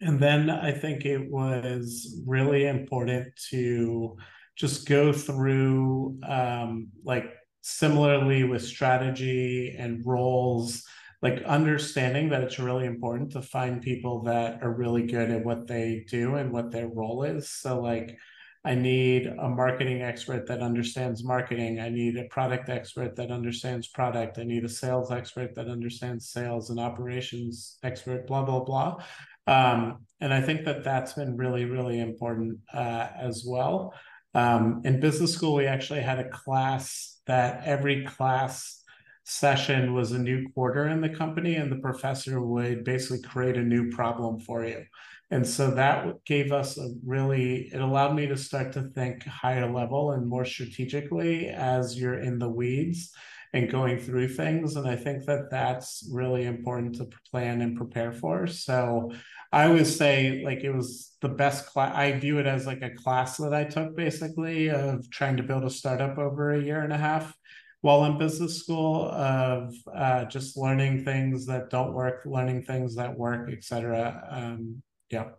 and 0.01 0.21
then 0.21 0.51
I 0.51 0.71
think 0.71 1.05
it 1.05 1.29
was 1.29 2.23
really 2.25 2.67
important 2.67 3.27
to 3.51 4.17
just 4.57 4.87
go 4.87 5.13
through, 5.13 6.19
um, 6.27 6.91
like, 7.05 7.27
similarly 7.63 8.45
with 8.45 8.63
strategy 8.63 9.75
and 9.77 10.07
roles, 10.07 10.85
like 11.23 11.43
understanding 11.45 12.29
that 12.31 12.43
it's 12.43 12.59
really 12.59 12.85
important 12.85 13.31
to 13.33 13.43
find 13.43 13.81
people 13.81 14.23
that 14.25 14.61
are 14.63 14.73
really 14.73 15.07
good 15.07 15.31
at 15.31 15.45
what 15.45 15.69
they 15.69 16.05
do 16.09 16.35
and 16.35 16.53
what 16.53 16.73
their 16.73 16.89
role 16.89 17.23
is. 17.23 17.49
So, 17.49 17.81
like, 17.81 18.19
I 18.65 18.75
need 18.75 19.27
a 19.27 19.49
marketing 19.49 20.03
expert 20.03 20.47
that 20.49 20.61
understands 20.61 21.25
marketing. 21.25 21.81
I 21.81 21.89
need 21.89 22.17
a 22.17 22.25
product 22.25 22.69
expert 22.69 23.17
that 23.17 23.31
understands 23.31 23.89
product. 23.89 24.39
I 24.39 24.45
need 24.45 24.65
a 24.65 24.69
sales 24.69 25.11
expert 25.11 25.55
that 25.55 25.69
understands 25.69 26.29
sales 26.29 26.71
and 26.71 26.79
operations 26.79 27.79
expert, 27.83 28.27
blah, 28.27 28.45
blah, 28.45 28.61
blah. 28.61 29.03
Um, 29.47 30.07
and 30.21 30.33
I 30.33 30.41
think 30.41 30.65
that 30.65 30.85
that's 30.85 31.15
been 31.15 31.37
really, 31.37 31.65
really 31.65 31.99
important 32.01 32.59
uh, 32.73 33.09
as 33.21 33.45
well. 33.47 33.95
Um, 34.35 34.83
in 34.85 35.01
business 35.01 35.33
school, 35.33 35.55
we 35.55 35.67
actually 35.67 36.01
had 36.01 36.19
a 36.19 36.29
class 36.29 37.21
that 37.27 37.63
every 37.65 38.05
class 38.05 38.82
session 39.25 39.95
was 39.95 40.13
a 40.13 40.19
new 40.19 40.49
quarter 40.51 40.89
in 40.89 41.01
the 41.01 41.09
company, 41.09 41.57
and 41.57 41.71
the 41.71 41.77
professor 41.77 42.41
would 42.41 42.85
basically 42.85 43.23
create 43.23 43.57
a 43.57 43.63
new 43.63 43.91
problem 43.91 44.41
for 44.41 44.65
you. 44.65 44.85
And 45.31 45.47
so 45.47 45.71
that 45.71 46.25
gave 46.27 46.53
us 46.53 46.77
a 46.77 46.91
really, 47.07 47.71
it 47.73 47.81
allowed 47.81 48.15
me 48.15 48.27
to 48.27 48.37
start 48.37 48.73
to 48.73 48.91
think 48.95 49.25
higher 49.25 49.73
level 49.73 50.13
and 50.13 50.29
more 50.29 50.45
strategically 50.45 51.49
as 51.49 51.99
you're 51.99 52.21
in 52.21 52.39
the 52.39 52.51
weeds 52.51 53.13
and 53.55 53.71
going 53.71 53.99
through 53.99 54.29
things. 54.29 54.77
And 54.77 54.87
I 54.87 54.97
think 54.97 55.25
that 55.25 55.51
that's 55.51 56.07
really 56.13 56.45
important 56.45 56.97
to 56.97 57.09
plan 57.31 57.63
and 57.63 57.77
prepare 57.77 58.13
for. 58.13 58.47
So 58.47 59.13
I 59.51 59.69
would 59.69 59.87
say 59.87 60.43
like 60.45 60.65
it 60.65 60.73
was 60.73 61.17
the 61.23 61.29
best 61.29 61.67
class. 61.67 61.95
I 61.95 62.13
view 62.13 62.39
it 62.39 62.47
as 62.47 62.67
like 62.67 62.83
a 62.83 62.95
class 62.95 63.39
that 63.39 63.55
I 63.55 63.65
took 63.65 63.97
basically 63.97 64.69
of 64.69 65.09
trying 65.11 65.39
to 65.39 65.43
build 65.43 65.65
a 65.65 65.71
startup 65.71 66.19
over 66.19 66.53
a 66.53 66.63
year 66.63 66.81
and 66.81 66.93
a 66.93 66.99
half 66.99 67.35
while 67.83 68.05
in 68.05 68.17
business 68.17 68.59
school 68.59 69.11
of 69.11 69.75
uh, 69.95 70.25
just 70.25 70.57
learning 70.57 71.05
things 71.05 71.47
that 71.47 71.69
don't 71.69 71.93
work, 71.93 72.23
learning 72.25 72.63
things 72.63 72.95
that 72.95 73.17
work, 73.17 73.51
etc. 73.53 74.27
Um, 74.31 74.83
yeah. 75.11 75.31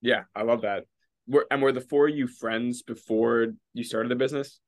Yeah, 0.00 0.24
I 0.34 0.42
love 0.42 0.62
that. 0.62 0.84
Were, 1.28 1.46
and 1.50 1.62
were 1.62 1.72
the 1.72 1.80
four 1.80 2.08
of 2.08 2.16
you 2.16 2.26
friends 2.26 2.82
before 2.82 3.54
you 3.74 3.84
started 3.84 4.10
the 4.10 4.16
business? 4.16 4.58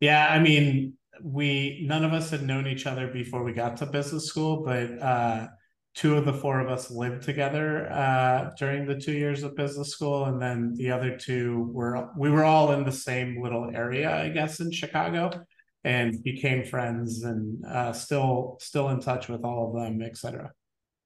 Yeah, 0.00 0.28
I 0.28 0.38
mean, 0.38 0.94
we 1.22 1.84
none 1.86 2.04
of 2.04 2.12
us 2.12 2.30
had 2.30 2.42
known 2.42 2.66
each 2.66 2.86
other 2.86 3.08
before 3.08 3.42
we 3.42 3.52
got 3.52 3.78
to 3.78 3.86
business 3.86 4.26
school, 4.26 4.64
but 4.64 4.98
uh, 5.00 5.48
two 5.94 6.16
of 6.16 6.24
the 6.24 6.32
four 6.32 6.60
of 6.60 6.68
us 6.68 6.90
lived 6.90 7.22
together 7.22 7.90
uh, 7.90 8.50
during 8.58 8.86
the 8.86 8.98
two 8.98 9.12
years 9.12 9.42
of 9.42 9.54
business 9.56 9.90
school, 9.90 10.24
and 10.24 10.40
then 10.40 10.74
the 10.74 10.90
other 10.90 11.16
two 11.16 11.70
were 11.72 12.08
we 12.16 12.30
were 12.30 12.44
all 12.44 12.72
in 12.72 12.84
the 12.84 12.92
same 12.92 13.42
little 13.42 13.70
area, 13.74 14.10
I 14.10 14.30
guess, 14.30 14.60
in 14.60 14.72
Chicago, 14.72 15.30
and 15.84 16.22
became 16.22 16.64
friends 16.64 17.22
and 17.24 17.64
uh, 17.66 17.92
still 17.92 18.58
still 18.60 18.90
in 18.90 19.00
touch 19.00 19.28
with 19.28 19.44
all 19.44 19.68
of 19.68 19.82
them, 19.82 20.02
etc. 20.02 20.50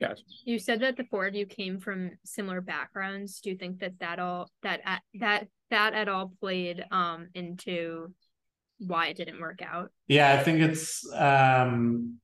Gotcha. 0.01 0.23
You 0.45 0.59
said 0.59 0.81
that 0.81 0.97
the 0.97 1.05
four 1.05 1.27
of 1.27 1.35
you 1.35 1.47
came 1.47 1.81
from 1.81 2.11
similar 2.25 2.61
backgrounds. 2.61 3.41
Do 3.41 3.51
you 3.51 3.57
think 3.57 3.81
that 3.81 3.99
that 4.01 4.19
all 4.19 4.51
that 4.62 4.81
that 5.21 5.49
that 5.71 5.95
at 5.95 6.09
all 6.09 6.33
played 6.41 6.85
um 6.91 7.29
into 7.35 8.12
why 8.79 9.09
it 9.09 9.17
didn't 9.17 9.41
work 9.41 9.61
out? 9.62 9.91
Yeah, 10.07 10.33
I 10.39 10.43
think 10.43 10.61
it's 10.61 11.07
um 11.15 12.19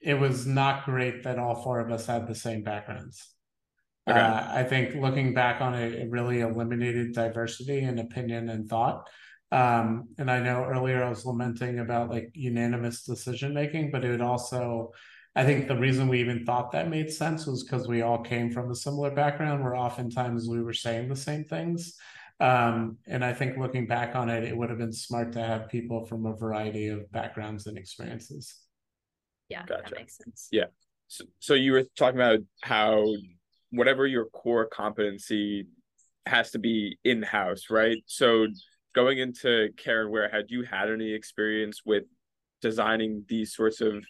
it 0.00 0.14
was 0.14 0.46
not 0.46 0.84
great 0.84 1.24
that 1.24 1.38
all 1.38 1.62
four 1.62 1.80
of 1.80 1.90
us 1.90 2.06
had 2.06 2.28
the 2.28 2.34
same 2.34 2.62
backgrounds. 2.62 3.34
Okay. 4.08 4.18
Uh, 4.18 4.46
I 4.48 4.62
think 4.62 4.94
looking 4.94 5.34
back 5.34 5.60
on 5.60 5.74
it, 5.74 5.94
it 5.94 6.10
really 6.10 6.40
eliminated 6.40 7.12
diversity 7.12 7.80
in 7.80 7.98
opinion 7.98 8.48
and 8.50 8.68
thought. 8.68 9.08
Um, 9.52 10.08
and 10.18 10.30
I 10.30 10.40
know 10.40 10.64
earlier 10.64 11.04
I 11.04 11.08
was 11.08 11.24
lamenting 11.24 11.78
about 11.78 12.10
like 12.10 12.30
unanimous 12.34 13.04
decision 13.04 13.54
making, 13.54 13.90
but 13.90 14.04
it 14.04 14.10
would 14.10 14.20
also 14.20 14.92
I 15.36 15.44
think 15.44 15.68
the 15.68 15.76
reason 15.76 16.08
we 16.08 16.20
even 16.20 16.46
thought 16.46 16.72
that 16.72 16.88
made 16.88 17.12
sense 17.12 17.46
was 17.46 17.62
because 17.62 17.86
we 17.86 18.00
all 18.00 18.22
came 18.22 18.50
from 18.50 18.70
a 18.70 18.74
similar 18.74 19.10
background 19.10 19.62
where 19.62 19.76
oftentimes 19.76 20.48
we 20.48 20.62
were 20.62 20.72
saying 20.72 21.10
the 21.10 21.16
same 21.16 21.44
things. 21.44 21.94
Um, 22.40 22.96
and 23.06 23.22
I 23.22 23.34
think 23.34 23.58
looking 23.58 23.86
back 23.86 24.16
on 24.16 24.30
it, 24.30 24.44
it 24.44 24.56
would 24.56 24.70
have 24.70 24.78
been 24.78 24.94
smart 24.94 25.32
to 25.32 25.42
have 25.42 25.68
people 25.68 26.06
from 26.06 26.24
a 26.24 26.34
variety 26.34 26.88
of 26.88 27.12
backgrounds 27.12 27.66
and 27.66 27.76
experiences. 27.76 28.56
Yeah, 29.50 29.64
gotcha. 29.66 29.82
that 29.90 29.98
makes 29.98 30.16
sense. 30.16 30.48
Yeah. 30.50 30.66
So, 31.08 31.24
so 31.38 31.52
you 31.52 31.72
were 31.72 31.84
talking 31.98 32.18
about 32.18 32.40
how 32.62 33.06
whatever 33.70 34.06
your 34.06 34.24
core 34.26 34.64
competency 34.64 35.66
has 36.24 36.50
to 36.52 36.58
be 36.58 36.98
in 37.04 37.22
house, 37.22 37.64
right? 37.68 37.98
So 38.06 38.46
going 38.96 39.18
into 39.18 39.68
Care+Wear, 39.76 40.28
had 40.30 40.46
you 40.48 40.62
had 40.62 40.88
any 40.90 41.12
experience 41.12 41.82
with 41.84 42.04
designing 42.62 43.24
these 43.28 43.54
sorts 43.54 43.82
of 43.82 44.02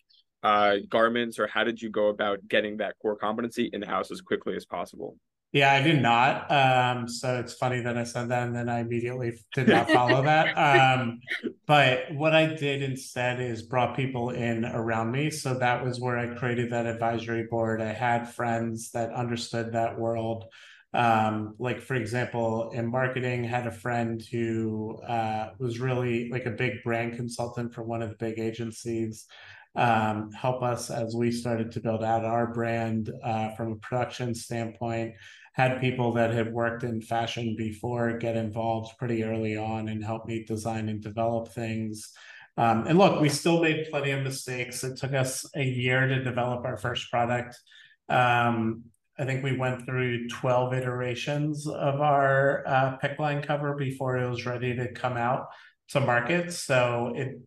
uh, 0.45 0.77
garments, 0.89 1.41
or 1.41 1.49
how 1.49 1.65
did 1.65 1.83
you 1.83 1.91
go 1.91 2.07
about 2.07 2.39
getting 2.49 2.77
that 2.77 2.95
core 3.03 3.17
competency 3.17 3.69
in 3.73 3.83
house 3.83 4.13
as 4.13 4.21
quickly 4.21 4.55
as 4.55 4.65
possible? 4.65 5.19
Yeah, 5.53 5.73
I 5.73 5.81
did 5.81 6.01
not. 6.03 6.51
Um, 6.51 7.09
so 7.09 7.39
it's 7.39 7.55
funny 7.55 7.81
that 7.81 7.97
I 7.97 8.05
said 8.05 8.29
that 8.29 8.43
and 8.47 8.55
then 8.55 8.69
I 8.69 8.81
immediately 8.81 9.39
did 9.55 9.69
not 9.69 9.91
follow 9.91 10.23
that. 10.23 10.57
Um, 10.97 11.21
but 11.67 12.13
what 12.13 12.35
I 12.35 12.47
did 12.55 12.83
instead 12.83 13.41
is 13.41 13.63
brought 13.63 13.97
people 13.97 14.31
in 14.31 14.65
around 14.65 15.11
me. 15.11 15.31
So 15.31 15.59
that 15.59 15.85
was 15.85 15.99
where 15.99 16.19
I 16.19 16.37
created 16.37 16.71
that 16.71 16.87
advisory 16.87 17.47
board. 17.51 17.81
I 17.81 17.93
had 17.93 18.33
friends 18.33 18.91
that 18.93 19.13
understood 19.13 19.73
that 19.73 19.99
world. 19.99 20.45
Um, 20.97 21.55
like 21.59 21.81
for 21.81 21.95
example, 21.95 22.71
in 22.71 22.91
marketing, 22.91 23.45
had 23.45 23.67
a 23.67 23.71
friend 23.71 24.23
who 24.33 24.99
uh, 25.07 25.51
was 25.59 25.79
really 25.79 26.31
like 26.31 26.47
a 26.47 26.51
big 26.51 26.83
brand 26.83 27.17
consultant 27.17 27.75
for 27.75 27.83
one 27.83 28.03
of 28.03 28.09
the 28.09 28.17
big 28.17 28.39
agencies 28.39 29.27
um, 29.77 30.33
help 30.33 30.63
us 30.63 30.91
as 30.91 31.15
we 31.15 31.31
started 31.31 31.71
to 31.73 31.81
build 31.81 32.03
out 32.03 32.25
our 32.25 32.47
brand 32.47 33.13
uh, 33.23 33.55
from 33.55 33.73
a 33.73 33.77
production 33.77 34.35
standpoint 34.35 35.15
had 35.53 35.81
people 35.81 36.13
that 36.13 36.33
had 36.33 36.53
worked 36.53 36.83
in 36.83 37.01
fashion 37.01 37.55
before 37.57 38.19
get 38.19 38.37
involved 38.37 38.97
pretty 38.99 39.23
early 39.23 39.57
on 39.57 39.89
and 39.89 40.05
help 40.05 40.27
me 40.27 40.45
design 40.45 40.89
and 40.89 41.03
develop 41.03 41.49
things. 41.49 42.13
Um, 42.59 42.87
and 42.87 42.99
look, 42.99 43.21
we 43.21 43.29
still 43.29 43.63
made 43.63 43.89
plenty 43.91 44.11
of 44.11 44.23
mistakes. 44.23 44.83
It 44.83 44.97
took 44.99 45.13
us 45.13 45.47
a 45.55 45.63
year 45.63 46.07
to 46.07 46.23
develop 46.23 46.65
our 46.65 46.77
first 46.77 47.11
product. 47.11 47.57
Um, 48.09 48.85
I 49.19 49.25
think 49.25 49.43
we 49.43 49.57
went 49.57 49.87
through 49.87 50.29
12 50.29 50.75
iterations 50.75 51.67
of 51.67 52.01
our 52.01 52.67
uh, 52.67 52.99
PICC 52.99 53.19
line 53.19 53.43
cover 53.43 53.75
before 53.75 54.19
it 54.19 54.29
was 54.29 54.45
ready 54.45 54.77
to 54.77 54.93
come 54.93 55.17
out 55.17 55.49
to 55.89 56.01
market. 56.01 56.53
So 56.53 57.13
it 57.17 57.39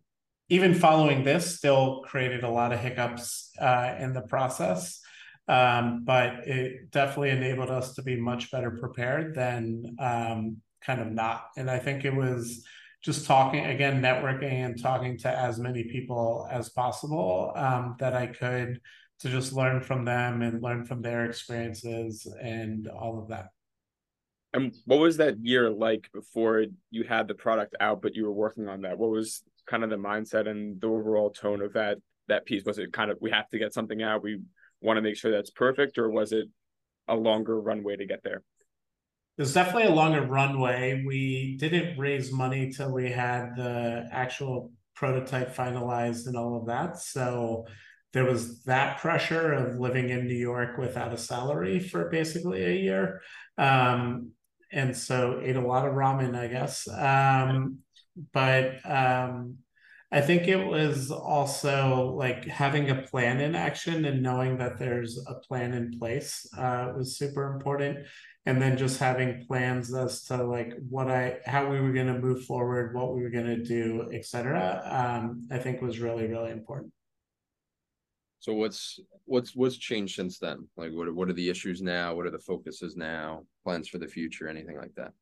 even 0.48 0.74
following 0.74 1.22
this 1.22 1.56
still 1.56 2.02
created 2.04 2.42
a 2.42 2.50
lot 2.50 2.72
of 2.72 2.80
hiccups 2.80 3.52
uh, 3.60 3.94
in 4.00 4.12
the 4.12 4.22
process. 4.22 5.00
Um, 5.46 6.04
but 6.04 6.46
it 6.46 6.90
definitely 6.90 7.30
enabled 7.30 7.70
us 7.70 7.94
to 7.94 8.02
be 8.02 8.16
much 8.16 8.50
better 8.50 8.70
prepared 8.70 9.34
than 9.34 9.96
um, 9.98 10.58
kind 10.80 11.00
of 11.00 11.10
not. 11.10 11.46
And 11.56 11.70
I 11.70 11.78
think 11.78 12.04
it 12.04 12.14
was 12.14 12.64
just 13.02 13.26
talking 13.26 13.64
again, 13.64 14.02
networking 14.02 14.64
and 14.64 14.80
talking 14.80 15.18
to 15.18 15.28
as 15.28 15.58
many 15.58 15.84
people 15.84 16.48
as 16.50 16.68
possible 16.68 17.52
um, 17.56 17.96
that 17.98 18.14
I 18.14 18.26
could 18.26 18.80
to 19.20 19.28
just 19.28 19.52
learn 19.52 19.80
from 19.80 20.04
them 20.04 20.42
and 20.42 20.62
learn 20.62 20.84
from 20.84 21.02
their 21.02 21.24
experiences 21.26 22.26
and 22.42 22.88
all 22.88 23.18
of 23.20 23.28
that. 23.28 23.46
And 24.52 24.74
what 24.84 24.98
was 24.98 25.18
that 25.18 25.38
year 25.44 25.70
like 25.70 26.10
before 26.12 26.64
you 26.90 27.04
had 27.04 27.28
the 27.28 27.34
product 27.34 27.76
out, 27.80 28.02
but 28.02 28.16
you 28.16 28.24
were 28.24 28.32
working 28.32 28.68
on 28.68 28.80
that? 28.82 28.98
What 28.98 29.10
was 29.10 29.42
kind 29.66 29.84
of 29.84 29.90
the 29.90 29.96
mindset 29.96 30.48
and 30.48 30.80
the 30.80 30.88
overall 30.88 31.30
tone 31.30 31.62
of 31.62 31.74
that 31.74 31.98
that 32.28 32.46
piece? 32.46 32.64
Was 32.64 32.78
it 32.78 32.92
kind 32.92 33.10
of 33.10 33.18
we 33.20 33.30
have 33.30 33.48
to 33.50 33.58
get 33.58 33.74
something 33.74 34.02
out, 34.02 34.22
we 34.22 34.40
want 34.80 34.96
to 34.96 35.02
make 35.02 35.16
sure 35.16 35.30
that's 35.30 35.50
perfect, 35.50 35.98
or 35.98 36.10
was 36.10 36.32
it 36.32 36.46
a 37.06 37.14
longer 37.14 37.60
runway 37.60 37.96
to 37.96 38.06
get 38.06 38.22
there? 38.24 38.42
There's 39.36 39.54
definitely 39.54 39.84
a 39.84 39.94
longer 39.94 40.22
runway. 40.22 41.04
We 41.06 41.56
didn't 41.58 41.98
raise 41.98 42.32
money 42.32 42.72
till 42.72 42.92
we 42.92 43.10
had 43.10 43.56
the 43.56 44.08
actual 44.10 44.72
prototype 44.94 45.54
finalized 45.54 46.26
and 46.26 46.36
all 46.36 46.56
of 46.56 46.66
that. 46.66 46.98
So 46.98 47.66
there 48.12 48.24
was 48.24 48.62
that 48.64 48.98
pressure 48.98 49.52
of 49.52 49.78
living 49.78 50.10
in 50.10 50.26
New 50.26 50.34
York 50.34 50.78
without 50.78 51.12
a 51.12 51.18
salary 51.18 51.78
for 51.78 52.08
basically 52.10 52.64
a 52.64 52.74
year. 52.74 53.20
Um, 53.56 54.32
and 54.72 54.96
so 54.96 55.40
ate 55.42 55.56
a 55.56 55.60
lot 55.60 55.86
of 55.86 55.94
ramen, 55.94 56.36
I 56.36 56.48
guess. 56.48 56.88
Um, 56.88 57.78
but 58.32 58.78
um, 58.84 59.58
I 60.12 60.20
think 60.20 60.48
it 60.48 60.64
was 60.64 61.10
also 61.10 62.14
like 62.16 62.44
having 62.44 62.90
a 62.90 63.02
plan 63.02 63.40
in 63.40 63.54
action 63.54 64.04
and 64.04 64.22
knowing 64.22 64.58
that 64.58 64.78
there's 64.78 65.24
a 65.28 65.34
plan 65.34 65.72
in 65.72 65.96
place 65.98 66.46
uh, 66.58 66.92
was 66.96 67.16
super 67.16 67.52
important. 67.52 68.06
And 68.46 68.60
then 68.60 68.78
just 68.78 68.98
having 68.98 69.44
plans 69.46 69.94
as 69.94 70.24
to 70.24 70.42
like 70.42 70.72
what 70.88 71.10
I, 71.10 71.38
how 71.44 71.70
we 71.70 71.78
were 71.78 71.92
going 71.92 72.06
to 72.06 72.18
move 72.18 72.44
forward, 72.44 72.94
what 72.94 73.14
we 73.14 73.22
were 73.22 73.30
going 73.30 73.46
to 73.46 73.62
do, 73.62 74.08
etc. 74.12 74.82
Um, 74.84 75.46
I 75.52 75.58
think 75.58 75.82
was 75.82 76.00
really, 76.00 76.26
really 76.26 76.50
important. 76.50 76.92
So 78.40 78.54
what's 78.54 78.98
what's 79.26 79.54
what's 79.54 79.76
changed 79.76 80.16
since 80.16 80.38
then? 80.38 80.66
Like 80.76 80.92
what 80.92 81.14
what 81.14 81.28
are 81.28 81.34
the 81.34 81.50
issues 81.50 81.82
now? 81.82 82.14
What 82.14 82.26
are 82.26 82.30
the 82.30 82.38
focuses 82.38 82.96
now? 82.96 83.44
Plans 83.64 83.88
for 83.88 83.98
the 83.98 84.08
future? 84.08 84.48
Anything 84.48 84.78
like 84.78 84.94
that? 84.96 85.12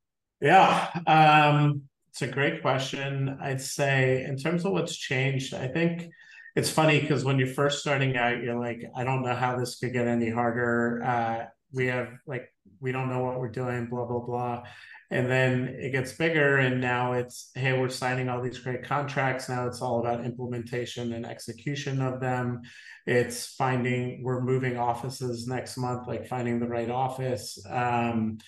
Yeah. 0.41 0.89
Um, 1.07 1.83
it's 2.11 2.23
a 2.23 2.29
great 2.29 2.63
question. 2.63 3.37
I'd 3.41 3.61
say 3.61 4.25
in 4.25 4.37
terms 4.37 4.65
of 4.65 4.73
what's 4.73 4.97
changed, 4.97 5.53
I 5.53 5.67
think 5.67 6.09
it's 6.55 6.71
funny 6.71 7.01
because 7.01 7.25
when 7.25 7.39
you're 7.39 7.49
first 7.49 7.81
starting 7.81 8.17
out, 8.17 8.41
you're 8.43 8.59
like, 8.59 8.83
I 8.97 9.03
don't 9.03 9.23
know 9.23 9.35
how 9.35 9.59
this 9.59 9.79
could 9.79 9.93
get 9.93 10.07
any 10.07 10.31
harder. 10.31 11.03
Uh, 11.05 11.45
we 11.73 11.87
have 11.87 12.09
like 12.25 12.53
we 12.81 12.93
don't 12.93 13.09
know 13.09 13.25
what 13.25 13.41
we're 13.41 13.51
doing, 13.51 13.87
blah 13.87 14.07
blah 14.07 14.21
blah. 14.21 14.63
And 15.11 15.31
then 15.31 15.69
it 15.79 15.93
gets 15.93 16.13
bigger, 16.13 16.59
and 16.59 16.83
now 16.83 17.15
it's 17.15 17.51
hey, 17.55 17.79
we're 17.79 17.89
signing 17.89 18.29
all 18.29 18.43
these 18.43 18.59
great 18.59 18.85
contracts. 18.85 19.49
Now 19.49 19.67
it's 19.67 19.81
all 19.81 20.01
about 20.01 20.25
implementation 20.25 21.15
and 21.15 21.25
execution 21.25 22.03
of 22.03 22.21
them. 22.21 22.61
It's 23.07 23.55
finding 23.55 24.23
we're 24.23 24.43
moving 24.43 24.77
offices 24.77 25.47
next 25.47 25.79
month, 25.79 26.07
like 26.07 26.29
finding 26.29 26.61
the 26.61 26.69
right 26.69 26.91
office. 26.91 27.59
Um, 27.69 28.39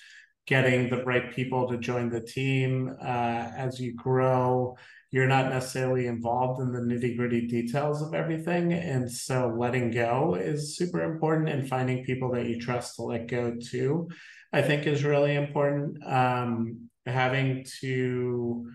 getting 0.47 0.91
the 0.91 1.05
right 1.05 1.33
people 1.33 1.69
to 1.69 1.79
join 1.79 2.11
the 2.11 2.21
team 2.21 2.97
uh, 3.01 3.51
as 3.57 3.79
you 3.79 3.95
grow 3.95 4.77
you're 5.11 5.27
not 5.27 5.51
necessarily 5.51 6.07
involved 6.07 6.61
in 6.61 6.73
the 6.73 6.81
nitty 6.81 7.17
gritty 7.17 7.47
details 7.47 8.01
of 8.01 8.15
everything 8.15 8.73
and 8.73 9.11
so 9.11 9.55
letting 9.59 9.91
go 9.91 10.35
is 10.35 10.77
super 10.77 11.03
important 11.03 11.49
and 11.49 11.69
finding 11.69 12.05
people 12.05 12.31
that 12.33 12.47
you 12.47 12.61
trust 12.61 12.97
to 12.97 13.03
let 13.03 13.27
go 13.27 13.55
to, 13.71 14.09
i 14.53 14.63
think 14.63 14.87
is 14.87 15.05
really 15.05 15.35
important. 15.35 16.05
Um, 16.07 16.91
having 17.07 17.65
to 17.81 18.71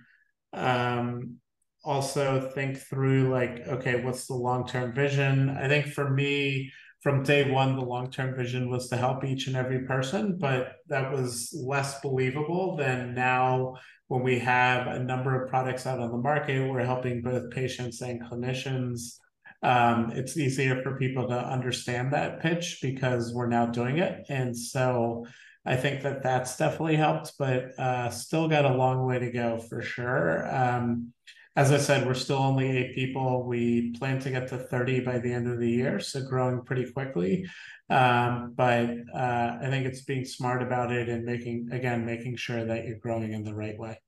um, 0.54 1.38
also 1.84 2.50
think 2.56 2.78
through 2.78 3.30
like 3.30 3.68
okay 3.68 4.04
what's 4.04 4.28
the 4.28 4.34
long 4.34 4.68
term 4.68 4.94
vision? 4.94 5.50
I 5.50 5.68
think 5.68 5.88
for 5.88 6.10
me 6.10 6.72
from 7.02 7.22
day 7.22 7.52
one, 7.52 7.76
the 7.76 7.84
long 7.84 8.10
term 8.10 8.36
vision 8.36 8.70
was 8.70 8.90
to 8.90 8.98
help 8.98 9.24
each 9.24 9.48
and 9.48 9.56
every 9.56 9.86
person, 9.86 10.38
but 10.40 10.78
that 10.88 11.12
was 11.12 11.56
less 11.56 12.02
believable 12.02 12.76
than 12.78 13.14
now 13.14 13.76
when 14.08 14.24
we 14.24 14.40
have 14.40 14.88
a 14.88 15.00
number 15.00 15.42
of 15.42 15.50
products 15.50 15.86
out 15.86 16.00
on 16.00 16.12
the 16.12 16.18
market. 16.18 16.70
We're 16.70 16.86
helping 16.86 17.22
both 17.22 17.52
patients 17.52 18.02
and 18.02 18.22
clinicians. 18.22 19.18
Um, 19.64 20.12
it's 20.14 20.38
easier 20.38 20.82
for 20.84 20.98
people 20.98 21.28
to 21.28 21.38
understand 21.38 22.14
that 22.14 22.40
pitch 22.40 22.80
because 22.82 23.34
we're 23.34 23.48
now 23.48 23.66
doing 23.66 23.98
it. 23.98 24.26
And 24.30 24.56
so 24.56 25.26
I 25.66 25.76
think 25.76 26.04
that 26.04 26.22
that's 26.22 26.58
definitely 26.58 26.98
helped, 26.98 27.34
but 27.40 27.78
uh, 27.80 28.10
still 28.10 28.48
got 28.48 28.66
a 28.66 28.76
long 28.76 29.06
way 29.06 29.18
to 29.18 29.32
go 29.32 29.58
for 29.58 29.82
sure. 29.82 30.48
Um, 30.56 31.12
as 31.56 31.72
I 31.72 31.78
said, 31.78 32.06
we're 32.06 32.14
still 32.14 32.38
only 32.38 32.70
eight 32.70 32.96
people. 32.96 33.48
We 33.48 33.94
plan 33.94 34.20
to 34.20 34.30
get 34.30 34.50
to 34.50 34.58
30 34.58 35.00
by 35.00 35.20
the 35.20 35.32
end 35.32 35.48
of 35.48 35.58
the 35.58 35.70
year, 35.70 36.00
so 36.00 36.22
growing 36.22 36.62
pretty 36.62 36.92
quickly. 36.92 37.48
Um, 37.90 38.54
but 38.56 38.90
uh, 39.14 39.58
I 39.62 39.68
think 39.70 39.86
it's 39.86 40.04
being 40.04 40.26
smart 40.26 40.64
about 40.64 40.92
it 40.92 41.08
and 41.08 41.24
making, 41.24 41.70
again, 41.72 42.06
making 42.06 42.36
sure 42.36 42.66
that 42.66 42.86
you're 42.86 42.98
growing 42.98 43.34
in 43.34 43.44
the 43.44 43.54
right 43.54 43.78
way. 43.78 44.00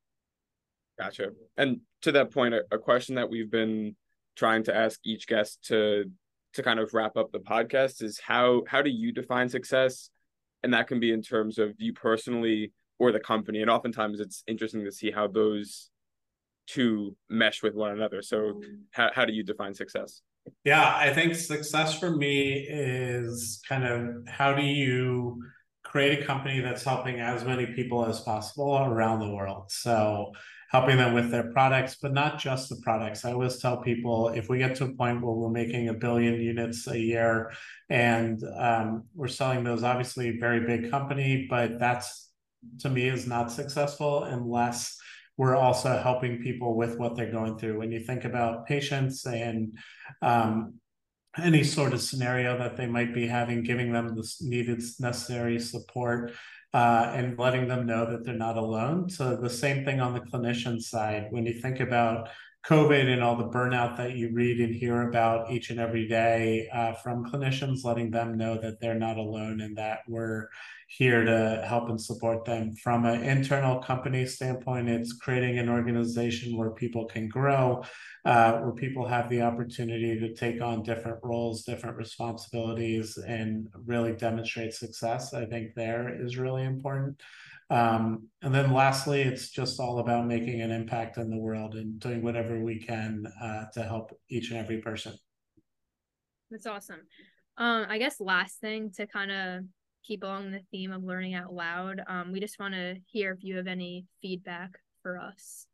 Gotcha. 1.00 1.32
And 1.58 1.82
to 2.02 2.12
that 2.14 2.32
point, 2.32 2.56
a, 2.56 2.64
a 2.72 2.80
question 2.80 3.16
that 3.16 3.30
we've 3.30 3.52
been 3.52 3.96
trying 4.36 4.64
to 4.64 4.76
ask 4.76 5.00
each 5.04 5.28
guest 5.28 5.66
to 5.68 6.06
to 6.54 6.64
kind 6.64 6.80
of 6.80 6.94
wrap 6.94 7.18
up 7.18 7.32
the 7.32 7.40
podcast 7.40 8.02
is 8.02 8.20
how 8.20 8.64
how 8.68 8.82
do 8.82 8.90
you 8.90 9.12
define 9.12 9.50
success? 9.50 10.10
And 10.64 10.74
that 10.74 10.88
can 10.88 11.00
be 11.00 11.12
in 11.12 11.22
terms 11.22 11.60
of 11.60 11.76
you 11.78 11.94
personally 11.94 12.74
or 12.98 13.12
the 13.12 13.20
company. 13.20 13.62
And 13.62 13.70
oftentimes 13.70 14.20
it's 14.20 14.44
interesting 14.48 14.84
to 14.86 14.92
see 14.92 15.12
how 15.12 15.28
those 15.28 15.92
two 16.66 17.16
mesh 17.30 17.62
with 17.62 17.76
one 17.76 17.92
another. 17.92 18.22
So 18.24 18.62
how, 18.92 19.12
how 19.14 19.26
do 19.26 19.34
you 19.34 19.44
define 19.44 19.74
success? 19.74 20.22
Yeah, 20.64 20.96
I 20.96 21.14
think 21.14 21.36
success 21.36 22.00
for 22.00 22.12
me 22.12 22.68
is 22.70 23.62
kind 23.68 23.86
of 23.86 24.28
how 24.28 24.54
do 24.54 24.64
you 24.64 25.42
create 25.84 26.22
a 26.22 26.26
company 26.26 26.60
that's 26.60 26.84
helping 26.84 27.20
as 27.20 27.46
many 27.46 27.66
people 27.66 28.06
as 28.06 28.20
possible 28.20 28.78
around 28.78 29.20
the 29.20 29.34
world. 29.34 29.72
So 29.72 30.32
helping 30.70 30.98
them 30.98 31.14
with 31.14 31.32
their 31.32 31.52
products, 31.54 31.96
but 32.02 32.14
not 32.14 32.38
just 32.38 32.70
the 32.70 32.76
products. 32.84 33.24
I 33.24 33.32
always 33.32 33.58
tell 33.58 33.78
people 33.78 34.30
if 34.30 34.50
we 34.50 34.58
get 34.58 34.76
to 34.76 34.86
a 34.86 34.94
point 34.94 35.22
where 35.22 35.34
we're 35.34 35.50
making 35.50 35.88
a 35.88 35.94
billion 35.94 36.42
units 36.42 36.88
a 36.88 37.00
year 37.00 37.54
and 37.90 38.44
um, 38.58 39.06
we're 39.16 39.30
selling 39.30 39.64
those, 39.64 39.84
obviously 39.84 40.38
very 40.38 40.60
big 40.60 40.92
company, 40.92 41.48
but 41.50 41.80
that's 41.80 42.30
to 42.80 42.90
me 42.90 43.08
is 43.08 43.26
not 43.26 43.52
successful 43.52 44.24
unless 44.24 44.98
we're 45.38 45.56
also 45.56 45.98
helping 45.98 46.42
people 46.42 46.76
with 46.76 46.98
what 46.98 47.16
they're 47.16 47.32
going 47.32 47.58
through. 47.58 47.78
When 47.78 47.92
you 47.92 48.00
think 48.00 48.26
about 48.26 48.66
patients 48.66 49.26
and 49.26 49.78
um, 50.22 50.76
any 51.38 51.64
sort 51.64 51.94
of 51.94 52.02
scenario 52.02 52.58
that 52.58 52.76
they 52.76 52.88
might 52.88 53.14
be 53.14 53.28
having, 53.28 53.64
giving 53.64 53.92
them 53.92 54.16
the 54.16 54.28
needed 54.42 54.82
necessary 55.00 55.60
support 55.60 56.34
uh, 56.74 57.12
and 57.14 57.38
letting 57.38 57.68
them 57.68 57.86
know 57.86 58.10
that 58.10 58.26
they're 58.26 58.34
not 58.34 58.58
alone. 58.58 59.10
So 59.10 59.36
the 59.36 59.50
same 59.50 59.86
thing 59.86 60.00
on 60.00 60.14
the 60.14 60.22
clinician 60.22 60.82
side. 60.82 61.28
When 61.30 61.46
you 61.46 61.62
think 61.62 61.80
about 61.80 62.30
COVID 62.68 63.08
and 63.08 63.24
all 63.24 63.38
the 63.38 63.48
burnout 63.48 63.96
that 63.96 64.18
you 64.18 64.30
read 64.34 64.60
and 64.60 64.76
hear 64.76 65.08
about 65.08 65.50
each 65.50 65.70
and 65.70 65.80
every 65.80 66.06
day 66.06 66.68
uh, 66.74 66.92
from 66.94 67.26
clinicians, 67.26 67.86
letting 67.86 68.12
them 68.12 68.38
know 68.38 68.60
that 68.60 68.82
they're 68.82 69.00
not 69.00 69.18
alone 69.18 69.62
and 69.62 69.78
that 69.78 70.00
we're 70.06 70.50
here 70.88 71.24
to 71.24 71.64
help 71.66 71.88
and 71.88 72.00
support 72.00 72.44
them. 72.44 72.74
From 72.76 73.06
an 73.06 73.24
internal 73.24 73.80
company 73.80 74.26
standpoint, 74.26 74.90
it's 74.90 75.14
creating 75.14 75.60
an 75.60 75.70
organization 75.70 76.58
where 76.58 76.72
people 76.72 77.06
can 77.06 77.30
grow, 77.30 77.84
uh, 78.26 78.60
where 78.60 78.74
people 78.74 79.08
have 79.08 79.30
the 79.30 79.44
opportunity 79.44 80.20
to 80.20 80.34
take 80.34 80.62
on 80.62 80.84
different 80.84 81.20
roles, 81.24 81.64
different 81.64 81.96
responsibilities, 81.96 83.18
and 83.18 83.70
really 83.86 84.12
demonstrate 84.12 84.74
success. 84.74 85.34
I 85.34 85.46
think 85.46 85.74
there 85.74 86.22
is 86.22 86.38
really 86.38 86.66
important. 86.66 87.22
Um, 87.70 88.30
and 88.42 88.54
then 88.54 88.72
lastly, 88.72 89.22
it's 89.22 89.50
just 89.50 89.80
all 89.80 90.00
about 90.00 90.26
making 90.26 90.62
an 90.62 90.72
impact 90.72 91.18
in 91.18 91.30
the 91.30 91.38
world 91.38 91.76
and 91.76 92.00
doing 92.00 92.24
whatever 92.24 92.60
we 92.60 92.80
can 92.80 93.26
uh, 93.42 93.66
to 93.74 93.84
help 93.84 94.12
each 94.30 94.52
and 94.52 94.60
every 94.60 94.78
person. 94.78 95.14
That's 96.50 96.66
awesome. 96.66 97.02
Um, 97.58 97.86
I 97.90 97.98
guess 97.98 98.22
last 98.22 98.62
thing 98.62 98.92
to 98.98 99.08
kind 99.08 99.32
of 99.32 99.64
keep 100.04 100.24
along 100.24 100.52
the 100.52 100.62
theme 100.72 100.92
of 100.94 101.04
learning 101.04 101.34
out 101.34 101.54
loud, 101.54 102.02
um, 102.08 102.32
we 102.32 102.40
just 102.40 102.60
want 102.60 102.74
to 102.74 102.96
hear 103.08 103.34
if 103.34 103.44
you 103.44 103.58
have 103.58 103.68
any 103.68 104.06
feedback 104.22 104.72
for 105.02 105.20
us. 105.20 105.66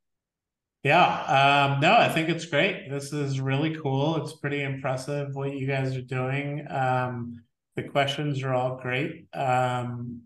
Yeah, 0.83 1.69
um, 1.71 1.79
no, 1.79 1.93
I 1.93 2.09
think 2.09 2.27
it's 2.27 2.45
great. 2.45 2.89
This 2.89 3.13
is 3.13 3.39
really 3.39 3.75
cool. 3.75 4.21
It's 4.21 4.33
pretty 4.33 4.61
impressive 4.61 5.33
what 5.33 5.55
you 5.55 5.65
guys 5.65 5.95
are 5.95 6.01
doing. 6.01 6.65
Um, 6.69 7.41
the 7.75 7.83
questions 7.83 8.43
are 8.43 8.53
all 8.53 8.77
great. 8.81 9.27
Um, 9.33 10.23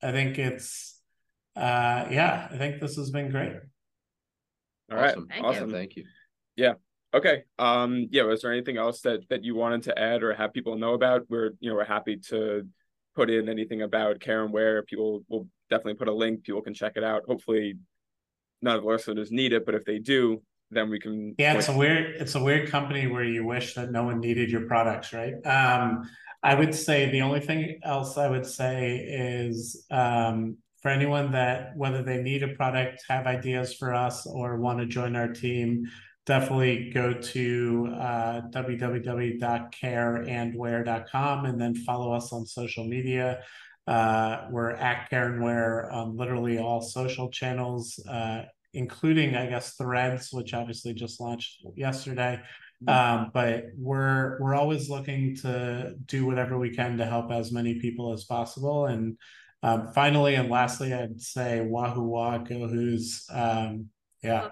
I 0.00 0.12
think 0.12 0.38
it's 0.38 0.97
uh, 1.58 2.08
yeah, 2.10 2.48
I 2.50 2.56
think 2.56 2.80
this 2.80 2.96
has 2.96 3.10
been 3.10 3.30
great. 3.30 3.52
All 4.90 4.96
right, 4.96 5.10
awesome. 5.10 5.26
Thank 5.28 5.44
awesome. 5.44 5.70
you. 5.70 5.76
Thank 5.76 5.96
you. 5.96 6.04
Yeah. 6.56 6.74
Okay. 7.12 7.44
Um. 7.58 8.08
Yeah. 8.10 8.22
Was 8.22 8.42
there 8.42 8.52
anything 8.52 8.76
else 8.76 9.00
that 9.02 9.28
that 9.28 9.44
you 9.44 9.54
wanted 9.54 9.82
to 9.84 9.98
add 9.98 10.22
or 10.22 10.34
have 10.34 10.52
people 10.52 10.76
know 10.76 10.94
about? 10.94 11.26
We're 11.28 11.50
you 11.60 11.70
know 11.70 11.76
we're 11.76 11.84
happy 11.84 12.16
to 12.28 12.66
put 13.14 13.30
in 13.30 13.48
anything 13.48 13.82
about 13.82 14.20
care 14.20 14.44
and 14.44 14.52
wear. 14.52 14.82
People 14.82 15.24
will 15.28 15.48
definitely 15.70 15.94
put 15.94 16.08
a 16.08 16.14
link. 16.14 16.44
People 16.44 16.62
can 16.62 16.74
check 16.74 16.92
it 16.96 17.04
out. 17.04 17.24
Hopefully, 17.26 17.74
none 18.62 18.76
of 18.76 18.82
the 18.82 18.88
listeners 18.88 19.30
need 19.30 19.52
it, 19.52 19.66
but 19.66 19.74
if 19.74 19.84
they 19.84 19.98
do, 19.98 20.42
then 20.70 20.90
we 20.90 21.00
can. 21.00 21.34
Yeah, 21.38 21.54
it's 21.54 21.68
a 21.68 21.76
weird 21.76 22.16
it's 22.20 22.34
a 22.34 22.42
weird 22.42 22.70
company 22.70 23.06
where 23.06 23.24
you 23.24 23.44
wish 23.44 23.74
that 23.74 23.90
no 23.90 24.04
one 24.04 24.20
needed 24.20 24.50
your 24.50 24.66
products, 24.66 25.12
right? 25.12 25.34
Um, 25.46 26.08
I 26.42 26.54
would 26.54 26.74
say 26.74 27.10
the 27.10 27.22
only 27.22 27.40
thing 27.40 27.80
else 27.82 28.16
I 28.16 28.28
would 28.28 28.46
say 28.46 28.98
is 28.98 29.84
um, 29.90 30.58
for 30.82 30.90
anyone 30.90 31.32
that 31.32 31.76
whether 31.76 32.02
they 32.02 32.22
need 32.22 32.42
a 32.42 32.48
product, 32.48 33.04
have 33.08 33.26
ideas 33.26 33.74
for 33.74 33.94
us, 33.94 34.26
or 34.26 34.58
want 34.58 34.78
to 34.78 34.86
join 34.86 35.16
our 35.16 35.28
team, 35.28 35.84
definitely 36.24 36.90
go 36.90 37.12
to 37.14 37.88
uh, 37.98 38.42
www.careandwear.com 38.50 41.44
and 41.46 41.60
then 41.60 41.74
follow 41.74 42.12
us 42.12 42.32
on 42.32 42.46
social 42.46 42.84
media. 42.84 43.42
Uh, 43.86 44.46
we're 44.50 44.72
at 44.72 45.08
Care 45.08 45.32
and 45.32 45.42
Wear 45.42 45.90
on 45.90 46.14
literally 46.16 46.58
all 46.58 46.82
social 46.82 47.30
channels, 47.30 47.98
uh, 48.06 48.42
including, 48.74 49.34
I 49.34 49.46
guess, 49.46 49.72
Threads, 49.74 50.28
which 50.30 50.52
obviously 50.52 50.92
just 50.92 51.18
launched 51.20 51.64
yesterday. 51.74 52.42
Um, 52.86 53.32
but 53.34 53.70
we're 53.76 54.38
we're 54.40 54.54
always 54.54 54.88
looking 54.88 55.34
to 55.36 55.94
do 56.04 56.26
whatever 56.26 56.58
we 56.58 56.70
can 56.70 56.96
to 56.98 57.04
help 57.04 57.32
as 57.32 57.50
many 57.50 57.80
people 57.80 58.12
as 58.12 58.24
possible. 58.24 58.86
And 58.86 59.16
um, 59.62 59.92
finally 59.94 60.34
and 60.34 60.50
lastly, 60.50 60.92
I'd 60.92 61.20
say 61.20 61.66
Wahoowa 61.68 62.48
Go 62.48 62.68
Hoos. 62.68 63.26
Um, 63.30 63.90
yeah, 64.22 64.50